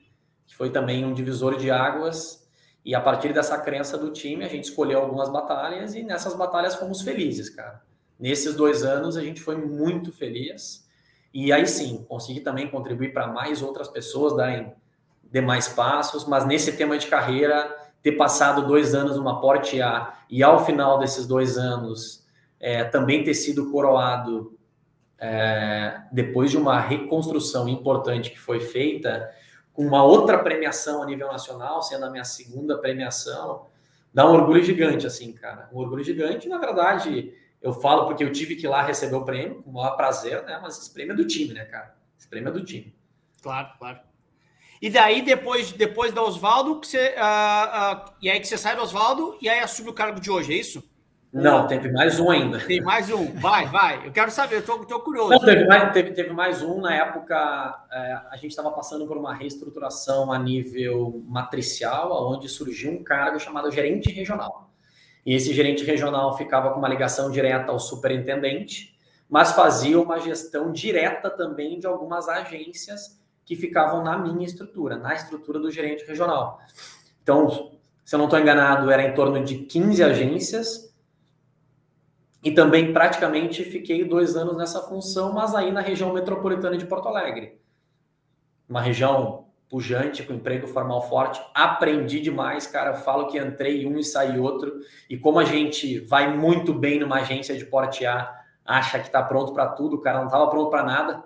que 0.46 0.56
foi 0.56 0.70
também 0.70 1.04
um 1.04 1.14
divisor 1.14 1.58
de 1.58 1.72
águas. 1.72 2.48
E 2.84 2.96
a 2.96 3.02
partir 3.02 3.34
dessa 3.34 3.58
crença 3.58 3.98
do 3.98 4.12
time, 4.12 4.44
a 4.44 4.48
gente 4.48 4.66
escolheu 4.66 5.00
algumas 5.00 5.30
batalhas 5.30 5.96
e 5.96 6.04
nessas 6.04 6.34
batalhas 6.34 6.76
fomos 6.76 7.02
felizes, 7.02 7.50
cara. 7.50 7.82
Nesses 8.20 8.56
dois 8.56 8.84
anos, 8.84 9.16
a 9.18 9.22
gente 9.22 9.42
foi 9.42 9.56
muito 9.56 10.12
feliz. 10.12 10.88
E 11.34 11.52
aí 11.52 11.68
sim, 11.68 12.06
consegui 12.08 12.42
também 12.42 12.70
contribuir 12.70 13.14
para 13.14 13.28
mais 13.28 13.62
outras 13.62 13.88
pessoas 13.88 14.36
darem 14.36 14.74
demais 15.32 15.68
passos, 15.68 16.26
mas 16.26 16.46
nesse 16.46 16.76
tema 16.76 16.98
de 16.98 17.08
carreira, 17.08 17.76
ter 18.02 18.14
passado 18.14 18.66
dois 18.66 18.96
anos 18.96 19.18
numa 19.18 19.40
Porte 19.40 19.82
A 19.82 20.18
e 20.30 20.42
ao 20.42 20.66
final 20.66 20.98
desses 20.98 21.28
dois 21.28 21.58
anos 21.58 22.26
é, 22.60 22.84
também 22.84 23.24
ter 23.24 23.34
sido 23.34 23.72
coroado 23.72 24.58
é, 25.18 26.02
depois 26.12 26.50
de 26.50 26.58
uma 26.58 26.80
reconstrução 26.80 27.68
importante 27.68 28.32
que 28.32 28.40
foi 28.40 28.60
feita, 28.60 29.30
com 29.74 29.86
uma 29.86 30.04
outra 30.04 30.38
premiação 30.40 31.02
a 31.02 31.06
nível 31.06 31.28
nacional, 31.28 31.82
sendo 31.82 32.06
a 32.06 32.10
minha 32.10 32.24
segunda 32.24 32.78
premiação, 32.78 33.68
dá 34.14 34.30
um 34.30 34.34
orgulho 34.34 34.64
gigante, 34.64 35.08
assim, 35.08 35.32
cara. 35.32 35.70
Um 35.72 35.78
orgulho 35.78 36.04
gigante, 36.04 36.50
na 36.50 36.58
verdade, 36.58 37.34
eu 37.62 37.74
falo 37.74 38.06
porque 38.06 38.24
eu 38.24 38.32
tive 38.32 38.56
que 38.56 38.66
ir 38.66 38.70
lá 38.70 38.82
receber 38.82 39.16
o 39.16 39.26
prêmio, 39.26 39.62
com 39.62 39.70
o 39.70 39.74
maior 39.74 39.96
prazer, 39.96 40.44
né? 40.44 40.60
Mas 40.62 40.78
esse 40.78 40.92
prêmio 40.92 41.14
é 41.14 41.16
do 41.16 41.26
time, 41.26 41.54
né, 41.54 41.66
cara? 41.66 41.96
Esse 42.18 42.28
prêmio 42.28 42.50
é 42.50 42.52
do 42.52 42.64
time. 42.64 42.94
Claro, 43.42 43.70
claro. 43.78 44.00
E 44.82 44.90
daí, 44.90 45.22
depois, 45.22 45.74
depois 45.74 46.14
da 46.14 46.24
Oswaldo, 46.24 46.80
que 46.80 46.88
você, 46.88 47.16
uh, 47.18 48.08
uh, 48.08 48.14
e 48.22 48.30
aí 48.30 48.40
que 48.40 48.48
você 48.48 48.58
sai 48.58 48.76
do 48.76 48.82
Oswaldo 48.82 49.38
e 49.42 49.50
aí 49.50 49.60
assume 49.60 49.90
o 49.90 49.94
cargo 49.94 50.22
de 50.22 50.32
hoje, 50.32 50.54
é 50.54 50.58
isso? 50.58 50.84
Não, 51.32 51.68
teve 51.68 51.92
mais 51.92 52.20
um 52.20 52.32
ainda. 52.32 52.60
Tem 52.60 52.82
mais 52.82 53.12
um. 53.12 53.32
Vai, 53.34 53.68
vai. 53.68 54.08
Eu 54.08 54.12
quero 54.12 54.32
saber, 54.32 54.58
eu 54.58 54.66
tô, 54.66 54.80
tô 54.80 55.00
curioso. 55.00 55.30
Não, 55.30 55.40
teve, 55.40 55.66
mais, 55.68 55.94
teve, 55.94 56.12
teve 56.12 56.34
mais 56.34 56.64
um. 56.64 56.82
Na 56.82 56.94
época, 56.96 57.86
é, 57.92 58.20
a 58.32 58.36
gente 58.36 58.50
estava 58.50 58.72
passando 58.72 59.06
por 59.06 59.16
uma 59.16 59.34
reestruturação 59.34 60.32
a 60.32 60.40
nível 60.40 61.24
matricial, 61.28 62.32
onde 62.32 62.50
surgiu 62.50 62.92
um 62.92 63.04
cargo 63.04 63.40
chamado 63.40 63.70
gerente 63.72 64.12
regional. 64.12 64.72
E 65.24 65.36
esse 65.36 65.54
gerente 65.54 65.84
regional 65.84 66.36
ficava 66.36 66.72
com 66.72 66.80
uma 66.80 66.90
ligação 66.90 67.30
direta 67.30 67.72
ao 67.72 67.80
superintendente, 67.80 68.98
mas 69.30 69.52
fazia 69.52 70.00
uma 70.02 70.20
gestão 70.20 70.72
direta 70.72 71.30
também 71.30 71.80
de 71.80 71.86
algumas 71.86 72.28
agências 72.28 73.20
que 73.46 73.56
ficavam 73.56 74.04
na 74.04 74.18
minha 74.18 74.46
estrutura, 74.46 74.98
na 74.98 75.14
estrutura 75.14 75.60
do 75.60 75.70
gerente 75.70 76.04
regional. 76.06 76.60
Então, 77.22 77.72
se 78.04 78.16
eu 78.16 78.18
não 78.18 78.26
estou 78.26 78.40
enganado, 78.40 78.90
era 78.90 79.04
em 79.04 79.14
torno 79.14 79.44
de 79.44 79.60
15 79.60 80.04
agências. 80.04 80.89
E 82.42 82.52
também 82.52 82.94
praticamente 82.94 83.64
fiquei 83.64 84.04
dois 84.06 84.36
anos 84.36 84.56
nessa 84.56 84.82
função, 84.82 85.34
mas 85.34 85.54
aí 85.54 85.72
na 85.72 85.82
região 85.82 86.14
metropolitana 86.14 86.78
de 86.78 86.86
Porto 86.86 87.10
Alegre. 87.10 87.60
Uma 88.68 88.82
região 88.82 89.48
pujante, 89.68 90.24
com 90.24 90.34
emprego 90.34 90.66
formal 90.68 91.08
forte. 91.08 91.42
Aprendi 91.54 92.22
demais, 92.22 92.66
cara. 92.66 92.96
falo 92.96 93.28
que 93.28 93.38
entrei 93.38 93.86
um 93.86 93.98
e 93.98 94.04
saí 94.04 94.40
outro. 94.40 94.80
E 95.10 95.18
como 95.18 95.38
a 95.40 95.44
gente 95.44 96.00
vai 96.00 96.36
muito 96.36 96.74
bem 96.74 97.00
numa 97.00 97.18
agência 97.18 97.56
de 97.58 97.66
porte 97.66 98.06
A, 98.06 98.36
acha 98.66 99.00
que 99.00 99.08
está 99.08 99.22
pronto 99.22 99.54
para 99.54 99.68
tudo, 99.68 99.98
o 99.98 100.02
cara 100.02 100.20
não 100.20 100.26
estava 100.26 100.50
pronto 100.50 100.70
para 100.70 100.84
nada. 100.84 101.24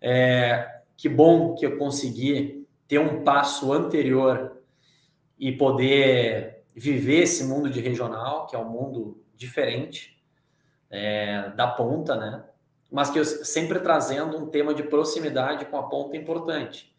É, 0.00 0.80
que 0.96 1.08
bom 1.08 1.54
que 1.54 1.66
eu 1.66 1.76
consegui 1.76 2.66
ter 2.86 2.98
um 2.98 3.22
passo 3.24 3.72
anterior 3.72 4.58
e 5.38 5.52
poder 5.52 6.64
viver 6.74 7.22
esse 7.22 7.44
mundo 7.44 7.68
de 7.68 7.80
regional, 7.80 8.46
que 8.46 8.54
é 8.54 8.58
um 8.58 8.68
mundo 8.68 9.22
diferente 9.34 10.11
é, 10.92 11.48
da 11.56 11.66
ponta, 11.66 12.14
né? 12.14 12.44
Mas 12.90 13.08
que 13.08 13.18
eu 13.18 13.24
sempre 13.24 13.80
trazendo 13.80 14.36
um 14.36 14.46
tema 14.46 14.74
de 14.74 14.82
proximidade 14.82 15.64
com 15.64 15.78
a 15.78 15.84
ponta 15.84 16.14
importante. 16.14 16.94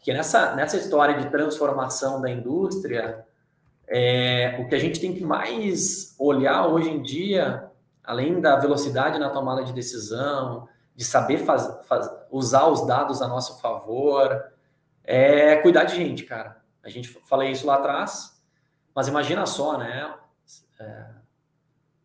Que 0.00 0.12
nessa, 0.12 0.54
nessa 0.54 0.78
história 0.78 1.18
de 1.18 1.30
transformação 1.30 2.20
da 2.20 2.30
indústria, 2.30 3.24
é, 3.86 4.56
o 4.58 4.66
que 4.66 4.74
a 4.74 4.78
gente 4.78 4.98
tem 4.98 5.14
que 5.14 5.22
mais 5.22 6.16
olhar 6.18 6.66
hoje 6.66 6.88
em 6.88 7.02
dia, 7.02 7.70
além 8.02 8.40
da 8.40 8.56
velocidade 8.56 9.18
na 9.18 9.28
tomada 9.28 9.62
de 9.62 9.72
decisão, 9.74 10.66
de 10.96 11.04
saber 11.04 11.38
faz, 11.38 11.68
faz, 11.86 12.10
usar 12.30 12.66
os 12.68 12.86
dados 12.86 13.20
a 13.20 13.28
nosso 13.28 13.60
favor, 13.60 14.50
é 15.02 15.56
cuidar 15.56 15.84
de 15.84 15.96
gente, 15.96 16.24
cara. 16.24 16.62
A 16.82 16.88
gente 16.88 17.08
falei 17.08 17.50
isso 17.50 17.66
lá 17.66 17.76
atrás, 17.76 18.40
mas 18.94 19.08
imagina 19.08 19.44
só, 19.44 19.76
né? 19.76 20.14
É, 20.78 21.04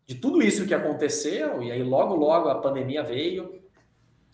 de 0.10 0.16
tudo 0.16 0.42
isso 0.42 0.66
que 0.66 0.74
aconteceu, 0.74 1.62
e 1.62 1.72
aí 1.72 1.84
logo, 1.84 2.16
logo 2.16 2.50
a 2.50 2.60
pandemia 2.60 3.04
veio, 3.04 3.62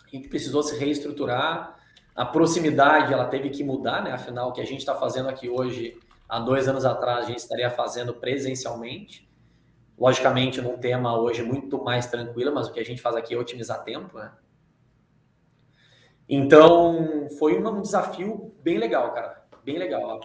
a 0.05 0.09
gente 0.09 0.29
precisou 0.29 0.63
se 0.63 0.79
reestruturar, 0.79 1.77
a 2.15 2.23
proximidade 2.23 3.11
ela 3.11 3.25
teve 3.25 3.49
que 3.49 3.61
mudar, 3.61 4.01
né? 4.01 4.13
Afinal, 4.13 4.47
o 4.47 4.53
que 4.53 4.61
a 4.61 4.65
gente 4.65 4.79
está 4.79 4.95
fazendo 4.95 5.27
aqui 5.27 5.49
hoje, 5.49 5.99
há 6.29 6.39
dois 6.39 6.69
anos 6.69 6.85
atrás, 6.85 7.25
a 7.25 7.27
gente 7.27 7.39
estaria 7.39 7.69
fazendo 7.69 8.13
presencialmente. 8.13 9.29
Logicamente, 9.99 10.61
num 10.61 10.77
tema 10.77 11.19
hoje 11.19 11.43
muito 11.43 11.83
mais 11.83 12.07
tranquilo, 12.07 12.55
mas 12.55 12.69
o 12.69 12.71
que 12.71 12.79
a 12.79 12.85
gente 12.85 13.01
faz 13.01 13.17
aqui 13.17 13.33
é 13.33 13.37
otimizar 13.37 13.83
tempo, 13.83 14.17
né? 14.17 14.31
Então, 16.29 17.27
foi 17.37 17.61
um 17.61 17.81
desafio 17.81 18.55
bem 18.63 18.77
legal, 18.77 19.13
cara. 19.13 19.43
Bem 19.65 19.77
legal. 19.77 20.21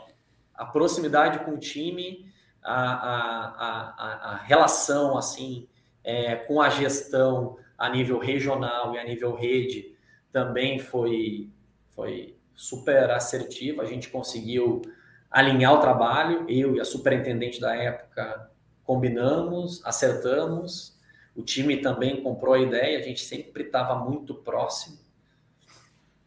A 0.55 0.64
proximidade 0.64 1.40
com 1.40 1.55
o 1.55 1.59
time, 1.59 2.29
a, 2.62 2.92
a, 2.92 3.54
a, 3.56 4.32
a 4.32 4.36
relação, 4.36 5.16
assim, 5.16 5.66
é, 6.04 6.36
com 6.36 6.61
a 6.61 6.68
gestão 6.68 7.56
a 7.76 7.88
nível 7.88 8.18
regional 8.18 8.94
e 8.94 8.98
a 8.98 9.04
nível 9.04 9.34
rede 9.34 9.94
também 10.30 10.78
foi, 10.78 11.48
foi 11.90 12.36
super 12.54 13.11
assertiva. 13.11 13.82
A 13.82 13.86
gente 13.86 14.08
conseguiu 14.08 14.82
alinhar 15.30 15.74
o 15.74 15.80
trabalho, 15.80 16.44
eu 16.48 16.76
e 16.76 16.80
a 16.80 16.84
superintendente 16.84 17.61
da 17.61 17.74
época 17.74 18.50
combinamos, 18.84 19.84
acertamos. 19.84 20.98
O 21.34 21.42
time 21.42 21.76
também 21.78 22.22
comprou 22.22 22.54
a 22.54 22.61
ideia, 22.61 22.98
a 22.98 23.02
gente 23.02 23.22
sempre 23.22 23.64
estava 23.64 23.94
muito 23.94 24.34
próximo. 24.34 24.98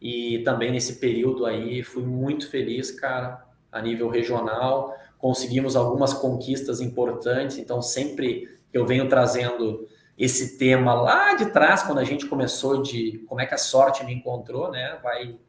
E 0.01 0.39
também 0.39 0.71
nesse 0.71 0.99
período 0.99 1.45
aí 1.45 1.83
fui 1.83 2.03
muito 2.03 2.49
feliz, 2.49 2.91
cara, 2.91 3.45
a 3.71 3.81
nível 3.81 4.09
regional. 4.09 4.97
Conseguimos 5.23 5.75
algumas 5.77 6.13
conquistas 6.13 6.81
importantes, 6.81 7.57
então 7.57 7.81
sempre 7.81 8.59
eu 8.73 8.85
venho 8.85 9.07
trazendo 9.07 9.87
esse 10.17 10.57
tema 10.57 10.93
lá 10.93 11.33
de 11.35 11.51
trás, 11.51 11.83
quando 11.83 11.99
a 11.99 12.03
gente 12.03 12.25
começou 12.25 12.81
de 12.81 13.23
como 13.27 13.39
é 13.39 13.45
que 13.45 13.53
a 13.53 13.57
sorte 13.57 14.03
me 14.03 14.13
encontrou, 14.13 14.69
né? 14.69 14.99
Vai, 15.01 15.39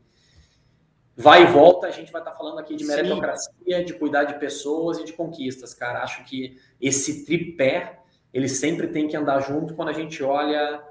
vai 1.16 1.42
e 1.42 1.46
volta, 1.46 1.88
a 1.88 1.90
gente 1.90 2.12
vai 2.12 2.20
estar 2.20 2.30
tá 2.30 2.36
falando 2.36 2.58
aqui 2.58 2.76
de 2.76 2.84
meritocracia, 2.84 3.78
Sim. 3.78 3.84
de 3.84 3.94
cuidar 3.94 4.24
de 4.24 4.38
pessoas 4.38 4.98
e 4.98 5.04
de 5.04 5.12
conquistas, 5.12 5.74
cara. 5.74 6.02
Acho 6.02 6.22
que 6.24 6.56
esse 6.80 7.24
tripé, 7.24 7.98
ele 8.32 8.48
sempre 8.48 8.86
tem 8.86 9.08
que 9.08 9.16
andar 9.16 9.40
junto 9.40 9.74
quando 9.74 9.88
a 9.88 9.92
gente 9.92 10.22
olha 10.22 10.82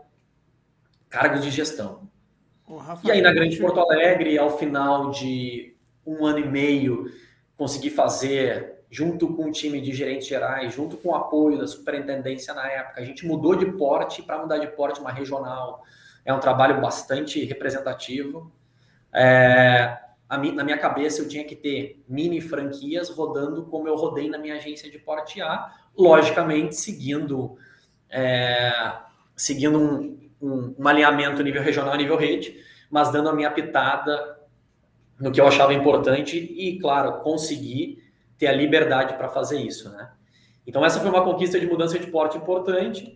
cargos 1.10 1.42
de 1.42 1.50
gestão 1.50 2.12
e 3.04 3.12
aí, 3.12 3.22
na 3.22 3.34
Grande 3.34 3.58
Porto 3.58 3.80
Alegre, 3.80 4.38
ao 4.38 4.58
final 4.58 5.12
de 5.12 5.76
um 6.06 6.26
ano 6.26 6.40
e 6.40 6.48
meio, 6.48 7.06
consegui 7.58 7.90
fazer, 7.90 8.73
junto 8.94 9.34
com 9.34 9.46
o 9.46 9.52
time 9.52 9.82
de 9.82 9.92
gerentes 9.92 10.28
gerais, 10.28 10.72
junto 10.72 10.98
com 10.98 11.10
o 11.10 11.16
apoio 11.16 11.58
da 11.58 11.66
superintendência 11.66 12.54
na 12.54 12.70
época, 12.70 13.02
a 13.02 13.04
gente 13.04 13.26
mudou 13.26 13.56
de 13.56 13.66
porte 13.72 14.22
para 14.22 14.38
mudar 14.38 14.60
de 14.60 14.68
porte 14.68 15.00
uma 15.00 15.12
regional. 15.12 15.84
É 16.24 16.32
um 16.32 16.40
trabalho 16.40 16.80
bastante 16.80 17.44
representativo. 17.44 18.52
É, 19.12 19.98
na 20.30 20.64
minha 20.64 20.78
cabeça, 20.78 21.24
eu 21.24 21.28
tinha 21.28 21.44
que 21.44 21.56
ter 21.56 22.04
mini 22.08 22.40
franquias 22.40 23.10
rodando 23.10 23.66
como 23.66 23.88
eu 23.88 23.96
rodei 23.96 24.30
na 24.30 24.38
minha 24.38 24.58
agência 24.58 24.92
de 24.92 25.00
porte 25.00 25.42
A, 25.42 25.74
logicamente 25.98 26.76
seguindo, 26.76 27.58
é, 28.12 28.94
seguindo 29.36 29.80
um, 29.80 30.20
um, 30.40 30.76
um 30.78 30.88
alinhamento 30.88 31.42
nível 31.42 31.64
regional, 31.64 31.98
nível 31.98 32.16
rede, 32.16 32.64
mas 32.92 33.12
dando 33.12 33.30
a 33.30 33.34
minha 33.34 33.50
pitada 33.50 34.38
no 35.20 35.32
que 35.32 35.42
eu 35.42 35.48
achava 35.48 35.74
importante 35.74 36.38
e, 36.38 36.78
claro, 36.78 37.22
conseguir 37.22 38.03
ter 38.44 38.48
a 38.48 38.52
liberdade 38.52 39.16
para 39.16 39.30
fazer 39.30 39.62
isso, 39.62 39.90
né? 39.90 40.12
Então 40.68 40.84
essa 40.86 41.00
foi 41.00 41.10
uma 41.10 41.24
conquista 41.24 41.58
de 41.58 41.66
mudança 41.66 41.98
de 41.98 42.08
porte 42.08 42.38
importante. 42.38 43.16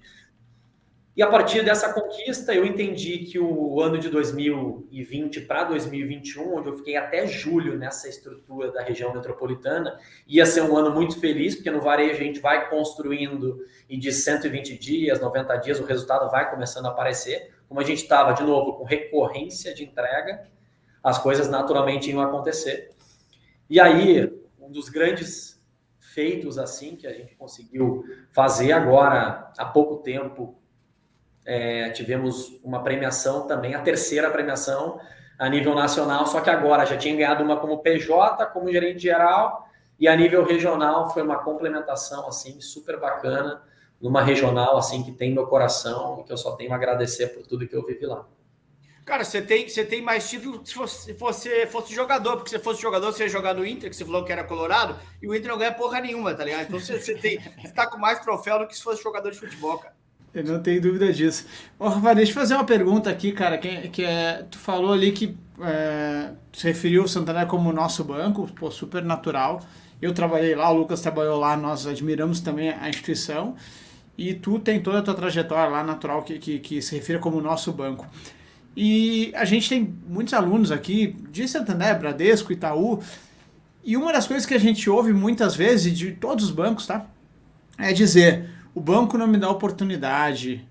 E 1.15 1.21
a 1.21 1.27
partir 1.27 1.65
dessa 1.65 1.91
conquista, 1.91 2.53
eu 2.53 2.65
entendi 2.65 3.19
que 3.19 3.39
o 3.39 3.81
ano 3.81 3.97
de 3.97 4.07
2020 4.07 5.41
para 5.41 5.63
2021, 5.65 6.57
onde 6.57 6.69
eu 6.69 6.77
fiquei 6.77 6.95
até 6.95 7.25
julho 7.27 7.77
nessa 7.77 8.07
estrutura 8.07 8.71
da 8.71 8.83
região 8.83 9.13
metropolitana, 9.13 9.99
ia 10.27 10.45
ser 10.45 10.61
um 10.61 10.77
ano 10.77 10.91
muito 10.91 11.19
feliz, 11.19 11.55
porque 11.55 11.71
no 11.71 11.81
varejo 11.81 12.21
a 12.21 12.23
gente 12.23 12.39
vai 12.39 12.69
construindo 12.69 13.65
e 13.89 13.97
de 13.97 14.11
120 14.13 14.77
dias, 14.77 15.19
90 15.19 15.57
dias, 15.57 15.79
o 15.79 15.85
resultado 15.85 16.29
vai 16.31 16.49
começando 16.49 16.85
a 16.85 16.89
aparecer. 16.89 17.51
Como 17.67 17.81
a 17.81 17.83
gente 17.83 18.03
estava, 18.03 18.31
de 18.33 18.43
novo, 18.43 18.77
com 18.77 18.85
recorrência 18.85 19.73
de 19.73 19.83
entrega, 19.83 20.47
as 21.03 21.17
coisas 21.17 21.49
naturalmente 21.49 22.09
iam 22.09 22.21
acontecer. 22.21 22.91
E 23.69 23.79
aí, 23.79 24.31
um 24.67 24.71
dos 24.71 24.89
grandes 24.89 25.63
feitos 25.99 26.57
assim 26.57 26.95
que 26.95 27.07
a 27.07 27.13
gente 27.13 27.35
conseguiu 27.35 28.03
fazer 28.31 28.71
agora 28.73 29.51
há 29.57 29.65
pouco 29.65 29.97
tempo 29.97 30.59
é, 31.45 31.89
tivemos 31.91 32.59
uma 32.63 32.83
premiação 32.83 33.47
também, 33.47 33.73
a 33.73 33.81
terceira 33.81 34.29
premiação 34.29 34.99
a 35.39 35.47
nível 35.47 35.73
nacional, 35.73 36.27
só 36.27 36.41
que 36.41 36.49
agora 36.49 36.85
já 36.85 36.97
tinha 36.97 37.15
ganhado 37.15 37.43
uma 37.43 37.57
como 37.57 37.77
PJ, 37.77 38.45
como 38.47 38.71
gerente 38.71 38.99
geral, 38.99 39.69
e 39.97 40.07
a 40.07 40.15
nível 40.15 40.43
regional 40.43 41.09
foi 41.11 41.23
uma 41.23 41.37
complementação 41.43 42.27
assim 42.27 42.59
super 42.59 42.99
bacana, 42.99 43.63
numa 44.01 44.21
regional 44.21 44.77
assim 44.77 45.03
que 45.03 45.11
tem 45.11 45.33
meu 45.33 45.47
coração 45.47 46.19
e 46.19 46.23
que 46.23 46.33
eu 46.33 46.37
só 46.37 46.55
tenho 46.55 46.73
a 46.73 46.75
agradecer 46.75 47.27
por 47.27 47.47
tudo 47.47 47.67
que 47.67 47.75
eu 47.75 47.85
vivi 47.85 48.05
lá. 48.05 48.27
Cara, 49.07 49.23
você 49.23 49.41
tem, 49.41 49.69
você 49.69 49.85
tem 49.85 50.01
mais 50.01 50.29
título 50.29 50.59
se 50.65 50.75
você 50.75 51.13
fosse, 51.13 51.65
fosse 51.67 51.95
jogador, 51.95 52.35
porque 52.35 52.49
se 52.49 52.59
fosse 52.59 52.81
jogador, 52.81 53.13
você 53.13 53.23
ia 53.23 53.29
jogar 53.29 53.53
no 53.53 53.65
Inter, 53.65 53.89
que 53.89 53.95
você 53.95 54.03
falou 54.03 54.25
que 54.25 54.33
era 54.33 54.43
colorado, 54.43 54.97
e 55.21 55.27
o 55.29 55.33
Inter 55.33 55.49
não 55.49 55.57
ganha 55.57 55.71
porra 55.71 56.01
nenhuma, 56.01 56.33
tá 56.33 56.43
ligado? 56.43 56.63
Então 56.63 56.77
você, 56.77 56.99
você, 56.99 57.15
tem, 57.15 57.39
você 57.39 57.69
tá 57.69 57.87
com 57.87 57.97
mais 57.97 58.19
troféu 58.19 58.59
do 58.59 58.67
que 58.67 58.75
se 58.75 58.83
fosse 58.83 59.01
jogador 59.01 59.31
de 59.31 59.39
futebol, 59.39 59.77
cara. 59.77 59.95
Eu 60.33 60.43
não 60.43 60.61
tenho 60.61 60.81
dúvida 60.81 61.13
disso. 61.13 61.47
Ô, 61.79 61.87
Rafa, 61.87 62.15
deixa 62.15 62.31
eu 62.31 62.35
fazer 62.35 62.55
uma 62.55 62.65
pergunta 62.65 63.09
aqui, 63.09 63.31
cara, 63.31 63.57
que, 63.57 63.87
que 63.87 64.03
é, 64.03 64.45
tu 64.51 64.59
falou 64.59 64.91
ali 64.91 65.13
que 65.13 65.37
é, 65.61 66.31
se 66.51 66.67
referiu 66.67 67.05
o 67.05 67.07
Santander 67.07 67.47
como 67.47 67.71
nosso 67.71 68.03
banco, 68.03 68.45
pô, 68.59 68.69
super 68.69 69.01
natural. 69.05 69.61
Eu 70.01 70.13
trabalhei 70.13 70.53
lá, 70.53 70.69
o 70.69 70.79
Lucas 70.79 70.99
trabalhou 70.99 71.39
lá, 71.39 71.55
nós 71.55 71.87
admiramos 71.87 72.41
também 72.41 72.71
a 72.71 72.89
instituição. 72.89 73.55
E 74.17 74.33
tu 74.33 74.59
tem 74.59 74.81
toda 74.81 74.99
a 74.99 75.01
tua 75.01 75.13
trajetória 75.13 75.69
lá 75.69 75.81
natural 75.81 76.23
que, 76.23 76.39
que, 76.39 76.59
que 76.59 76.81
se 76.81 76.93
refere 76.95 77.19
como 77.19 77.39
nosso 77.39 77.71
banco. 77.71 78.05
E 78.79 79.31
a 79.33 79.43
gente 79.43 79.67
tem 79.67 79.91
muitos 80.07 80.35
alunos 80.35 80.71
aqui 80.71 81.15
de 81.31 81.47
Santander, 81.47 81.97
Bradesco, 81.97 82.53
Itaú. 82.53 83.01
E 83.83 83.97
uma 83.97 84.13
das 84.13 84.27
coisas 84.27 84.45
que 84.45 84.53
a 84.53 84.59
gente 84.59 84.87
ouve 84.87 85.11
muitas 85.13 85.55
vezes 85.55 85.97
de 85.97 86.11
todos 86.11 86.45
os 86.45 86.51
bancos, 86.51 86.85
tá? 86.85 87.07
É 87.75 87.91
dizer: 87.91 88.47
o 88.75 88.79
banco 88.79 89.17
não 89.17 89.25
me 89.25 89.39
dá 89.39 89.49
oportunidade, 89.49 90.63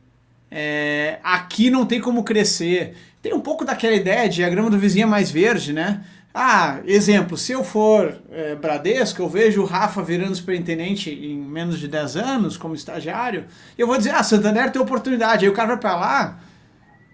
é, 0.48 1.18
aqui 1.20 1.68
não 1.68 1.84
tem 1.84 2.00
como 2.00 2.22
crescer. 2.22 2.94
Tem 3.20 3.34
um 3.34 3.40
pouco 3.40 3.64
daquela 3.64 3.96
ideia 3.96 4.28
de 4.28 4.44
a 4.44 4.48
grama 4.48 4.70
do 4.70 4.78
vizinho 4.78 5.02
é 5.02 5.06
mais 5.06 5.28
verde, 5.32 5.72
né? 5.72 6.04
Ah, 6.32 6.78
exemplo, 6.84 7.36
se 7.36 7.50
eu 7.50 7.64
for 7.64 8.22
é, 8.30 8.54
Bradesco, 8.54 9.20
eu 9.20 9.28
vejo 9.28 9.62
o 9.62 9.64
Rafa 9.64 10.00
virando 10.00 10.36
superintendente 10.36 11.10
em 11.10 11.36
menos 11.36 11.80
de 11.80 11.88
10 11.88 12.16
anos 12.18 12.56
como 12.56 12.76
estagiário, 12.76 13.46
eu 13.76 13.88
vou 13.88 13.98
dizer, 13.98 14.14
ah, 14.14 14.22
Santander 14.22 14.70
tem 14.70 14.80
oportunidade. 14.80 15.44
Aí 15.44 15.50
o 15.50 15.54
cara 15.54 15.70
vai 15.70 15.78
para 15.78 15.96
lá, 15.96 16.38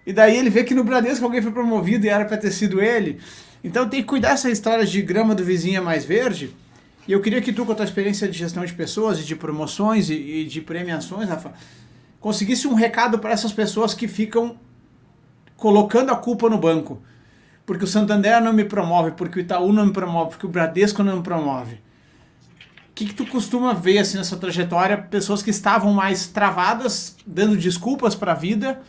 e 0.06 0.12
daí 0.12 0.36
ele 0.36 0.50
vê 0.50 0.64
que 0.64 0.74
no 0.74 0.84
Bradesco 0.84 1.24
alguém 1.24 1.42
foi 1.42 1.52
promovido 1.52 2.06
e 2.06 2.08
era 2.08 2.24
para 2.24 2.36
ter 2.36 2.50
sido 2.50 2.80
ele. 2.80 3.20
Então 3.62 3.88
tem 3.88 4.00
que 4.00 4.06
cuidar 4.06 4.30
dessa 4.30 4.50
história 4.50 4.84
de 4.84 5.00
grama 5.02 5.34
do 5.34 5.44
vizinho 5.44 5.78
é 5.78 5.80
mais 5.80 6.04
verde, 6.04 6.54
e 7.06 7.12
eu 7.12 7.20
queria 7.20 7.40
que 7.40 7.52
tu, 7.52 7.66
com 7.66 7.72
a 7.72 7.74
tua 7.74 7.84
experiência 7.84 8.28
de 8.28 8.38
gestão 8.38 8.64
de 8.64 8.72
pessoas 8.72 9.18
e 9.18 9.24
de 9.24 9.34
promoções 9.34 10.08
e, 10.08 10.14
e 10.14 10.44
de 10.44 10.60
premiações, 10.60 11.28
Rafa, 11.28 11.52
conseguisse 12.20 12.68
um 12.68 12.74
recado 12.74 13.18
para 13.18 13.32
essas 13.32 13.52
pessoas 13.52 13.92
que 13.92 14.06
ficam 14.06 14.56
colocando 15.56 16.10
a 16.10 16.16
culpa 16.16 16.48
no 16.48 16.58
banco. 16.58 17.02
Porque 17.66 17.84
o 17.84 17.88
Santander 17.88 18.40
não 18.40 18.52
me 18.52 18.64
promove, 18.64 19.12
porque 19.12 19.38
o 19.38 19.40
Itaú 19.40 19.72
não 19.72 19.86
me 19.86 19.92
promove, 19.92 20.30
porque 20.30 20.46
o 20.46 20.48
Bradesco 20.48 21.02
não 21.02 21.16
me 21.16 21.22
promove. 21.22 21.74
O 21.74 22.94
que, 22.94 23.06
que 23.06 23.14
tu 23.14 23.26
costuma 23.26 23.72
ver 23.72 23.98
assim 23.98 24.18
nessa 24.18 24.36
trajetória? 24.36 24.96
Pessoas 24.98 25.42
que 25.42 25.50
estavam 25.50 25.92
mais 25.92 26.26
travadas, 26.26 27.16
dando 27.26 27.56
desculpas 27.56 28.14
para 28.14 28.32
a 28.32 28.34
vida. 28.34 28.80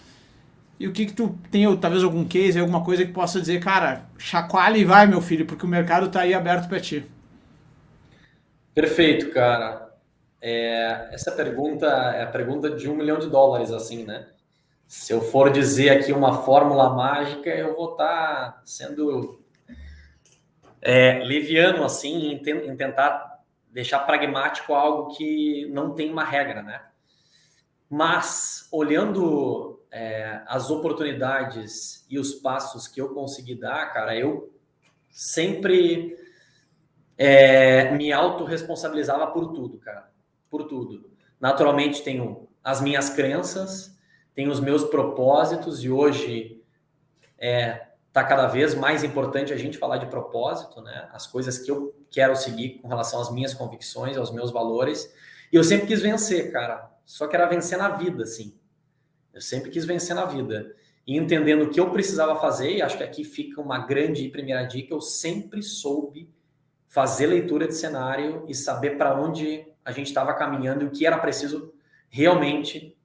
E 0.80 0.88
o 0.88 0.92
que, 0.92 1.06
que 1.06 1.14
tu 1.14 1.38
tem, 1.52 1.78
talvez 1.78 2.04
algum 2.04 2.26
case, 2.26 2.60
alguma 2.60 2.84
coisa 2.84 3.06
que 3.06 3.12
possa 3.12 3.40
dizer, 3.40 3.60
cara, 3.60 4.06
chacoalha 4.18 4.78
e 4.78 4.84
vai, 4.84 5.06
meu 5.06 5.22
filho, 5.22 5.46
porque 5.46 5.66
o 5.66 5.70
mercado 5.70 6.08
está 6.08 6.22
aí 6.22 6.34
aberto 6.34 6.68
para 6.68 6.80
ti. 6.80 7.06
Perfeito, 8.74 9.32
cara. 9.32 9.94
É, 10.42 11.10
essa 11.14 11.32
pergunta 11.32 11.86
é 11.88 12.24
a 12.24 12.28
pergunta 12.28 12.70
de 12.70 12.90
um 12.90 12.96
milhão 12.96 13.18
de 13.18 13.30
dólares, 13.30 13.72
assim, 13.72 14.04
né? 14.04 14.28
Se 14.88 15.14
eu 15.14 15.22
for 15.22 15.52
dizer 15.52 15.90
aqui 15.90 16.12
uma 16.12 16.44
fórmula 16.44 16.90
mágica, 16.90 17.50
eu 17.50 17.76
vou 17.76 17.92
estar 17.92 18.52
tá 18.52 18.62
sendo 18.66 19.40
é, 20.82 21.24
leviano, 21.24 21.84
assim, 21.84 22.34
em, 22.34 22.38
te, 22.40 22.52
em 22.52 22.76
tentar 22.76 23.42
deixar 23.72 24.00
pragmático 24.00 24.74
algo 24.74 25.16
que 25.16 25.68
não 25.72 25.94
tem 25.94 26.12
uma 26.12 26.24
regra, 26.24 26.62
né? 26.62 26.82
Mas, 27.90 28.68
olhando 28.72 29.80
é, 29.94 30.42
as 30.48 30.72
oportunidades 30.72 32.04
e 32.10 32.18
os 32.18 32.34
passos 32.34 32.88
que 32.88 33.00
eu 33.00 33.10
consegui 33.14 33.54
dar, 33.54 33.94
cara, 33.94 34.18
eu 34.18 34.52
sempre 35.12 36.18
é, 37.16 37.92
me 37.92 38.12
autorresponsabilizava 38.12 39.28
por 39.28 39.54
tudo, 39.54 39.78
cara. 39.78 40.10
Por 40.50 40.64
tudo. 40.64 41.12
Naturalmente, 41.40 42.02
tenho 42.02 42.50
as 42.64 42.82
minhas 42.82 43.12
crenças, 43.12 43.96
tenho 44.34 44.50
os 44.50 44.60
meus 44.60 44.84
propósitos, 44.84 45.84
e 45.84 45.92
hoje 45.92 46.60
é, 47.38 47.90
tá 48.12 48.24
cada 48.24 48.48
vez 48.48 48.74
mais 48.74 49.04
importante 49.04 49.54
a 49.54 49.58
gente 49.58 49.78
falar 49.78 49.98
de 49.98 50.08
propósito, 50.08 50.82
né? 50.82 51.08
As 51.14 51.28
coisas 51.28 51.60
que 51.60 51.70
eu 51.70 51.96
quero 52.10 52.36
seguir 52.36 52.80
com 52.80 52.88
relação 52.88 53.22
às 53.22 53.32
minhas 53.32 53.54
convicções, 53.54 54.18
aos 54.18 54.32
meus 54.32 54.50
valores. 54.50 55.14
E 55.52 55.56
eu 55.56 55.64
sempre 55.64 55.86
quis 55.86 56.02
vencer, 56.02 56.52
cara. 56.52 56.92
Só 57.06 57.28
que 57.28 57.36
era 57.36 57.46
vencer 57.46 57.78
na 57.78 57.90
vida, 57.90 58.24
assim. 58.24 58.58
Eu 59.34 59.42
sempre 59.42 59.72
quis 59.72 59.86
vencer 59.86 60.16
na 60.16 60.26
vida. 60.26 60.76
E 61.06 61.18
entendendo 61.18 61.64
o 61.64 61.70
que 61.70 61.80
eu 61.80 61.90
precisava 61.90 62.40
fazer, 62.40 62.72
e 62.72 62.82
acho 62.82 62.98
que 62.98 63.04
aqui 63.04 63.24
fica 63.24 63.60
uma 63.60 63.80
grande 63.80 64.28
primeira 64.30 64.64
dica, 64.64 64.94
eu 64.94 65.02
sempre 65.02 65.62
soube 65.62 66.30
fazer 66.88 67.26
leitura 67.26 67.68
de 67.68 67.76
cenário 67.76 68.46
e 68.48 68.54
saber 68.54 68.98
para 68.98 69.20
onde 69.20 69.66
a 69.84 69.92
gente 69.92 70.08
estava 70.08 70.34
caminhando 70.34 70.84
e 70.84 70.88
o 70.88 70.92
que 70.92 71.06
era 71.06 71.18
preciso 71.18 71.74
realmente 72.10 72.96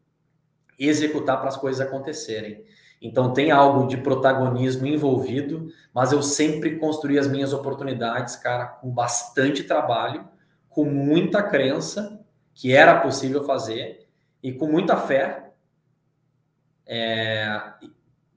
executar 0.78 1.38
para 1.38 1.48
as 1.48 1.56
coisas 1.56 1.80
acontecerem. 1.80 2.64
Então 3.00 3.32
tem 3.32 3.50
algo 3.50 3.86
de 3.86 3.96
protagonismo 3.96 4.86
envolvido, 4.86 5.68
mas 5.94 6.12
eu 6.12 6.22
sempre 6.22 6.76
construí 6.76 7.18
as 7.18 7.26
minhas 7.26 7.52
oportunidades, 7.52 8.36
cara, 8.36 8.66
com 8.66 8.90
bastante 8.90 9.64
trabalho, 9.64 10.28
com 10.68 10.84
muita 10.84 11.42
crença 11.42 12.20
que 12.54 12.72
era 12.72 13.00
possível 13.00 13.44
fazer 13.44 14.06
e 14.42 14.52
com 14.52 14.66
muita 14.66 14.96
fé 14.96 15.47
é, 16.88 17.60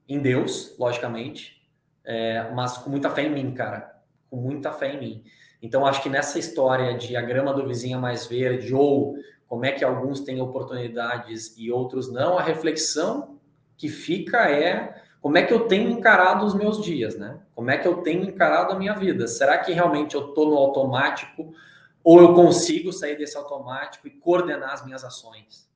em 0.08 0.20
Deus, 0.20 0.76
logicamente, 0.78 1.66
é, 2.04 2.50
mas 2.50 2.76
com 2.76 2.90
muita 2.90 3.10
fé 3.10 3.22
em 3.22 3.30
mim, 3.30 3.52
cara, 3.52 3.98
com 4.30 4.36
muita 4.36 4.70
fé 4.70 4.92
em 4.92 5.00
mim. 5.00 5.24
Então, 5.62 5.86
acho 5.86 6.02
que 6.02 6.10
nessa 6.10 6.38
história 6.38 6.96
de 6.96 7.16
a 7.16 7.22
grama 7.22 7.54
do 7.54 7.66
vizinho 7.66 7.96
é 7.96 8.00
mais 8.00 8.26
verde, 8.26 8.74
ou 8.74 9.16
como 9.48 9.64
é 9.64 9.72
que 9.72 9.84
alguns 9.84 10.20
têm 10.20 10.40
oportunidades 10.40 11.56
e 11.56 11.70
outros 11.70 12.12
não, 12.12 12.38
a 12.38 12.42
reflexão 12.42 13.38
que 13.76 13.88
fica 13.88 14.50
é 14.50 15.02
como 15.20 15.38
é 15.38 15.44
que 15.44 15.54
eu 15.54 15.68
tenho 15.68 15.88
encarado 15.88 16.44
os 16.44 16.52
meus 16.52 16.82
dias, 16.82 17.16
né? 17.16 17.38
Como 17.54 17.70
é 17.70 17.78
que 17.78 17.86
eu 17.86 18.02
tenho 18.02 18.24
encarado 18.24 18.72
a 18.72 18.78
minha 18.78 18.92
vida? 18.92 19.28
Será 19.28 19.56
que 19.58 19.72
realmente 19.72 20.16
eu 20.16 20.30
estou 20.30 20.48
no 20.48 20.56
automático 20.56 21.54
ou 22.02 22.20
eu 22.20 22.34
consigo 22.34 22.92
sair 22.92 23.16
desse 23.16 23.36
automático 23.36 24.08
e 24.08 24.10
coordenar 24.10 24.72
as 24.72 24.84
minhas 24.84 25.04
ações? 25.04 25.70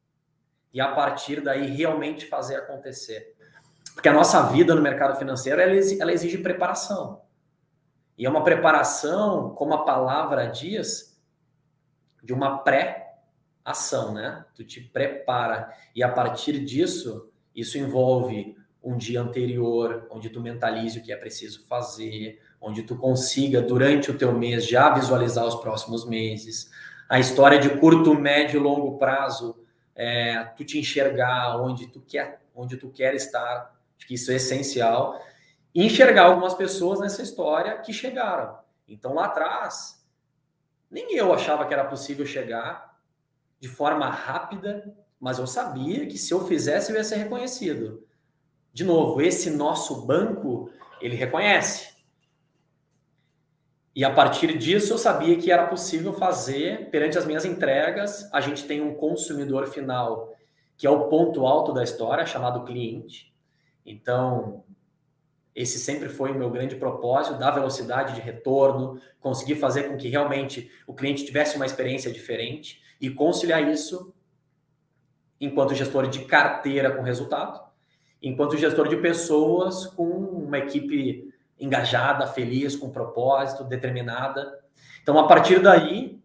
E 0.76 0.80
a 0.82 0.88
partir 0.88 1.40
daí 1.40 1.74
realmente 1.74 2.26
fazer 2.26 2.56
acontecer. 2.56 3.34
Porque 3.94 4.10
a 4.10 4.12
nossa 4.12 4.42
vida 4.42 4.74
no 4.74 4.82
mercado 4.82 5.16
financeiro 5.16 5.58
ela 5.58 5.72
exige, 5.72 6.02
ela 6.02 6.12
exige 6.12 6.36
preparação. 6.36 7.22
E 8.18 8.26
é 8.26 8.28
uma 8.28 8.44
preparação, 8.44 9.54
como 9.54 9.72
a 9.72 9.86
palavra 9.86 10.44
diz, 10.44 11.18
de 12.22 12.34
uma 12.34 12.58
pré-ação, 12.58 14.12
né? 14.12 14.44
Tu 14.54 14.64
te 14.64 14.82
prepara. 14.82 15.72
E 15.94 16.02
a 16.02 16.10
partir 16.10 16.62
disso, 16.62 17.30
isso 17.54 17.78
envolve 17.78 18.54
um 18.84 18.98
dia 18.98 19.22
anterior, 19.22 20.06
onde 20.10 20.28
tu 20.28 20.42
mentalize 20.42 20.98
o 20.98 21.02
que 21.02 21.10
é 21.10 21.16
preciso 21.16 21.66
fazer, 21.66 22.38
onde 22.60 22.82
tu 22.82 22.96
consiga, 22.96 23.62
durante 23.62 24.10
o 24.10 24.18
teu 24.18 24.30
mês, 24.30 24.66
já 24.66 24.90
visualizar 24.90 25.46
os 25.46 25.54
próximos 25.54 26.06
meses. 26.06 26.70
A 27.08 27.18
história 27.18 27.58
de 27.58 27.78
curto, 27.78 28.14
médio 28.14 28.60
e 28.60 28.62
longo 28.62 28.98
prazo, 28.98 29.64
é, 29.96 30.44
tu 30.56 30.64
te 30.64 30.78
enxergar 30.78 31.60
onde 31.60 31.88
tu 31.88 32.00
quer, 32.00 32.42
onde 32.54 32.76
tu 32.76 32.90
quer 32.90 33.14
estar. 33.14 33.74
Acho 33.98 34.06
que 34.06 34.14
isso 34.14 34.30
é 34.30 34.36
essencial 34.36 35.20
e 35.74 35.84
enxergar 35.84 36.26
algumas 36.26 36.54
pessoas 36.54 37.00
nessa 37.00 37.22
história 37.22 37.78
que 37.78 37.92
chegaram. 37.92 38.58
Então, 38.86 39.14
lá 39.14 39.24
atrás, 39.24 40.06
nem 40.90 41.16
eu 41.16 41.32
achava 41.32 41.66
que 41.66 41.72
era 41.72 41.84
possível 41.84 42.24
chegar 42.24 42.96
de 43.58 43.68
forma 43.68 44.08
rápida 44.08 44.94
mas 45.20 45.38
eu 45.38 45.46
sabia 45.46 46.06
que 46.06 46.18
se 46.18 46.32
eu 46.32 46.46
fizesse 46.46 46.92
eu 46.92 46.96
ia 46.96 47.04
ser 47.04 47.16
reconhecido. 47.16 48.06
De 48.72 48.84
novo, 48.84 49.20
esse 49.20 49.50
nosso 49.50 50.06
banco, 50.06 50.70
ele 51.00 51.16
reconhece. 51.16 51.95
E 53.96 54.04
a 54.04 54.10
partir 54.10 54.58
disso 54.58 54.92
eu 54.92 54.98
sabia 54.98 55.38
que 55.38 55.50
era 55.50 55.66
possível 55.66 56.12
fazer 56.12 56.90
perante 56.90 57.16
as 57.16 57.24
minhas 57.24 57.46
entregas. 57.46 58.30
A 58.30 58.42
gente 58.42 58.66
tem 58.66 58.82
um 58.82 58.94
consumidor 58.94 59.66
final 59.68 60.36
que 60.76 60.86
é 60.86 60.90
o 60.90 61.08
ponto 61.08 61.46
alto 61.46 61.72
da 61.72 61.82
história, 61.82 62.26
chamado 62.26 62.64
cliente. 62.64 63.34
Então, 63.86 64.62
esse 65.54 65.78
sempre 65.78 66.10
foi 66.10 66.32
o 66.32 66.34
meu 66.34 66.50
grande 66.50 66.76
propósito, 66.76 67.38
dar 67.38 67.52
velocidade 67.52 68.14
de 68.14 68.20
retorno, 68.20 69.00
conseguir 69.18 69.54
fazer 69.54 69.84
com 69.84 69.96
que 69.96 70.10
realmente 70.10 70.70
o 70.86 70.92
cliente 70.92 71.24
tivesse 71.24 71.56
uma 71.56 71.64
experiência 71.64 72.12
diferente 72.12 72.82
e 73.00 73.08
conciliar 73.08 73.66
isso 73.66 74.14
enquanto 75.40 75.74
gestor 75.74 76.06
de 76.06 76.26
carteira 76.26 76.94
com 76.94 77.00
resultado, 77.00 77.58
enquanto 78.22 78.58
gestor 78.58 78.88
de 78.88 78.98
pessoas 78.98 79.86
com 79.86 80.04
uma 80.04 80.58
equipe 80.58 81.32
engajada, 81.58 82.26
feliz, 82.26 82.76
com 82.76 82.90
propósito, 82.90 83.64
determinada. 83.64 84.60
Então, 85.02 85.18
a 85.18 85.26
partir 85.26 85.60
daí, 85.60 86.20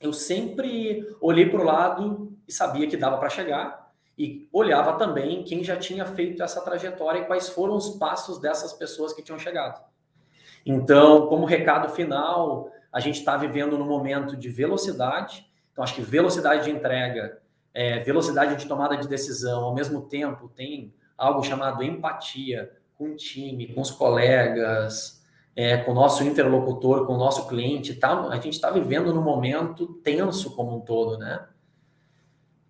eu 0.00 0.12
sempre 0.12 1.06
olhei 1.20 1.48
para 1.48 1.60
o 1.60 1.64
lado 1.64 2.32
e 2.46 2.52
sabia 2.52 2.86
que 2.86 2.96
dava 2.96 3.18
para 3.18 3.28
chegar 3.28 3.92
e 4.16 4.48
olhava 4.52 4.94
também 4.94 5.42
quem 5.44 5.64
já 5.64 5.76
tinha 5.76 6.04
feito 6.04 6.42
essa 6.42 6.60
trajetória 6.60 7.20
e 7.20 7.24
quais 7.24 7.48
foram 7.48 7.74
os 7.74 7.90
passos 7.90 8.38
dessas 8.38 8.72
pessoas 8.72 9.12
que 9.12 9.22
tinham 9.22 9.38
chegado. 9.38 9.82
Então, 10.64 11.26
como 11.26 11.44
recado 11.44 11.88
final, 11.90 12.70
a 12.92 13.00
gente 13.00 13.18
está 13.18 13.36
vivendo 13.36 13.76
num 13.76 13.86
momento 13.86 14.36
de 14.36 14.48
velocidade. 14.48 15.46
Então, 15.72 15.82
acho 15.82 15.94
que 15.94 16.02
velocidade 16.02 16.64
de 16.64 16.70
entrega, 16.70 17.38
é, 17.72 17.98
velocidade 18.00 18.56
de 18.56 18.66
tomada 18.66 18.96
de 18.96 19.08
decisão, 19.08 19.64
ao 19.64 19.74
mesmo 19.74 20.02
tempo 20.02 20.48
tem 20.48 20.94
algo 21.18 21.42
chamado 21.42 21.82
empatia 21.82 22.70
com 22.96 23.12
o 23.12 23.16
time, 23.16 23.72
com 23.74 23.80
os 23.80 23.90
colegas, 23.90 25.24
é, 25.56 25.76
com 25.76 25.92
o 25.92 25.94
nosso 25.94 26.24
interlocutor, 26.24 27.06
com 27.06 27.14
o 27.14 27.18
nosso 27.18 27.46
cliente. 27.46 27.94
Tá, 27.94 28.28
a 28.28 28.36
gente 28.36 28.54
está 28.54 28.70
vivendo 28.70 29.12
num 29.12 29.22
momento 29.22 29.86
tenso 30.02 30.54
como 30.54 30.76
um 30.76 30.80
todo, 30.80 31.18
né? 31.18 31.46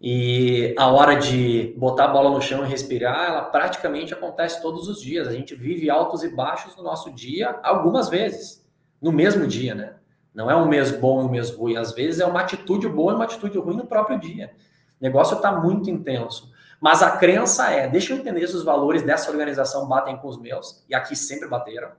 E 0.06 0.74
a 0.76 0.88
hora 0.88 1.14
de 1.14 1.74
botar 1.78 2.04
a 2.04 2.08
bola 2.08 2.28
no 2.28 2.42
chão 2.42 2.64
e 2.64 2.68
respirar, 2.68 3.26
ela 3.26 3.42
praticamente 3.42 4.12
acontece 4.12 4.60
todos 4.60 4.86
os 4.86 5.00
dias. 5.00 5.26
A 5.26 5.32
gente 5.32 5.54
vive 5.54 5.88
altos 5.88 6.22
e 6.22 6.28
baixos 6.28 6.76
no 6.76 6.82
nosso 6.82 7.10
dia 7.14 7.58
algumas 7.62 8.10
vezes, 8.10 8.66
no 9.00 9.10
mesmo 9.10 9.46
dia, 9.46 9.74
né? 9.74 9.94
Não 10.34 10.50
é 10.50 10.56
um 10.56 10.68
mês 10.68 10.90
bom 10.90 11.22
e 11.22 11.24
um 11.24 11.30
mês 11.30 11.50
ruim. 11.50 11.76
Às 11.76 11.92
vezes 11.92 12.20
é 12.20 12.26
uma 12.26 12.40
atitude 12.40 12.88
boa 12.88 13.12
e 13.12 13.14
uma 13.14 13.24
atitude 13.24 13.56
ruim 13.56 13.76
no 13.76 13.86
próprio 13.86 14.18
dia. 14.18 14.52
O 15.00 15.02
negócio 15.02 15.36
está 15.36 15.52
muito 15.52 15.88
intenso. 15.88 16.52
Mas 16.84 17.02
a 17.02 17.12
crença 17.12 17.70
é, 17.70 17.88
deixa 17.88 18.12
eu 18.12 18.18
entender 18.18 18.46
se 18.46 18.54
os 18.54 18.62
valores 18.62 19.00
dessa 19.00 19.30
organização 19.30 19.88
batem 19.88 20.18
com 20.18 20.28
os 20.28 20.38
meus, 20.38 20.84
e 20.86 20.94
aqui 20.94 21.16
sempre 21.16 21.48
bateram. 21.48 21.90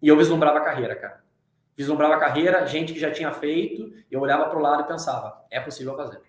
E 0.00 0.08
eu 0.08 0.16
vislumbrava 0.16 0.56
a 0.56 0.62
carreira, 0.62 0.96
cara. 0.96 1.22
Vislumbrava 1.76 2.14
a 2.14 2.18
carreira, 2.18 2.66
gente 2.66 2.94
que 2.94 2.98
já 2.98 3.10
tinha 3.10 3.30
feito, 3.30 3.92
eu 4.10 4.22
olhava 4.22 4.46
para 4.46 4.58
o 4.58 4.62
lado 4.62 4.84
e 4.84 4.86
pensava, 4.86 5.44
é 5.50 5.60
possível 5.60 5.94
fazer. 5.94 6.22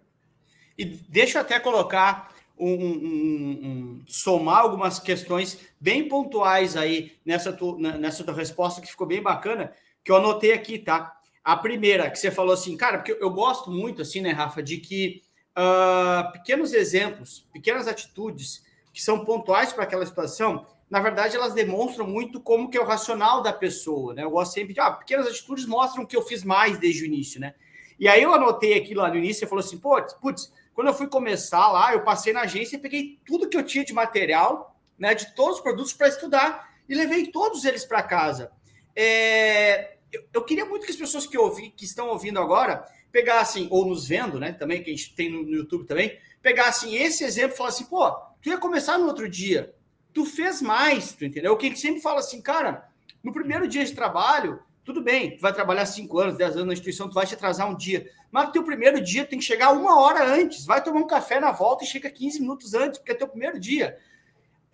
E 0.77 0.83
deixa 0.83 1.37
eu 1.37 1.43
até 1.43 1.57
colocar 1.61 2.33
um, 2.59 2.73
um, 2.73 3.59
um, 3.63 4.03
somar 4.05 4.59
algumas 4.59 4.99
questões 4.99 5.57
bem 5.79 6.09
pontuais 6.09 6.75
aí 6.75 7.13
nessa, 7.25 7.53
tu, 7.53 7.77
nessa 7.79 8.21
tua 8.21 8.33
resposta 8.33 8.81
que 8.81 8.87
ficou 8.91 9.07
bem 9.07 9.21
bacana, 9.21 9.71
que 10.03 10.11
eu 10.11 10.17
anotei 10.17 10.51
aqui, 10.51 10.77
tá? 10.77 11.15
A 11.41 11.55
primeira, 11.55 12.09
que 12.09 12.19
você 12.19 12.29
falou 12.29 12.53
assim, 12.53 12.75
cara, 12.75 12.97
porque 12.97 13.13
eu, 13.13 13.19
eu 13.21 13.29
gosto 13.29 13.71
muito, 13.71 14.01
assim, 14.01 14.19
né, 14.19 14.31
Rafa, 14.31 14.61
de 14.61 14.75
que 14.75 15.21
uh, 15.57 16.31
pequenos 16.31 16.73
exemplos, 16.73 17.47
pequenas 17.51 17.87
atitudes 17.87 18.63
que 18.93 19.01
são 19.01 19.25
pontuais 19.25 19.73
para 19.73 19.83
aquela 19.83 20.05
situação, 20.05 20.65
na 20.89 20.99
verdade, 20.99 21.35
elas 21.35 21.53
demonstram 21.53 22.05
muito 22.05 22.39
como 22.39 22.69
que 22.69 22.77
é 22.77 22.81
o 22.81 22.85
racional 22.85 23.41
da 23.41 23.51
pessoa, 23.51 24.13
né? 24.13 24.23
Eu 24.23 24.29
gosto 24.29 24.53
sempre 24.53 24.73
de, 24.73 24.79
ah, 24.79 24.91
pequenas 24.91 25.25
atitudes 25.27 25.65
mostram 25.65 26.05
que 26.05 26.15
eu 26.15 26.21
fiz 26.21 26.43
mais 26.43 26.77
desde 26.77 27.03
o 27.03 27.05
início, 27.07 27.41
né? 27.41 27.55
E 27.99 28.07
aí 28.07 28.21
eu 28.21 28.33
anotei 28.33 28.77
aqui 28.77 28.93
lá 28.93 29.09
no 29.09 29.15
início, 29.15 29.45
e 29.45 29.47
falou 29.47 29.63
assim, 29.63 29.77
putz, 29.79 30.13
putz, 30.13 30.53
quando 30.73 30.87
eu 30.87 30.93
fui 30.93 31.07
começar 31.07 31.71
lá, 31.71 31.93
eu 31.93 32.03
passei 32.03 32.33
na 32.33 32.41
agência 32.41 32.75
e 32.75 32.79
peguei 32.79 33.19
tudo 33.25 33.47
que 33.47 33.57
eu 33.57 33.63
tinha 33.63 33.83
de 33.83 33.93
material, 33.93 34.75
né, 34.97 35.15
de 35.15 35.33
todos 35.35 35.57
os 35.57 35.63
produtos 35.63 35.93
para 35.93 36.07
estudar 36.07 36.69
e 36.87 36.95
levei 36.95 37.27
todos 37.27 37.65
eles 37.65 37.85
para 37.85 38.03
casa. 38.03 38.51
É, 38.95 39.97
eu, 40.33 40.43
queria 40.43 40.65
muito 40.65 40.85
que 40.85 40.91
as 40.91 40.97
pessoas 40.97 41.25
que, 41.25 41.37
ouvi, 41.37 41.71
que 41.71 41.85
estão 41.85 42.09
ouvindo 42.09 42.39
agora 42.39 42.85
pegassem, 43.13 43.67
ou 43.69 43.85
nos 43.85 44.07
vendo, 44.07 44.39
né, 44.39 44.51
também, 44.51 44.81
que 44.81 44.89
a 44.89 44.93
gente 44.93 45.13
tem 45.13 45.31
no, 45.31 45.47
YouTube 45.47 45.85
também, 45.85 46.19
pegassem 46.41 46.95
esse 46.95 47.23
exemplo 47.23 47.53
e 47.53 47.57
falassem, 47.57 47.85
pô, 47.85 48.09
tu 48.41 48.49
ia 48.49 48.57
começar 48.57 48.97
no 48.97 49.05
outro 49.05 49.29
dia, 49.29 49.73
tu 50.11 50.25
fez 50.25 50.63
mais, 50.63 51.13
tu 51.13 51.23
entendeu? 51.23 51.53
O 51.53 51.57
que 51.57 51.73
sempre 51.75 52.01
fala 52.01 52.19
assim, 52.19 52.41
cara, 52.41 52.89
no 53.23 53.31
primeiro 53.31 53.67
dia 53.67 53.85
de 53.85 53.93
trabalho, 53.93 54.59
tudo 54.83 54.99
bem, 54.99 55.37
tu 55.37 55.41
vai 55.41 55.53
trabalhar 55.53 55.85
5 55.85 56.19
anos, 56.19 56.37
10 56.37 56.55
anos 56.55 56.67
na 56.67 56.73
instituição, 56.73 57.07
tu 57.07 57.13
vai 57.13 57.27
te 57.27 57.35
atrasar 57.35 57.69
um 57.69 57.77
dia. 57.77 58.09
Mas 58.31 58.51
teu 58.51 58.63
primeiro 58.63 58.99
dia 58.99 59.23
tem 59.23 59.37
que 59.37 59.45
chegar 59.45 59.71
uma 59.71 60.01
hora 60.01 60.25
antes. 60.25 60.65
Vai 60.65 60.83
tomar 60.83 60.99
um 60.99 61.07
café 61.07 61.39
na 61.39 61.51
volta 61.51 61.85
e 61.85 61.87
chega 61.87 62.09
15 62.09 62.41
minutos 62.41 62.73
antes, 62.73 62.97
porque 62.97 63.13
é 63.13 63.15
teu 63.15 63.27
primeiro 63.27 63.57
dia. 63.57 63.97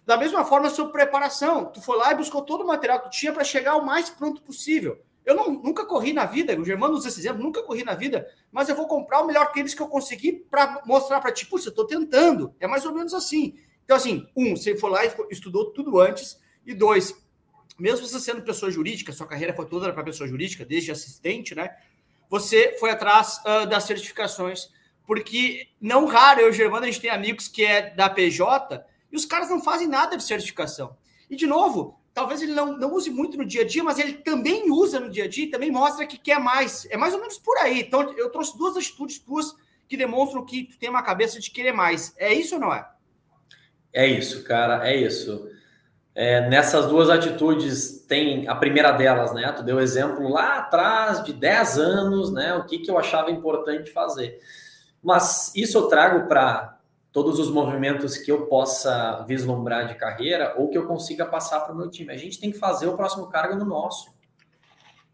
Da 0.05 0.17
mesma 0.17 0.43
forma, 0.45 0.65
a 0.65 0.71
sua 0.71 0.91
preparação. 0.91 1.65
Tu 1.65 1.79
foi 1.79 1.95
lá 1.97 2.11
e 2.11 2.15
buscou 2.15 2.41
todo 2.41 2.63
o 2.63 2.67
material 2.67 2.99
que 3.01 3.09
tu 3.09 3.11
tinha 3.11 3.31
para 3.31 3.43
chegar 3.43 3.75
o 3.75 3.85
mais 3.85 4.09
pronto 4.09 4.41
possível. 4.41 4.99
Eu 5.25 5.35
não, 5.35 5.51
nunca 5.51 5.85
corri 5.85 6.13
na 6.13 6.25
vida, 6.25 6.59
o 6.59 6.65
Germano 6.65 6.95
usa 6.95 7.07
esse 7.07 7.19
exemplo, 7.19 7.43
nunca 7.43 7.61
corri 7.61 7.83
na 7.83 7.93
vida, 7.93 8.27
mas 8.51 8.67
eu 8.67 8.75
vou 8.75 8.87
comprar 8.87 9.21
o 9.21 9.27
melhor 9.27 9.51
tênis 9.51 9.73
que 9.73 9.81
eu 9.81 9.87
conseguir 9.87 10.45
para 10.49 10.81
mostrar 10.85 11.19
para 11.19 11.31
ti, 11.31 11.45
puxa, 11.45 11.67
eu 11.67 11.71
estou 11.71 11.85
tentando. 11.85 12.53
É 12.59 12.67
mais 12.67 12.85
ou 12.85 12.93
menos 12.93 13.13
assim. 13.13 13.59
Então, 13.83 13.95
assim, 13.97 14.27
um, 14.35 14.55
você 14.55 14.77
foi 14.77 14.89
lá 14.89 15.05
e 15.05 15.11
estudou 15.29 15.71
tudo 15.71 15.99
antes, 15.99 16.39
e 16.65 16.73
dois, 16.73 17.15
mesmo 17.77 18.05
você 18.05 18.19
sendo 18.19 18.41
pessoa 18.41 18.71
jurídica, 18.71 19.11
sua 19.11 19.25
carreira 19.25 19.53
foi 19.53 19.65
toda 19.65 19.91
para 19.93 20.03
pessoa 20.03 20.27
jurídica, 20.27 20.65
desde 20.65 20.91
assistente, 20.91 21.55
né? 21.55 21.75
Você 22.29 22.75
foi 22.79 22.91
atrás 22.91 23.39
uh, 23.39 23.65
das 23.67 23.85
certificações, 23.85 24.69
porque 25.07 25.67
não 25.81 26.05
raro, 26.05 26.41
eu 26.41 26.47
e 26.47 26.49
o 26.51 26.53
Germano, 26.53 26.83
a 26.83 26.87
gente 26.87 27.01
tem 27.01 27.09
amigos 27.09 27.47
que 27.47 27.65
é 27.65 27.89
da 27.89 28.09
PJ 28.09 28.85
e 29.11 29.15
os 29.15 29.25
caras 29.25 29.49
não 29.49 29.61
fazem 29.63 29.87
nada 29.87 30.15
de 30.15 30.23
certificação. 30.23 30.95
E, 31.29 31.35
de 31.35 31.47
novo, 31.47 31.98
talvez 32.19 32.41
ele 32.41 32.51
não, 32.53 32.77
não 32.77 32.93
use 32.93 33.09
muito 33.09 33.37
no 33.37 33.45
dia 33.45 33.61
a 33.61 33.65
dia, 33.65 33.81
mas 33.81 33.97
ele 33.97 34.11
também 34.11 34.69
usa 34.69 34.99
no 34.99 35.09
dia 35.09 35.23
a 35.23 35.27
dia 35.29 35.45
e 35.45 35.49
também 35.49 35.71
mostra 35.71 36.05
que 36.05 36.17
quer 36.17 36.37
mais. 36.37 36.85
É 36.91 36.97
mais 36.97 37.13
ou 37.13 37.21
menos 37.21 37.37
por 37.37 37.55
aí. 37.59 37.79
Então, 37.79 38.13
eu 38.17 38.29
trouxe 38.29 38.57
duas 38.57 38.75
atitudes 38.75 39.19
tuas 39.19 39.55
que 39.87 39.95
demonstram 39.95 40.43
que 40.43 40.65
tu 40.65 40.77
tem 40.77 40.89
uma 40.89 41.01
cabeça 41.01 41.39
de 41.39 41.49
querer 41.49 41.71
mais. 41.71 42.13
É 42.17 42.33
isso 42.33 42.55
ou 42.55 42.61
não 42.61 42.73
é? 42.73 42.85
É 43.93 44.05
isso, 44.05 44.43
cara, 44.43 44.85
é 44.85 44.97
isso. 44.97 45.49
É, 46.13 46.49
nessas 46.49 46.87
duas 46.87 47.09
atitudes 47.09 48.05
tem 48.05 48.45
a 48.49 48.55
primeira 48.55 48.91
delas, 48.91 49.33
né? 49.33 49.49
Tu 49.53 49.63
deu 49.63 49.79
exemplo 49.79 50.27
lá 50.27 50.57
atrás 50.57 51.23
de 51.23 51.31
10 51.31 51.77
anos, 51.79 52.33
né? 52.33 52.53
O 52.53 52.65
que, 52.65 52.79
que 52.79 52.91
eu 52.91 52.97
achava 52.97 53.31
importante 53.31 53.93
fazer. 53.93 54.41
Mas 55.01 55.53
isso 55.55 55.77
eu 55.77 55.87
trago 55.87 56.27
para 56.27 56.78
todos 57.11 57.39
os 57.39 57.49
movimentos 57.49 58.17
que 58.17 58.31
eu 58.31 58.45
possa 58.45 59.23
vislumbrar 59.27 59.87
de 59.87 59.95
carreira 59.95 60.55
ou 60.57 60.69
que 60.69 60.77
eu 60.77 60.85
consiga 60.85 61.25
passar 61.25 61.61
para 61.61 61.73
o 61.73 61.77
meu 61.77 61.89
time. 61.89 62.13
A 62.13 62.17
gente 62.17 62.39
tem 62.39 62.51
que 62.51 62.57
fazer 62.57 62.87
o 62.87 62.95
próximo 62.95 63.27
cargo 63.27 63.55
no 63.55 63.65
nosso. 63.65 64.11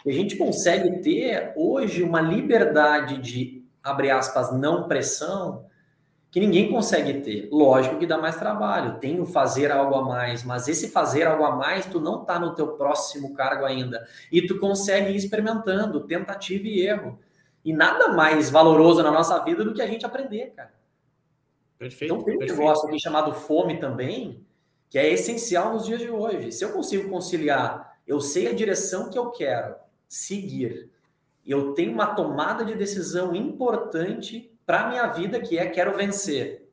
E 0.05 0.09
a 0.09 0.13
gente 0.13 0.35
consegue 0.35 1.01
ter 1.01 1.53
hoje 1.55 2.03
uma 2.03 2.21
liberdade 2.21 3.17
de, 3.17 3.65
abre 3.81 4.11
aspas, 4.11 4.51
não 4.51 4.87
pressão, 4.87 5.65
que 6.29 6.39
ninguém 6.39 6.69
consegue 6.69 7.21
ter. 7.21 7.47
Lógico 7.49 7.97
que 7.97 8.05
dá 8.05 8.17
mais 8.17 8.35
trabalho, 8.35 8.99
tem 8.99 9.21
o 9.21 9.25
fazer 9.25 9.71
algo 9.71 9.95
a 9.95 10.03
mais, 10.03 10.43
mas 10.43 10.67
esse 10.67 10.89
fazer 10.89 11.23
algo 11.23 11.45
a 11.45 11.55
mais, 11.55 11.85
tu 11.85 11.99
não 11.99 12.25
tá 12.25 12.37
no 12.37 12.53
teu 12.53 12.73
próximo 12.73 13.33
cargo 13.33 13.63
ainda. 13.63 14.05
E 14.29 14.45
tu 14.45 14.59
consegue 14.59 15.11
ir 15.11 15.15
experimentando, 15.15 16.01
tentativa 16.01 16.67
e 16.67 16.81
erro. 16.81 17.17
E 17.63 17.73
nada 17.73 18.09
mais 18.09 18.49
valoroso 18.49 19.01
na 19.01 19.09
nossa 19.09 19.39
vida 19.45 19.63
do 19.63 19.73
que 19.73 19.81
a 19.81 19.87
gente 19.87 20.05
aprender, 20.05 20.51
cara. 20.55 20.73
Perfeito. 21.77 22.13
Então 22.13 22.23
tem 22.23 22.35
um 22.35 22.39
perfeito. 22.39 22.59
negócio 22.59 22.87
aqui 22.87 22.99
chamado 22.99 23.33
fome 23.33 23.79
também, 23.79 24.45
que 24.89 24.97
é 24.97 25.11
essencial 25.11 25.73
nos 25.73 25.85
dias 25.85 25.99
de 25.99 26.09
hoje. 26.09 26.51
Se 26.51 26.63
eu 26.63 26.71
consigo 26.71 27.09
conciliar, 27.09 27.97
eu 28.07 28.19
sei 28.21 28.47
a 28.47 28.53
direção 28.53 29.09
que 29.09 29.17
eu 29.17 29.31
quero 29.31 29.75
seguir, 30.07 30.89
eu 31.45 31.73
tenho 31.73 31.91
uma 31.91 32.15
tomada 32.15 32.63
de 32.63 32.75
decisão 32.75 33.35
importante 33.35 34.51
para 34.65 34.81
a 34.81 34.89
minha 34.89 35.07
vida, 35.07 35.39
que 35.39 35.57
é 35.57 35.67
quero 35.67 35.95
vencer, 35.95 36.67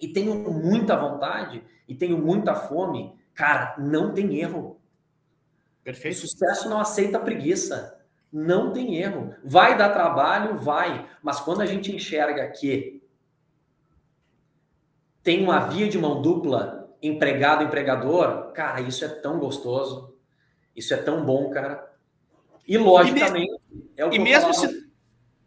e 0.00 0.08
tenho 0.08 0.34
muita 0.52 0.96
vontade 0.96 1.62
e 1.88 1.94
tenho 1.94 2.18
muita 2.18 2.54
fome, 2.54 3.14
cara, 3.34 3.74
não 3.78 4.12
tem 4.12 4.38
erro. 4.38 4.78
Perfeito. 5.82 6.16
O 6.16 6.20
sucesso 6.20 6.68
não 6.68 6.80
aceita 6.80 7.18
preguiça. 7.18 7.96
Não 8.32 8.72
tem 8.72 8.96
erro. 8.96 9.34
Vai 9.44 9.78
dar 9.78 9.90
trabalho, 9.90 10.58
vai. 10.58 11.08
Mas 11.22 11.40
quando 11.40 11.60
a 11.60 11.66
gente 11.66 11.94
enxerga 11.94 12.48
que 12.48 13.00
tem 15.26 15.42
uma 15.42 15.58
via 15.58 15.88
de 15.88 15.98
mão 15.98 16.22
dupla, 16.22 16.88
empregado-empregador, 17.02 18.52
cara, 18.52 18.80
isso 18.80 19.04
é 19.04 19.08
tão 19.08 19.40
gostoso. 19.40 20.16
Isso 20.74 20.94
é 20.94 20.96
tão 20.98 21.24
bom, 21.24 21.50
cara. 21.50 21.84
E 22.64 22.78
logicamente, 22.78 23.52
e, 23.72 23.74
me... 23.74 23.90
é 23.96 24.04
o 24.06 24.10
que 24.10 24.16
e 24.16 24.18
mesmo 24.20 24.54
se 24.54 24.86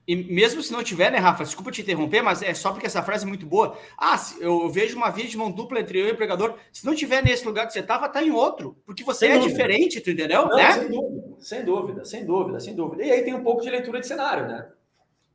e 0.06 0.16
mesmo 0.18 0.62
se 0.62 0.74
não 0.74 0.84
tiver, 0.84 1.10
né, 1.10 1.18
Rafa? 1.18 1.46
Desculpa 1.46 1.72
te 1.72 1.82
interromper, 1.82 2.22
mas 2.22 2.42
é 2.42 2.54
só 2.54 2.72
porque 2.72 2.88
essa 2.88 3.02
frase 3.02 3.24
é 3.24 3.28
muito 3.28 3.46
boa. 3.46 3.78
Ah, 3.98 4.18
eu 4.42 4.68
vejo 4.68 4.98
uma 4.98 5.12
via 5.12 5.26
de 5.26 5.38
mão 5.38 5.50
dupla 5.50 5.80
entre 5.80 5.98
eu 5.98 6.08
e 6.08 6.10
o 6.10 6.14
empregador. 6.14 6.58
Se 6.74 6.86
não 6.86 6.94
tiver 6.94 7.24
nesse 7.24 7.46
lugar 7.46 7.66
que 7.66 7.72
você 7.72 7.80
estava, 7.80 8.10
tá 8.10 8.22
em 8.22 8.32
outro. 8.32 8.76
Porque 8.86 9.04
você 9.04 9.28
sem 9.28 9.30
é 9.30 9.34
dúvida. 9.36 9.52
diferente, 9.52 10.02
tu 10.02 10.10
entendeu? 10.12 10.48
Não, 10.48 10.58
né? 10.58 10.74
sem 10.74 10.90
dúvida, 10.90 11.38
sem 11.40 11.64
dúvida, 11.64 12.04
sem 12.04 12.26
dúvida, 12.26 12.60
sem 12.60 12.76
dúvida. 12.76 13.06
E 13.06 13.12
aí 13.12 13.24
tem 13.24 13.34
um 13.34 13.44
pouco 13.44 13.62
de 13.62 13.70
leitura 13.70 14.02
de 14.02 14.08
cenário, 14.08 14.46
né? 14.46 14.68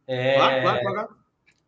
É... 0.07 0.35
Claro, 0.35 0.63
claro, 0.63 0.81
claro. 0.83 1.24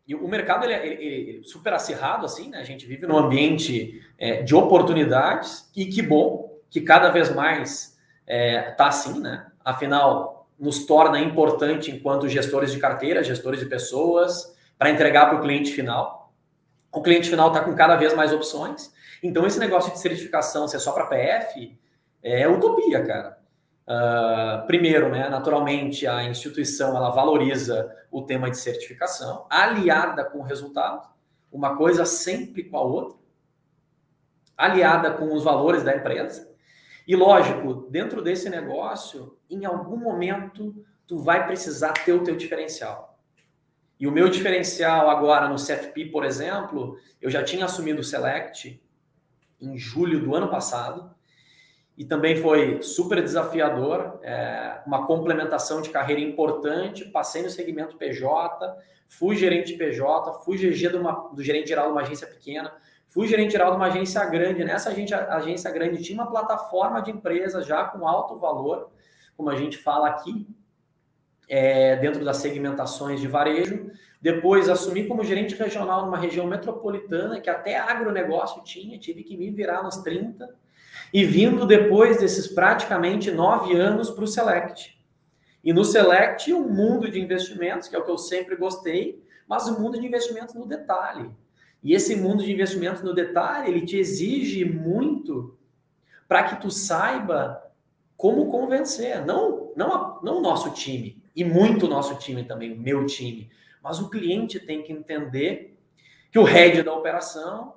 E 0.07 0.15
o 0.15 0.27
mercado 0.27 0.63
ele, 0.63 0.73
é, 0.73 0.87
ele, 0.87 1.03
ele, 1.03 1.43
super 1.43 1.73
acirrado, 1.73 2.25
assim, 2.25 2.49
né? 2.49 2.59
A 2.59 2.63
gente 2.63 2.85
vive 2.85 3.05
num 3.05 3.17
ambiente 3.17 4.01
é, 4.17 4.41
de 4.41 4.55
oportunidades 4.55 5.69
e 5.75 5.85
que 5.85 6.01
bom 6.01 6.57
que 6.69 6.79
cada 6.81 7.09
vez 7.09 7.33
mais 7.33 7.97
é, 8.25 8.71
tá 8.71 8.87
assim, 8.87 9.19
né? 9.19 9.47
Afinal, 9.63 10.47
nos 10.57 10.85
torna 10.85 11.19
importante 11.19 11.91
enquanto 11.91 12.29
gestores 12.29 12.71
de 12.71 12.79
carteira, 12.79 13.21
gestores 13.21 13.59
de 13.59 13.65
pessoas, 13.65 14.55
para 14.77 14.89
entregar 14.89 15.27
para 15.27 15.39
o 15.39 15.41
cliente 15.41 15.71
final. 15.71 16.33
O 16.91 17.01
cliente 17.01 17.29
final 17.29 17.49
está 17.49 17.59
com 17.59 17.75
cada 17.75 17.95
vez 17.97 18.13
mais 18.13 18.31
opções. 18.31 18.93
Então, 19.21 19.45
esse 19.45 19.59
negócio 19.59 19.91
de 19.91 19.99
certificação 19.99 20.67
ser 20.67 20.79
só 20.79 20.93
para 20.93 21.05
PF 21.05 21.77
é 22.23 22.47
utopia, 22.47 23.03
cara. 23.03 23.36
Uh, 23.87 24.67
primeiro, 24.67 25.09
né, 25.09 25.29
naturalmente, 25.29 26.05
a 26.05 26.25
instituição 26.25 26.97
ela 26.97 27.09
valoriza 27.09 27.89
o 28.11 28.21
tema 28.21 28.49
de 28.49 28.57
certificação, 28.57 29.45
aliada 29.49 30.25
com 30.25 30.39
o 30.39 30.43
resultado, 30.43 31.07
uma 31.49 31.77
coisa 31.77 32.05
sempre 32.05 32.65
com 32.65 32.77
a 32.77 32.81
outra, 32.81 33.17
aliada 34.57 35.11
com 35.11 35.33
os 35.33 35.43
valores 35.43 35.83
da 35.83 35.95
empresa. 35.95 36.51
E 37.07 37.15
lógico, 37.15 37.87
dentro 37.89 38.21
desse 38.21 38.49
negócio, 38.49 39.37
em 39.49 39.63
algum 39.63 39.95
momento, 39.95 40.75
tu 41.07 41.19
vai 41.19 41.47
precisar 41.47 41.93
ter 41.93 42.11
o 42.11 42.23
teu 42.23 42.35
diferencial. 42.35 43.17
E 43.97 44.05
o 44.05 44.11
meu 44.11 44.29
diferencial 44.29 45.09
agora 45.09 45.47
no 45.47 45.55
CFP, 45.55 46.07
por 46.11 46.25
exemplo, 46.25 46.99
eu 47.21 47.31
já 47.31 47.41
tinha 47.41 47.63
assumido 47.63 48.01
o 48.01 48.03
Select 48.03 48.83
em 49.61 49.77
julho 49.77 50.19
do 50.19 50.35
ano 50.35 50.49
passado 50.49 51.15
e 51.97 52.05
também 52.05 52.35
foi 52.35 52.81
super 52.81 53.21
desafiador, 53.23 54.19
é, 54.21 54.81
uma 54.85 55.07
complementação 55.07 55.81
de 55.81 55.89
carreira 55.89 56.21
importante. 56.21 57.05
Passei 57.05 57.41
no 57.41 57.49
segmento 57.49 57.97
PJ, 57.97 58.77
fui 59.07 59.35
gerente 59.35 59.73
PJ, 59.73 60.43
fui 60.43 60.57
GG 60.57 60.95
uma, 60.95 61.29
do 61.33 61.43
gerente 61.43 61.69
geral 61.69 61.87
de 61.87 61.91
uma 61.93 62.01
agência 62.01 62.27
pequena, 62.27 62.71
Fui 63.07 63.25
gerente 63.27 63.53
geral 63.53 63.71
de 63.71 63.77
uma 63.77 63.87
agência 63.87 64.23
grande. 64.25 64.63
Nessa 64.63 64.89
agência, 64.89 65.17
agência 65.29 65.71
grande 65.71 66.03
tinha 66.03 66.21
uma 66.21 66.29
plataforma 66.29 67.01
de 67.01 67.09
empresas 67.09 67.65
já 67.65 67.85
com 67.85 68.07
alto 68.07 68.37
valor, 68.37 68.91
como 69.35 69.49
a 69.49 69.55
gente 69.55 69.77
fala 69.77 70.09
aqui, 70.09 70.47
é, 71.49 71.95
dentro 71.95 72.23
das 72.23 72.37
segmentações 72.37 73.21
de 73.21 73.27
varejo. 73.27 73.89
Depois 74.21 74.67
assumi 74.67 75.07
como 75.07 75.23
gerente 75.23 75.55
regional 75.55 76.05
numa 76.05 76.17
região 76.17 76.45
metropolitana 76.45 77.39
que 77.39 77.49
até 77.49 77.77
agronegócio 77.77 78.61
tinha, 78.63 78.99
tive 78.99 79.23
que 79.23 79.37
me 79.37 79.49
virar 79.49 79.81
nos 79.81 79.97
30. 79.97 80.53
E 81.13 81.23
vindo 81.23 81.65
depois 81.65 82.19
desses 82.19 82.47
praticamente 82.47 83.31
nove 83.31 83.75
anos 83.75 84.09
para 84.09 84.23
o 84.23 84.27
Select. 84.27 84.97
E 85.63 85.73
no 85.73 85.83
Select, 85.83 86.53
um 86.53 86.67
mundo 86.67 87.09
de 87.09 87.19
investimentos, 87.19 87.87
que 87.87 87.95
é 87.95 87.99
o 87.99 88.05
que 88.05 88.11
eu 88.11 88.17
sempre 88.17 88.55
gostei, 88.55 89.23
mas 89.47 89.67
um 89.67 89.79
mundo 89.79 89.99
de 89.99 90.05
investimentos 90.05 90.55
no 90.55 90.65
detalhe. 90.65 91.29
E 91.83 91.93
esse 91.93 92.15
mundo 92.15 92.43
de 92.43 92.51
investimentos 92.51 93.01
no 93.01 93.13
detalhe, 93.13 93.69
ele 93.69 93.85
te 93.85 93.97
exige 93.97 94.65
muito 94.65 95.57
para 96.27 96.43
que 96.43 96.61
tu 96.61 96.69
saiba 96.69 97.63
como 98.15 98.49
convencer, 98.49 99.23
não, 99.25 99.71
não, 99.75 100.19
não 100.21 100.39
o 100.39 100.41
nosso 100.41 100.71
time, 100.71 101.21
e 101.35 101.43
muito 101.43 101.85
o 101.85 101.89
nosso 101.89 102.15
time 102.15 102.43
também, 102.43 102.73
o 102.73 102.79
meu 102.79 103.05
time, 103.05 103.49
mas 103.81 103.99
o 103.99 104.09
cliente 104.09 104.59
tem 104.59 104.81
que 104.81 104.91
entender 104.91 105.77
que 106.31 106.39
o 106.39 106.43
head 106.43 106.81
da 106.81 106.93
operação, 106.93 107.75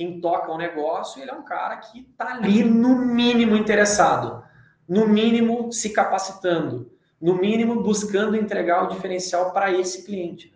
quem 0.00 0.18
toca 0.18 0.50
o 0.50 0.56
negócio, 0.56 1.20
ele 1.20 1.30
é 1.30 1.34
um 1.34 1.42
cara 1.42 1.76
que 1.76 2.08
está 2.10 2.32
ali 2.32 2.64
no 2.64 2.96
mínimo 2.96 3.54
interessado, 3.54 4.42
no 4.88 5.06
mínimo 5.06 5.70
se 5.70 5.90
capacitando, 5.90 6.90
no 7.20 7.34
mínimo 7.34 7.82
buscando 7.82 8.34
entregar 8.34 8.84
o 8.84 8.86
diferencial 8.86 9.52
para 9.52 9.70
esse 9.70 10.06
cliente. 10.06 10.54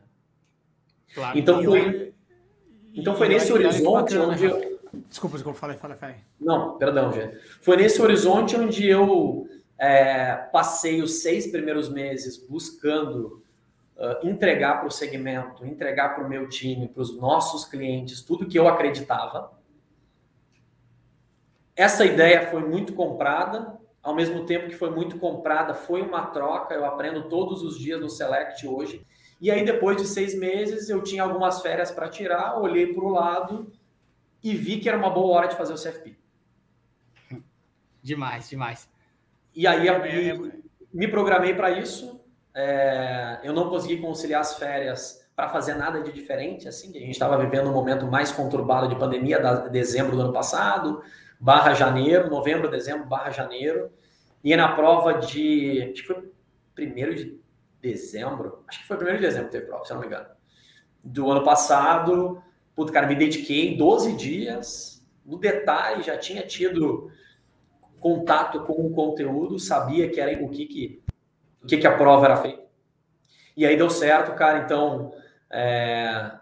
Claro, 1.14 1.38
então 1.38 1.62
foi, 1.62 2.14
então 2.94 3.14
foi 3.14 3.28
nesse 3.28 3.52
horizonte 3.52 4.16
onde 4.16 4.46
eu... 4.46 4.80
Desculpa, 5.10 5.36
desculpa, 5.36 5.58
falei, 5.58 5.76
falei, 5.76 5.98
falei. 5.98 6.16
Não, 6.40 6.78
perdão, 6.78 7.12
gente. 7.12 7.38
Foi 7.60 7.76
nesse 7.76 8.00
horizonte 8.00 8.56
onde 8.56 8.88
eu 8.88 9.46
é, 9.76 10.36
passei 10.52 11.02
os 11.02 11.20
seis 11.20 11.48
primeiros 11.48 11.90
meses 11.90 12.38
buscando 12.38 13.43
uh, 13.96 14.26
entregar 14.26 14.78
para 14.78 14.88
o 14.88 14.90
segmento, 14.90 15.64
entregar 15.64 16.14
para 16.14 16.24
o 16.24 16.28
meu 16.28 16.48
time, 16.48 16.88
para 16.88 17.02
os 17.02 17.16
nossos 17.16 17.64
clientes, 17.64 18.22
tudo 18.22 18.46
que 18.46 18.58
eu 18.58 18.68
acreditava. 18.68 19.52
Essa 21.76 22.04
ideia 22.04 22.50
foi 22.50 22.62
muito 22.62 22.92
comprada, 22.92 23.78
ao 24.02 24.14
mesmo 24.14 24.44
tempo 24.44 24.68
que 24.68 24.76
foi 24.76 24.90
muito 24.90 25.18
comprada, 25.18 25.74
foi 25.74 26.02
uma 26.02 26.26
troca. 26.26 26.74
Eu 26.74 26.84
aprendo 26.84 27.28
todos 27.28 27.62
os 27.62 27.78
dias 27.78 28.00
no 28.00 28.08
Select 28.10 28.66
hoje. 28.66 29.04
E 29.40 29.50
aí, 29.50 29.64
depois 29.64 29.96
de 29.96 30.06
seis 30.06 30.38
meses, 30.38 30.88
eu 30.88 31.02
tinha 31.02 31.22
algumas 31.22 31.60
férias 31.62 31.90
para 31.90 32.08
tirar, 32.08 32.60
olhei 32.60 32.92
para 32.92 33.04
o 33.04 33.08
lado 33.08 33.72
e 34.42 34.54
vi 34.54 34.78
que 34.78 34.88
era 34.88 34.98
uma 34.98 35.10
boa 35.10 35.36
hora 35.36 35.48
de 35.48 35.56
fazer 35.56 35.72
o 35.72 35.76
CFP. 35.76 36.16
Demais, 38.02 38.48
demais. 38.48 38.88
E 39.54 39.66
aí, 39.66 39.88
é, 39.88 40.30
é... 40.30 40.38
me 40.92 41.08
programei 41.08 41.54
para 41.54 41.70
isso. 41.70 42.20
É, 42.54 43.40
eu 43.42 43.52
não 43.52 43.68
consegui 43.68 43.98
conciliar 43.98 44.40
as 44.40 44.56
férias 44.56 45.24
para 45.34 45.48
fazer 45.48 45.74
nada 45.74 46.00
de 46.00 46.12
diferente, 46.12 46.68
assim, 46.68 46.90
a 46.96 47.00
gente 47.00 47.10
estava 47.10 47.36
vivendo 47.36 47.68
um 47.68 47.72
momento 47.72 48.06
mais 48.06 48.30
conturbado 48.30 48.88
de 48.88 48.94
pandemia, 48.94 49.40
da 49.40 49.66
dezembro 49.66 50.14
do 50.14 50.22
ano 50.22 50.32
passado, 50.32 51.02
barra 51.40 51.74
janeiro, 51.74 52.30
novembro, 52.30 52.70
dezembro, 52.70 53.06
barra 53.06 53.30
janeiro, 53.30 53.90
e 54.44 54.54
na 54.54 54.72
prova 54.72 55.14
de, 55.14 55.90
acho 55.92 56.02
que 56.02 56.06
foi 56.06 56.30
primeiro 56.74 57.14
de 57.14 57.40
dezembro, 57.80 58.62
acho 58.68 58.80
que 58.80 58.86
foi 58.86 58.96
primeiro 58.96 59.20
de 59.20 59.26
dezembro 59.26 59.48
que 59.48 59.56
teve 59.56 59.66
prova, 59.66 59.84
se 59.84 59.90
eu 59.90 59.96
não 59.96 60.02
me 60.02 60.06
engano, 60.06 60.28
do 61.02 61.30
ano 61.30 61.44
passado. 61.44 62.42
Puta, 62.74 62.92
cara, 62.92 63.06
me 63.06 63.14
dediquei 63.14 63.76
12 63.76 64.14
dias, 64.14 65.04
no 65.24 65.38
detalhe, 65.38 66.02
já 66.02 66.16
tinha 66.16 66.46
tido 66.46 67.10
contato 68.00 68.64
com 68.64 68.86
o 68.86 68.90
conteúdo, 68.90 69.58
sabia 69.58 70.08
que 70.10 70.20
era 70.20 70.42
o 70.44 70.48
que, 70.48 70.66
que, 70.66 71.02
o 71.64 71.66
que, 71.66 71.78
que 71.78 71.86
a 71.86 71.96
prova 71.96 72.26
era 72.26 72.36
feita. 72.36 72.62
E 73.56 73.64
aí 73.64 73.76
deu 73.76 73.88
certo, 73.88 74.34
cara. 74.34 74.58
Então, 74.58 75.12
é, 75.50 76.32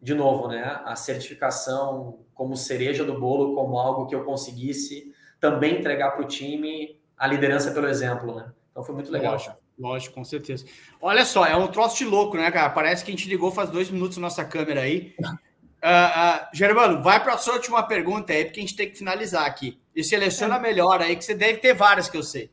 de 0.00 0.14
novo, 0.14 0.48
né? 0.48 0.80
A 0.84 0.94
certificação 0.94 2.20
como 2.32 2.56
cereja 2.56 3.04
do 3.04 3.18
bolo, 3.18 3.54
como 3.54 3.78
algo 3.78 4.06
que 4.06 4.14
eu 4.14 4.24
conseguisse 4.24 5.12
também 5.40 5.78
entregar 5.78 6.12
para 6.12 6.24
o 6.24 6.28
time 6.28 6.98
a 7.18 7.26
liderança 7.26 7.72
pelo 7.72 7.88
exemplo, 7.88 8.34
né? 8.34 8.50
Então 8.70 8.84
foi 8.84 8.94
muito 8.94 9.10
legal. 9.10 9.32
Lógico. 9.32 9.56
Lógico, 9.78 10.14
com 10.14 10.24
certeza. 10.24 10.64
Olha 11.00 11.24
só, 11.24 11.44
é 11.44 11.56
um 11.56 11.66
troço 11.66 11.98
de 11.98 12.04
louco, 12.04 12.36
né, 12.36 12.50
cara? 12.50 12.70
Parece 12.70 13.04
que 13.04 13.10
a 13.10 13.14
gente 13.14 13.28
ligou 13.28 13.50
faz 13.50 13.68
dois 13.70 13.90
minutos 13.90 14.16
nossa 14.18 14.44
câmera 14.44 14.82
aí. 14.82 15.14
Uh, 15.20 15.24
uh, 15.82 16.46
Germano, 16.52 17.02
vai 17.02 17.22
para 17.22 17.34
a 17.34 17.38
sua 17.38 17.54
última 17.54 17.82
pergunta 17.82 18.32
aí, 18.32 18.44
porque 18.44 18.60
a 18.60 18.62
gente 18.62 18.76
tem 18.76 18.88
que 18.88 18.98
finalizar 18.98 19.44
aqui. 19.44 19.80
E 19.94 20.04
seleciona 20.04 20.56
é. 20.56 20.60
melhor 20.60 21.00
aí, 21.00 21.16
que 21.16 21.24
você 21.24 21.34
deve 21.34 21.58
ter 21.58 21.74
várias 21.74 22.08
que 22.08 22.16
eu 22.16 22.22
sei. 22.22 22.50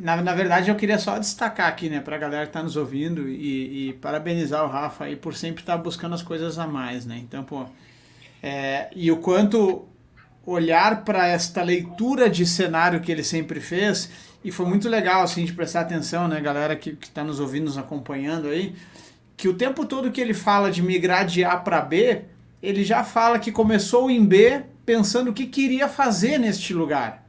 Na, 0.00 0.16
na 0.22 0.34
verdade, 0.34 0.70
eu 0.70 0.76
queria 0.76 0.98
só 0.98 1.18
destacar 1.18 1.68
aqui, 1.68 1.90
né, 1.90 2.00
para 2.00 2.16
a 2.16 2.18
galera 2.18 2.44
que 2.44 2.48
está 2.48 2.62
nos 2.62 2.74
ouvindo 2.74 3.28
e, 3.28 3.90
e, 3.90 3.92
parabenizar 3.94 4.64
o 4.64 4.68
Rafa 4.68 5.04
aí 5.04 5.14
por 5.14 5.34
sempre 5.34 5.62
estar 5.62 5.76
tá 5.76 5.82
buscando 5.82 6.14
as 6.14 6.22
coisas 6.22 6.58
a 6.58 6.66
mais, 6.66 7.04
né? 7.04 7.18
Então, 7.18 7.44
pô, 7.44 7.66
é, 8.42 8.88
e 8.96 9.12
o 9.12 9.18
quanto 9.18 9.86
olhar 10.46 11.04
para 11.04 11.28
esta 11.28 11.62
leitura 11.62 12.30
de 12.30 12.46
cenário 12.46 13.00
que 13.00 13.12
ele 13.12 13.22
sempre 13.22 13.60
fez 13.60 14.10
e 14.42 14.50
foi 14.50 14.64
muito 14.64 14.88
legal, 14.88 15.22
assim, 15.22 15.44
de 15.44 15.52
prestar 15.52 15.80
atenção, 15.80 16.26
né, 16.26 16.40
galera 16.40 16.74
que 16.76 16.96
está 17.02 17.22
nos 17.22 17.38
ouvindo, 17.38 17.66
nos 17.66 17.76
acompanhando 17.76 18.48
aí, 18.48 18.74
que 19.36 19.48
o 19.48 19.54
tempo 19.54 19.84
todo 19.84 20.10
que 20.10 20.20
ele 20.20 20.32
fala 20.32 20.70
de 20.70 20.82
migrar 20.82 21.26
de 21.26 21.44
A 21.44 21.58
para 21.58 21.82
B, 21.82 22.22
ele 22.62 22.84
já 22.84 23.04
fala 23.04 23.38
que 23.38 23.52
começou 23.52 24.10
em 24.10 24.24
B 24.24 24.62
pensando 24.86 25.30
o 25.30 25.34
que 25.34 25.46
queria 25.46 25.88
fazer 25.88 26.38
neste 26.38 26.72
lugar. 26.72 27.19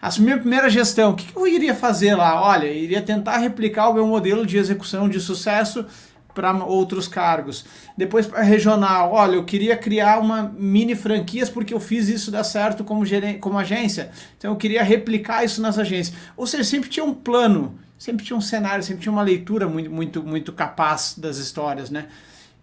Assumir 0.00 0.32
a 0.32 0.38
primeira 0.38 0.70
gestão, 0.70 1.10
o 1.10 1.14
que 1.16 1.36
eu 1.36 1.46
iria 1.46 1.74
fazer 1.74 2.14
lá? 2.14 2.40
Olha, 2.40 2.66
iria 2.66 3.02
tentar 3.02 3.38
replicar 3.38 3.88
o 3.88 3.94
meu 3.94 4.06
modelo 4.06 4.46
de 4.46 4.56
execução 4.56 5.08
de 5.08 5.18
sucesso 5.20 5.84
para 6.32 6.52
outros 6.64 7.08
cargos. 7.08 7.64
Depois 7.96 8.24
para 8.24 8.42
regional, 8.42 9.12
olha, 9.12 9.34
eu 9.34 9.44
queria 9.44 9.76
criar 9.76 10.20
uma 10.20 10.54
mini 10.56 10.94
franquias 10.94 11.50
porque 11.50 11.74
eu 11.74 11.80
fiz 11.80 12.08
isso 12.08 12.30
dar 12.30 12.44
certo 12.44 12.84
como, 12.84 13.02
como 13.40 13.58
agência. 13.58 14.10
Então 14.36 14.52
eu 14.52 14.56
queria 14.56 14.84
replicar 14.84 15.44
isso 15.44 15.60
nas 15.60 15.76
agências. 15.78 16.16
Ou 16.36 16.46
seja, 16.46 16.62
sempre 16.62 16.88
tinha 16.88 17.04
um 17.04 17.12
plano, 17.12 17.76
sempre 17.98 18.24
tinha 18.24 18.36
um 18.36 18.40
cenário, 18.40 18.84
sempre 18.84 19.02
tinha 19.02 19.12
uma 19.12 19.22
leitura 19.22 19.66
muito, 19.66 19.90
muito, 19.90 20.22
muito 20.22 20.52
capaz 20.52 21.16
das 21.18 21.38
histórias, 21.38 21.90
né? 21.90 22.06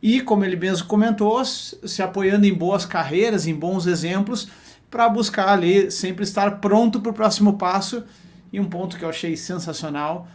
E 0.01 0.21
como 0.21 0.45
ele 0.45 0.55
mesmo 0.55 0.87
comentou, 0.87 1.43
se 1.43 2.01
apoiando 2.01 2.45
em 2.45 2.53
boas 2.53 2.85
carreiras, 2.85 3.45
em 3.45 3.53
bons 3.53 3.87
exemplos, 3.87 4.47
para 4.89 5.09
buscar 5.09 5.49
ali 5.49 5.91
sempre 5.91 6.23
estar 6.23 6.59
pronto 6.59 6.99
para 7.01 7.11
o 7.11 7.13
próximo 7.13 7.57
passo. 7.57 8.03
E 8.51 8.59
um 8.59 8.65
ponto 8.65 8.97
que 8.97 9.03
eu 9.03 9.09
achei 9.09 9.35
sensacional, 9.35 10.27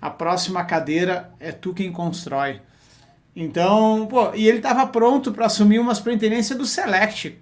a 0.00 0.10
próxima 0.10 0.64
cadeira 0.64 1.30
é 1.40 1.50
tu 1.50 1.74
quem 1.74 1.90
constrói. 1.90 2.60
Então, 3.34 4.06
pô, 4.08 4.34
e 4.34 4.48
ele 4.48 4.58
estava 4.58 4.86
pronto 4.86 5.32
para 5.32 5.46
assumir 5.46 5.78
uma 5.78 5.94
superintendência 5.94 6.56
do 6.56 6.64
Select. 6.64 7.38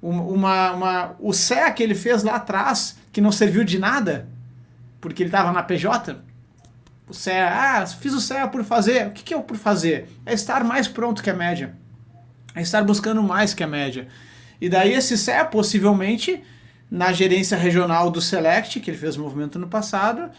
Uma, 0.00 0.72
uma, 0.72 1.16
o 1.18 1.32
CEA 1.32 1.70
que 1.72 1.82
ele 1.82 1.94
fez 1.94 2.22
lá 2.22 2.36
atrás, 2.36 2.98
que 3.12 3.20
não 3.20 3.32
serviu 3.32 3.64
de 3.64 3.78
nada, 3.78 4.28
porque 5.00 5.22
ele 5.22 5.28
estava 5.28 5.52
na 5.52 5.62
PJ. 5.62 6.16
O 7.08 7.12
CEA, 7.12 7.48
ah, 7.50 7.86
fiz 7.86 8.14
o 8.14 8.20
CEA 8.20 8.46
por 8.46 8.62
fazer. 8.62 9.08
O 9.08 9.10
que, 9.10 9.24
que 9.24 9.34
é 9.34 9.36
o 9.36 9.42
por 9.42 9.56
fazer? 9.56 10.08
É 10.24 10.32
estar 10.32 10.62
mais 10.62 10.86
pronto 10.86 11.22
que 11.22 11.28
a 11.28 11.34
média. 11.34 11.74
É 12.54 12.62
estar 12.62 12.84
buscando 12.84 13.20
mais 13.20 13.52
que 13.52 13.64
a 13.64 13.66
média. 13.66 14.06
E 14.60 14.68
daí 14.68 14.92
esse 14.92 15.16
CEA, 15.16 15.44
possivelmente, 15.44 16.42
na 16.90 17.12
gerência 17.12 17.56
regional 17.56 18.10
do 18.10 18.20
Select, 18.20 18.80
que 18.80 18.90
ele 18.90 18.98
fez 18.98 19.16
o 19.16 19.20
movimento 19.20 19.58
no 19.58 19.68
passado, 19.68 20.30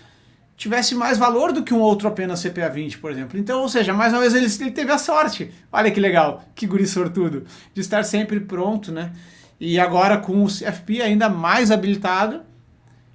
tivesse 0.56 0.94
mais 0.94 1.18
valor 1.18 1.52
do 1.52 1.64
que 1.64 1.74
um 1.74 1.80
outro 1.80 2.08
apenas 2.08 2.44
CPA 2.44 2.70
20, 2.70 3.00
por 3.00 3.10
exemplo. 3.12 3.40
Então, 3.40 3.62
ou 3.62 3.70
seja, 3.70 3.94
mais 3.94 4.14
uma 4.14 4.22
vez 4.22 4.36
ele, 4.36 4.46
ele 4.46 4.72
teve 4.72 4.92
a 4.92 4.98
sorte. 4.98 5.52
Olha 5.72 5.90
que 5.90 6.00
legal, 6.00 6.44
que 6.54 6.68
guri 6.68 6.86
sortudo, 6.86 7.46
de 7.74 7.82
estar 7.82 8.04
sempre 8.04 8.40
pronto, 8.40 8.92
né? 8.92 9.12
E 9.60 9.80
agora 9.80 10.18
com 10.18 10.44
o 10.44 10.48
CFP 10.48 11.02
ainda 11.02 11.30
mais 11.30 11.72
habilitado, 11.72 12.42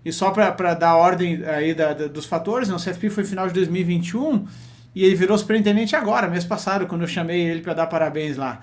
e 0.04 0.12
só 0.12 0.30
para 0.30 0.74
dar 0.74 0.96
ordem 0.96 1.44
aí 1.44 1.74
da, 1.74 1.92
da, 1.92 2.07
dos 2.07 2.26
fatores, 2.26 2.68
né? 2.68 2.76
o 2.76 2.78
CFP 2.78 3.11
foi 3.11 3.24
final 3.24 3.48
de 3.48 3.54
2021 3.54 4.46
e 4.94 5.04
ele 5.04 5.16
virou 5.16 5.36
superintendente 5.36 5.96
agora, 5.96 6.28
mês 6.28 6.44
passado, 6.44 6.86
quando 6.86 7.02
eu 7.02 7.09
chamei 7.09 7.40
ele 7.40 7.61
para 7.61 7.74
dar 7.74 7.86
parabéns 7.88 8.36
lá. 8.36 8.61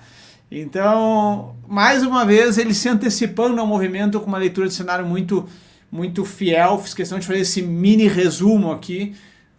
Então, 0.50 1.56
mais 1.66 2.02
uma 2.02 2.24
vez, 2.24 2.58
ele 2.58 2.74
se 2.74 2.88
antecipando 2.88 3.60
ao 3.60 3.66
movimento 3.66 4.20
com 4.20 4.26
uma 4.26 4.38
leitura 4.38 4.68
de 4.68 4.74
cenário 4.74 5.04
muito 5.04 5.48
muito 5.90 6.24
fiel. 6.24 6.80
Fiz 6.80 6.92
questão 6.92 7.20
de 7.20 7.26
fazer 7.26 7.40
esse 7.40 7.62
mini 7.62 8.08
resumo 8.08 8.72
aqui, 8.72 9.14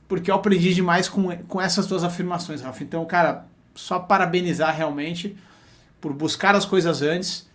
porque 0.05 0.29
eu 0.29 0.36
aprendi 0.36 0.73
demais 0.73 1.07
com, 1.07 1.36
com 1.47 1.61
essas 1.61 1.88
tuas 1.88 2.03
afirmações, 2.03 2.61
Rafa. 2.61 2.83
Então, 2.83 3.05
cara, 3.05 3.45
só 3.73 3.99
parabenizar 3.99 4.75
realmente 4.75 5.36
por 6.01 6.13
buscar 6.13 6.53
as 6.53 6.65
coisas 6.65 7.01
antes, 7.01 7.47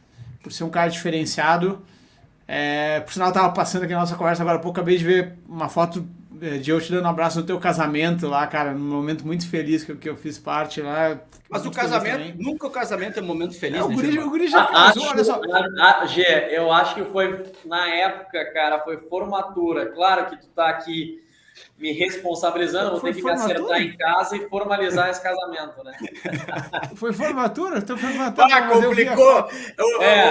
por 0.43 0.51
ser 0.51 0.64
um 0.64 0.70
cara 0.70 0.89
diferenciado. 0.89 1.83
É, 2.49 3.01
por 3.01 3.12
sinal, 3.12 3.28
eu 3.28 3.35
tava 3.35 3.53
passando 3.53 3.85
aqui 3.85 3.93
na 3.93 4.01
nossa 4.01 4.16
conversa 4.16 4.43
agora 4.43 4.57
há 4.57 4.61
pouco, 4.61 4.81
acabei 4.81 4.97
de 4.97 5.05
ver 5.05 5.35
uma 5.47 5.68
foto 5.68 6.07
de 6.59 6.70
eu 6.70 6.80
te 6.80 6.91
dando 6.91 7.05
um 7.05 7.11
abraço 7.11 7.38
no 7.38 7.47
teu 7.47 7.59
casamento 7.61 8.26
lá, 8.26 8.47
cara, 8.47 8.72
num 8.72 8.97
momento 8.97 9.26
muito 9.26 9.49
feliz 9.49 9.84
que 9.84 9.93
eu, 9.93 9.97
que 9.97 10.09
eu 10.09 10.16
fiz 10.16 10.38
parte 10.38 10.80
lá. 10.80 11.20
Mas 11.49 11.66
o 11.66 11.70
casamento, 11.70 12.43
nunca 12.43 12.66
o 12.66 12.70
casamento 12.70 13.18
é 13.18 13.22
um 13.22 13.26
momento 13.26 13.59
feliz, 13.59 13.80
é, 13.80 13.82
o, 13.82 13.88
né, 13.88 13.95
guri, 13.95 14.18
o 14.18 14.30
guri 14.30 14.49
já 14.49 14.64
casou, 14.66 15.05
olha 15.07 15.24
só. 15.24 15.41
A, 15.78 16.01
a, 16.01 16.07
Gê, 16.07 16.49
eu 16.51 16.72
acho 16.72 16.95
que 16.95 17.05
foi, 17.05 17.53
na 17.64 17.88
época, 17.88 18.53
cara, 18.53 18.78
foi 18.80 18.97
formatura. 18.97 19.86
Claro 19.86 20.30
que 20.30 20.41
tu 20.41 20.49
tá 20.49 20.68
aqui 20.70 21.22
me 21.78 21.93
responsabilizando, 21.93 22.93
vou 22.93 23.01
ter 23.01 23.14
que 23.14 23.20
formatura? 23.20 23.49
me 23.49 23.53
acertar 23.55 23.82
em 23.82 23.97
casa 23.97 24.36
e 24.36 24.49
formalizar 24.49 25.11
esse 25.11 25.22
casamento, 25.22 25.84
né? 25.84 25.93
Foi 26.97 27.12
formatura? 27.12 27.82
Tô 27.82 27.97
formatura. 27.97 28.49
Ah, 28.51 28.68
complicou. 28.68 29.49
Eu, 29.76 30.03
é. 30.03 30.30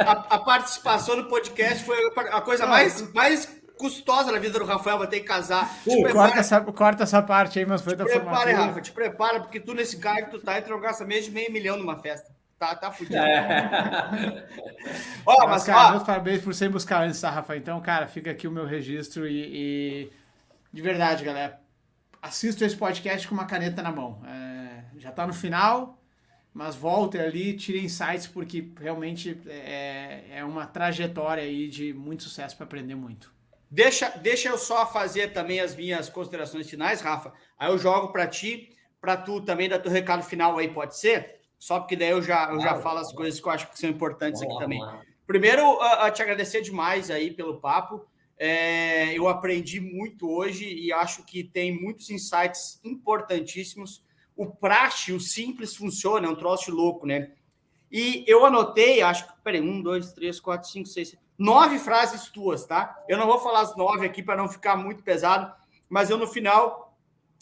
a, 0.00 0.12
a, 0.12 0.38
participação 0.38 1.16
no 1.16 1.24
podcast 1.24 1.84
foi 1.84 1.96
a 2.16 2.40
coisa 2.40 2.66
mais, 2.66 3.12
mais 3.12 3.56
custosa 3.76 4.32
na 4.32 4.38
vida 4.38 4.58
do 4.58 4.64
Rafael, 4.64 4.98
vai 4.98 5.06
ter 5.06 5.20
que 5.20 5.26
casar. 5.26 5.78
Uh, 5.86 6.12
corta, 6.12 6.38
essa, 6.40 6.60
corta 6.60 7.02
essa 7.02 7.22
parte 7.22 7.58
aí, 7.58 7.66
mas 7.66 7.82
foi 7.82 7.94
da 7.94 8.04
prepara, 8.04 8.56
Rafa, 8.56 8.80
te 8.80 8.92
prepara, 8.92 9.40
porque 9.40 9.60
tu 9.60 9.74
nesse 9.74 9.98
cargo 9.98 10.30
tu 10.30 10.38
tá, 10.40 10.58
e 10.58 10.62
tu 10.62 10.70
não 10.70 10.80
gasta 10.80 11.04
de 11.04 11.30
meio 11.30 11.52
milhão 11.52 11.76
numa 11.76 11.96
festa. 11.96 12.34
Tá, 12.58 12.74
tá 12.74 12.90
fudido. 12.90 13.16
É. 13.16 14.46
ó, 15.26 15.40
mas, 15.40 15.50
mas, 15.50 15.64
cara, 15.64 15.88
ó, 15.88 15.90
meus 15.90 16.04
parabéns 16.04 16.42
por 16.42 16.54
sem 16.54 16.70
buscar 16.70 17.04
antes, 17.04 17.20
tá, 17.20 17.30
Rafa? 17.30 17.54
Então, 17.54 17.78
cara, 17.82 18.06
fica 18.06 18.30
aqui 18.30 18.48
o 18.48 18.50
meu 18.50 18.64
registro 18.64 19.28
e, 19.28 20.08
e... 20.08 20.12
de 20.72 20.80
verdade, 20.80 21.22
galera, 21.22 21.60
assisto 22.22 22.64
esse 22.64 22.74
podcast 22.74 23.28
com 23.28 23.34
uma 23.34 23.44
caneta 23.44 23.82
na 23.82 23.92
mão. 23.92 24.22
É, 24.26 24.84
já 24.98 25.12
tá 25.12 25.26
no 25.26 25.34
final, 25.34 26.02
mas 26.54 26.74
volte 26.74 27.18
ali, 27.18 27.52
tire 27.52 27.84
insights, 27.84 28.26
porque 28.26 28.72
realmente 28.80 29.38
é, 29.46 30.38
é 30.38 30.44
uma 30.44 30.64
trajetória 30.66 31.42
aí 31.42 31.68
de 31.68 31.92
muito 31.92 32.22
sucesso 32.22 32.56
para 32.56 32.64
aprender 32.64 32.94
muito. 32.94 33.35
Deixa, 33.70 34.10
deixa 34.10 34.48
eu 34.48 34.58
só 34.58 34.86
fazer 34.86 35.32
também 35.32 35.60
as 35.60 35.74
minhas 35.74 36.08
considerações 36.08 36.68
finais, 36.68 37.00
Rafa. 37.00 37.32
Aí 37.58 37.70
eu 37.70 37.78
jogo 37.78 38.12
para 38.12 38.26
ti, 38.26 38.70
para 39.00 39.16
tu 39.16 39.40
também 39.40 39.68
dar 39.68 39.78
teu 39.78 39.90
recado 39.90 40.22
final 40.22 40.58
aí, 40.58 40.68
pode 40.68 40.96
ser? 40.96 41.40
Só 41.58 41.80
porque 41.80 41.96
daí 41.96 42.10
eu 42.10 42.22
já, 42.22 42.50
eu 42.50 42.60
já 42.60 42.76
falo 42.80 42.98
as 42.98 43.12
coisas 43.12 43.40
que 43.40 43.46
eu 43.46 43.52
acho 43.52 43.70
que 43.70 43.78
são 43.78 43.90
importantes 43.90 44.42
aqui 44.42 44.58
também. 44.58 44.80
Primeiro, 45.26 45.62
uh, 45.64 46.06
uh, 46.06 46.10
te 46.12 46.22
agradecer 46.22 46.60
demais 46.60 47.10
aí 47.10 47.32
pelo 47.32 47.60
papo. 47.60 48.06
É, 48.38 49.16
eu 49.16 49.28
aprendi 49.28 49.80
muito 49.80 50.30
hoje 50.30 50.66
e 50.72 50.92
acho 50.92 51.24
que 51.24 51.42
tem 51.42 51.72
muitos 51.72 52.10
insights 52.10 52.78
importantíssimos. 52.84 54.04
O 54.36 54.46
praxe, 54.46 55.12
o 55.12 55.18
simples 55.18 55.74
funciona, 55.74 56.26
é 56.26 56.30
um 56.30 56.34
troço 56.36 56.70
louco, 56.70 57.06
né? 57.06 57.32
E 57.90 58.24
eu 58.26 58.44
anotei, 58.44 59.00
acho 59.00 59.26
que, 59.26 59.32
peraí, 59.42 59.60
um, 59.60 59.80
dois, 59.80 60.12
três, 60.12 60.38
quatro, 60.38 60.68
cinco, 60.68 60.86
seis, 60.86 61.16
nove 61.38 61.78
frases 61.78 62.28
tuas, 62.28 62.64
tá? 62.64 63.02
Eu 63.08 63.18
não 63.18 63.26
vou 63.26 63.38
falar 63.38 63.60
as 63.60 63.76
nove 63.76 64.06
aqui 64.06 64.22
para 64.22 64.36
não 64.36 64.48
ficar 64.48 64.76
muito 64.76 65.02
pesado, 65.02 65.52
mas 65.88 66.10
eu 66.10 66.16
no 66.16 66.26
final 66.26 66.86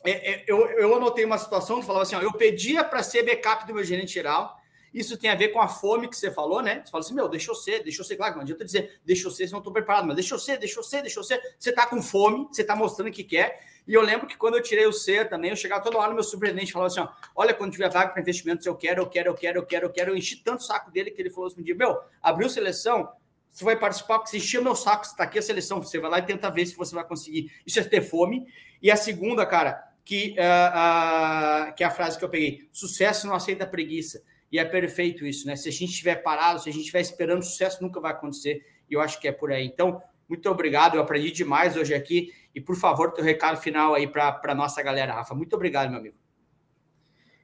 é, 0.05 0.33
é, 0.33 0.45
eu, 0.47 0.67
eu 0.67 0.95
anotei 0.95 1.25
uma 1.25 1.39
situação 1.39 1.81
que 1.81 1.87
falava 1.87 2.03
assim: 2.03 2.15
ó, 2.15 2.21
eu 2.21 2.33
pedia 2.33 2.85
para 2.85 3.03
ser 3.03 3.23
backup 3.25 3.67
do 3.67 3.75
meu 3.75 3.83
gerente 3.83 4.13
geral. 4.13 4.57
Isso 4.93 5.19
tem 5.19 5.29
a 5.29 5.35
ver 5.35 5.49
com 5.49 5.61
a 5.61 5.67
fome 5.67 6.07
que 6.07 6.17
você 6.17 6.31
falou, 6.31 6.63
né? 6.63 6.83
Você 6.85 6.91
fala 6.91 7.03
assim: 7.03 7.15
meu, 7.15 7.27
deixa 7.27 7.51
eu 7.51 7.55
ser, 7.55 7.83
deixa 7.83 8.03
eu 8.03 8.05
ser. 8.05 8.17
Claro, 8.17 8.37
não 8.37 8.43
adianta 8.43 8.65
dizer, 8.65 9.01
deixa 9.05 9.27
eu 9.27 9.31
ser, 9.31 9.47
se 9.47 9.53
não 9.53 9.59
estou 9.59 9.73
preparado, 9.73 10.07
mas 10.07 10.15
deixa 10.15 10.35
eu 10.35 10.39
ser, 10.39 10.59
deixa 10.59 10.79
eu 10.79 10.85
ser, 10.85 11.01
deixa 11.01 11.19
eu 11.19 11.25
ser. 11.25 11.41
Você 11.59 11.71
está 11.71 11.87
com 11.87 12.03
fome, 12.03 12.47
você 12.53 12.61
está 12.61 12.77
mostrando 12.77 13.11
que 13.11 13.25
quer. 13.25 13.61
E 13.89 13.93
eu 13.93 14.03
lembro 14.03 14.27
que 14.27 14.37
quando 14.37 14.55
eu 14.55 14.63
tirei 14.63 14.87
o 14.87 14.93
C 14.93 15.25
também, 15.25 15.51
eu 15.51 15.57
chegava 15.57 15.83
toda 15.83 15.99
hora 15.99 16.09
no 16.09 16.15
meu 16.15 16.23
superintendente 16.23 16.71
e 16.71 16.73
falava 16.73 16.89
assim: 16.89 17.01
ó, 17.01 17.09
olha, 17.35 17.55
quando 17.55 17.73
tiver 17.73 17.89
vaga 17.89 18.13
para 18.13 18.21
investimentos, 18.21 18.67
eu 18.67 18.75
quero, 18.77 19.03
eu 19.03 19.09
quero, 19.09 19.31
eu 19.31 19.35
quero, 19.35 19.59
eu 19.59 19.67
quero, 19.67 19.87
eu 19.87 19.91
quero. 19.91 20.11
Eu 20.13 20.17
enchi 20.17 20.37
tanto 20.37 20.61
o 20.61 20.65
saco 20.65 20.91
dele 20.91 21.11
que 21.11 21.21
ele 21.21 21.31
falou 21.31 21.49
assim: 21.49 21.63
meu, 21.75 21.99
abriu 22.23 22.49
seleção, 22.51 23.11
você 23.55 23.65
vai 23.65 23.79
participar 23.79 24.19
porque 24.19 24.31
você 24.33 24.39
encheu 24.39 24.65
meu 24.65 24.75
saco, 24.75 25.05
está 25.05 25.23
aqui 25.23 25.39
a 25.39 25.43
seleção, 25.43 25.81
você 25.81 25.97
vai 26.01 26.11
lá 26.11 26.19
e 26.19 26.23
tenta 26.23 26.51
ver 26.51 26.67
se 26.67 26.75
você 26.75 26.93
vai 26.93 27.05
conseguir. 27.05 27.53
Isso 27.65 27.79
é 27.79 27.85
ter 27.85 28.01
fome. 28.01 28.45
E 28.83 28.91
a 28.91 28.97
segunda, 28.97 29.47
cara, 29.47 29.81
que, 30.05 30.35
uh, 30.37 31.71
uh, 31.71 31.75
que 31.77 31.85
é 31.85 31.87
a 31.87 31.91
frase 31.91 32.19
que 32.19 32.25
eu 32.25 32.29
peguei: 32.29 32.69
sucesso 32.73 33.29
não 33.29 33.35
aceita 33.35 33.65
preguiça. 33.65 34.21
E 34.51 34.59
é 34.59 34.65
perfeito 34.65 35.25
isso, 35.25 35.47
né? 35.47 35.55
Se 35.55 35.69
a 35.69 35.73
gente 35.73 35.91
estiver 35.91 36.17
parado, 36.17 36.61
se 36.61 36.69
a 36.69 36.73
gente 36.73 36.81
estiver 36.83 37.01
esperando, 37.01 37.45
sucesso 37.45 37.81
nunca 37.81 38.01
vai 38.01 38.11
acontecer. 38.11 38.61
E 38.91 38.95
eu 38.95 39.01
acho 39.01 39.21
que 39.21 39.29
é 39.29 39.33
por 39.33 39.53
aí. 39.53 39.65
Então, 39.65 40.03
muito 40.29 40.51
obrigado. 40.51 40.97
Eu 40.97 41.03
aprendi 41.03 41.31
demais 41.31 41.77
hoje 41.77 41.95
aqui. 41.95 42.33
E, 42.53 42.61
por 42.61 42.75
favor, 42.75 43.13
teu 43.13 43.23
recado 43.23 43.57
final 43.61 43.95
aí 43.95 44.09
para 44.09 44.41
a 44.43 44.55
nossa 44.55 44.83
galera, 44.83 45.15
Rafa. 45.15 45.33
Muito 45.33 45.55
obrigado, 45.55 45.91
meu 45.91 46.01
amigo. 46.01 46.17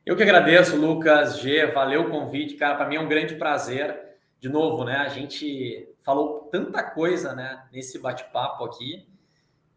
Eu 0.05 0.17
que 0.17 0.25
agradeço, 0.25 0.75
Lucas, 0.75 1.39
G. 1.39 1.67
Valeu 1.67 2.03
o 2.03 2.11
convite, 2.11 2.57
cara. 2.57 2.75
Para 2.75 2.89
mim 2.89 2.97
é 2.97 3.01
um 3.01 3.09
grande 3.09 3.37
prazer. 3.37 4.10
De 4.41 4.49
novo, 4.49 4.85
né? 4.85 4.97
A 4.97 5.09
gente 5.09 5.87
falou 5.99 6.49
tanta 6.51 6.83
coisa 6.83 7.35
né, 7.35 7.63
nesse 7.71 7.99
bate-papo 7.99 8.65
aqui. 8.65 9.07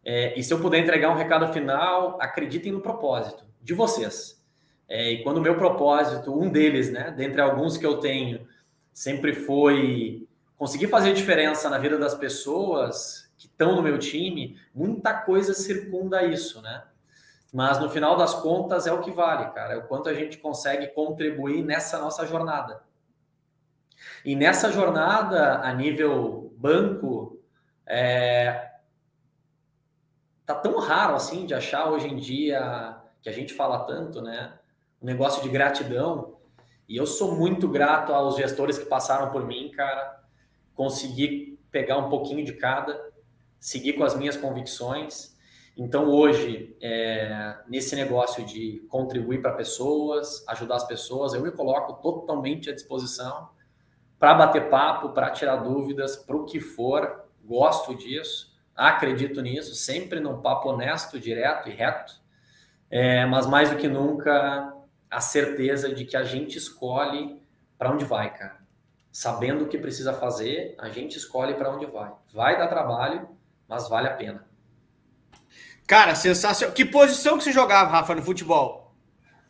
É, 0.05 0.37
e 0.39 0.43
se 0.43 0.53
eu 0.53 0.59
puder 0.59 0.79
entregar 0.79 1.09
um 1.09 1.15
recado 1.15 1.51
final, 1.51 2.17
acreditem 2.19 2.71
no 2.71 2.79
propósito 2.79 3.45
de 3.61 3.73
vocês. 3.73 4.41
É, 4.87 5.11
e 5.11 5.23
quando 5.23 5.37
o 5.37 5.41
meu 5.41 5.57
propósito, 5.57 6.33
um 6.33 6.49
deles, 6.49 6.91
né, 6.91 7.11
dentre 7.11 7.41
alguns 7.41 7.77
que 7.77 7.85
eu 7.85 7.97
tenho, 7.97 8.47
sempre 8.93 9.33
foi 9.33 10.27
conseguir 10.57 10.87
fazer 10.87 11.13
diferença 11.13 11.69
na 11.69 11.77
vida 11.77 11.97
das 11.97 12.15
pessoas 12.15 13.29
que 13.37 13.47
estão 13.47 13.75
no 13.75 13.81
meu 13.81 13.99
time, 13.99 14.57
muita 14.73 15.13
coisa 15.13 15.53
circunda 15.53 16.23
isso, 16.23 16.61
né? 16.61 16.83
Mas 17.51 17.79
no 17.79 17.89
final 17.89 18.15
das 18.15 18.33
contas 18.33 18.87
é 18.87 18.93
o 18.93 19.01
que 19.01 19.11
vale, 19.11 19.51
cara, 19.51 19.73
é 19.73 19.77
o 19.77 19.87
quanto 19.87 20.07
a 20.09 20.13
gente 20.13 20.37
consegue 20.37 20.87
contribuir 20.87 21.63
nessa 21.63 21.99
nossa 21.99 22.25
jornada. 22.25 22.81
E 24.25 24.35
nessa 24.35 24.71
jornada, 24.71 25.59
a 25.59 25.73
nível 25.73 26.53
banco, 26.57 27.41
é, 27.85 28.71
tá 30.45 30.55
tão 30.55 30.79
raro 30.79 31.15
assim 31.15 31.45
de 31.45 31.53
achar 31.53 31.89
hoje 31.89 32.07
em 32.07 32.15
dia 32.15 32.97
que 33.21 33.27
a 33.27 33.33
gente 33.33 33.53
fala 33.53 33.79
tanto, 33.79 34.21
né? 34.21 34.53
Um 35.01 35.05
negócio 35.05 35.43
de 35.43 35.49
gratidão. 35.49 36.37
E 36.87 36.95
eu 36.95 37.05
sou 37.05 37.35
muito 37.35 37.67
grato 37.67 38.13
aos 38.13 38.37
gestores 38.37 38.77
que 38.77 38.85
passaram 38.85 39.29
por 39.29 39.45
mim, 39.45 39.71
cara. 39.71 40.23
Consegui 40.73 41.59
pegar 41.69 41.97
um 41.97 42.09
pouquinho 42.09 42.45
de 42.45 42.53
cada, 42.53 42.97
seguir 43.59 43.93
com 43.93 44.05
as 44.05 44.15
minhas 44.15 44.37
convicções. 44.37 45.33
Então, 45.75 46.07
hoje, 46.09 46.77
é, 46.81 47.57
nesse 47.67 47.95
negócio 47.95 48.45
de 48.45 48.85
contribuir 48.87 49.41
para 49.41 49.53
pessoas, 49.53 50.47
ajudar 50.47 50.75
as 50.75 50.87
pessoas, 50.87 51.33
eu 51.33 51.41
me 51.41 51.51
coloco 51.51 52.01
totalmente 52.01 52.69
à 52.69 52.73
disposição 52.73 53.49
para 54.23 54.35
bater 54.35 54.69
papo, 54.69 55.09
para 55.09 55.31
tirar 55.31 55.57
dúvidas, 55.57 56.15
para 56.15 56.37
o 56.37 56.45
que 56.45 56.57
for. 56.57 57.25
Gosto 57.43 57.93
disso, 57.93 58.55
acredito 58.73 59.41
nisso, 59.41 59.75
sempre 59.75 60.21
num 60.21 60.41
papo 60.41 60.69
honesto, 60.69 61.19
direto 61.19 61.67
e 61.67 61.73
reto. 61.73 62.13
É, 62.89 63.25
mas 63.25 63.45
mais 63.45 63.69
do 63.69 63.75
que 63.75 63.89
nunca, 63.89 64.73
a 65.11 65.19
certeza 65.19 65.93
de 65.93 66.05
que 66.05 66.15
a 66.15 66.23
gente 66.23 66.57
escolhe 66.57 67.43
para 67.77 67.91
onde 67.91 68.05
vai, 68.05 68.33
cara. 68.33 68.59
Sabendo 69.11 69.65
o 69.65 69.67
que 69.67 69.77
precisa 69.77 70.13
fazer, 70.13 70.73
a 70.79 70.87
gente 70.87 71.17
escolhe 71.17 71.55
para 71.55 71.69
onde 71.69 71.85
vai. 71.85 72.13
Vai 72.33 72.57
dar 72.57 72.67
trabalho, 72.67 73.27
mas 73.67 73.89
vale 73.89 74.07
a 74.07 74.13
pena. 74.13 74.45
Cara, 75.85 76.15
sensacional. 76.15 76.73
Que 76.73 76.85
posição 76.85 77.37
que 77.37 77.43
você 77.43 77.51
jogava, 77.51 77.91
Rafa, 77.91 78.15
no 78.15 78.21
futebol? 78.21 78.95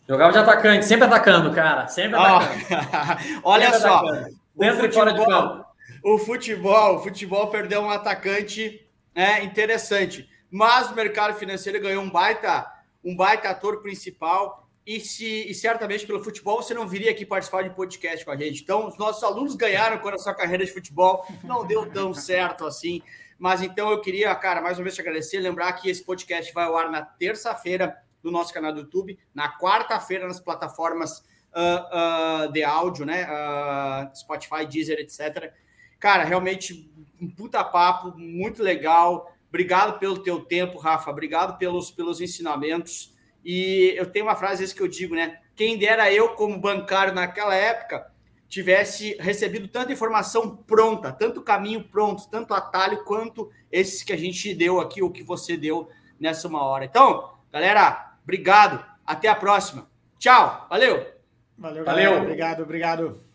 Jogava 0.10 0.32
de 0.32 0.40
atacante, 0.40 0.84
sempre 0.84 1.06
atacando, 1.06 1.54
cara. 1.54 1.88
Sempre 1.88 2.18
atacando. 2.18 3.40
Oh. 3.44 3.50
Olha 3.52 3.72
sempre 3.72 3.80
só. 3.80 4.43
Dentro 4.56 4.86
e 4.86 4.92
fora 4.92 5.14
de 5.14 5.26
campo. 5.26 5.66
O 6.04 6.18
futebol, 6.18 6.98
o 6.98 7.00
futebol 7.04 7.48
perdeu 7.48 7.82
um 7.82 7.90
atacante 7.90 8.86
é, 9.16 9.44
interessante. 9.44 10.30
Mas 10.50 10.92
o 10.92 10.96
mercado 10.96 11.34
financeiro 11.36 11.82
ganhou 11.82 12.04
um 12.04 12.10
baita, 12.10 12.72
um 13.04 13.16
baita 13.16 13.50
ator 13.50 13.82
principal. 13.82 14.70
E, 14.86 15.00
se, 15.00 15.50
e 15.50 15.54
certamente 15.54 16.06
pelo 16.06 16.22
futebol 16.22 16.62
você 16.62 16.74
não 16.74 16.86
viria 16.86 17.10
aqui 17.10 17.26
participar 17.26 17.64
de 17.64 17.70
podcast 17.70 18.26
com 18.26 18.32
a 18.32 18.36
gente. 18.36 18.62
Então, 18.62 18.88
os 18.88 18.98
nossos 18.98 19.24
alunos 19.24 19.56
ganharam 19.56 19.98
quando 20.00 20.16
a 20.16 20.20
sua 20.20 20.34
carreira 20.34 20.66
de 20.66 20.74
futebol 20.74 21.26
não 21.44 21.66
deu 21.66 21.90
tão 21.90 22.14
certo 22.14 22.66
assim. 22.66 23.02
Mas 23.40 23.62
então 23.62 23.90
eu 23.92 24.02
queria, 24.02 24.34
cara, 24.36 24.62
mais 24.62 24.78
uma 24.78 24.84
vez 24.84 24.96
te 24.96 25.02
agradecer, 25.02 25.40
lembrar 25.40 25.74
que 25.74 25.90
esse 25.90 26.04
podcast 26.04 26.54
vai 26.54 26.66
ao 26.66 26.78
ar 26.78 26.92
na 26.92 27.02
terça-feira 27.02 27.98
no 28.22 28.32
nosso 28.32 28.54
canal 28.54 28.74
do 28.74 28.82
YouTube, 28.82 29.18
na 29.34 29.58
quarta-feira 29.58 30.28
nas 30.28 30.40
plataformas 30.40 31.24
uh, 31.56 32.52
de 32.52 32.64
áudio, 32.64 33.06
né? 33.06 33.26
Uh, 33.26 34.16
Spotify, 34.16 34.66
Deezer, 34.66 35.00
etc. 35.00 35.54
Cara, 36.00 36.24
realmente 36.24 36.92
um 37.22 37.30
puta 37.30 37.64
papo, 37.64 38.18
muito 38.18 38.62
legal. 38.62 39.34
Obrigado 39.50 40.00
pelo 40.00 40.20
teu 40.20 40.42
tempo, 40.42 40.78
Rafa. 40.78 41.10
Obrigado 41.10 41.58
pelos, 41.58 41.92
pelos 41.92 42.20
ensinamentos. 42.20 43.14
E 43.46 43.94
eu 43.96 44.06
tenho 44.06 44.26
uma 44.26 44.36
frase 44.36 44.74
que 44.74 44.82
eu 44.82 44.88
digo, 44.88 45.16
né? 45.16 45.40
Quem 45.56 45.78
dera 45.78 46.12
eu, 46.12 46.30
como 46.30 46.60
bancário 46.60 47.14
naquela 47.14 47.54
época, 47.54 48.12
tivesse 48.48 49.16
recebido 49.20 49.68
tanta 49.68 49.94
informação 49.94 50.56
pronta, 50.56 51.12
tanto 51.12 51.42
caminho 51.42 51.84
pronto, 51.84 52.30
tanto 52.30 52.54
atalho, 52.54 53.04
quanto 53.04 53.52
esses 53.72 54.04
que 54.04 54.14
a 54.14 54.18
gente 54.18 54.54
deu 54.54 54.80
aqui, 54.80 55.02
ou 55.02 55.12
que 55.12 55.24
você 55.24 55.58
deu 55.58 55.90
nessa 56.20 56.48
uma 56.48 56.64
hora. 56.64 56.86
Então, 56.86 57.34
galera, 57.52 58.16
obrigado. 58.24 58.84
Até 59.06 59.28
a 59.28 59.36
próxima. 59.36 59.90
Tchau. 60.18 60.68
Valeu. 60.70 61.13
Valeu, 61.58 61.86
Valeu. 61.86 62.22
Obrigado, 62.22 62.64
obrigado. 62.64 63.33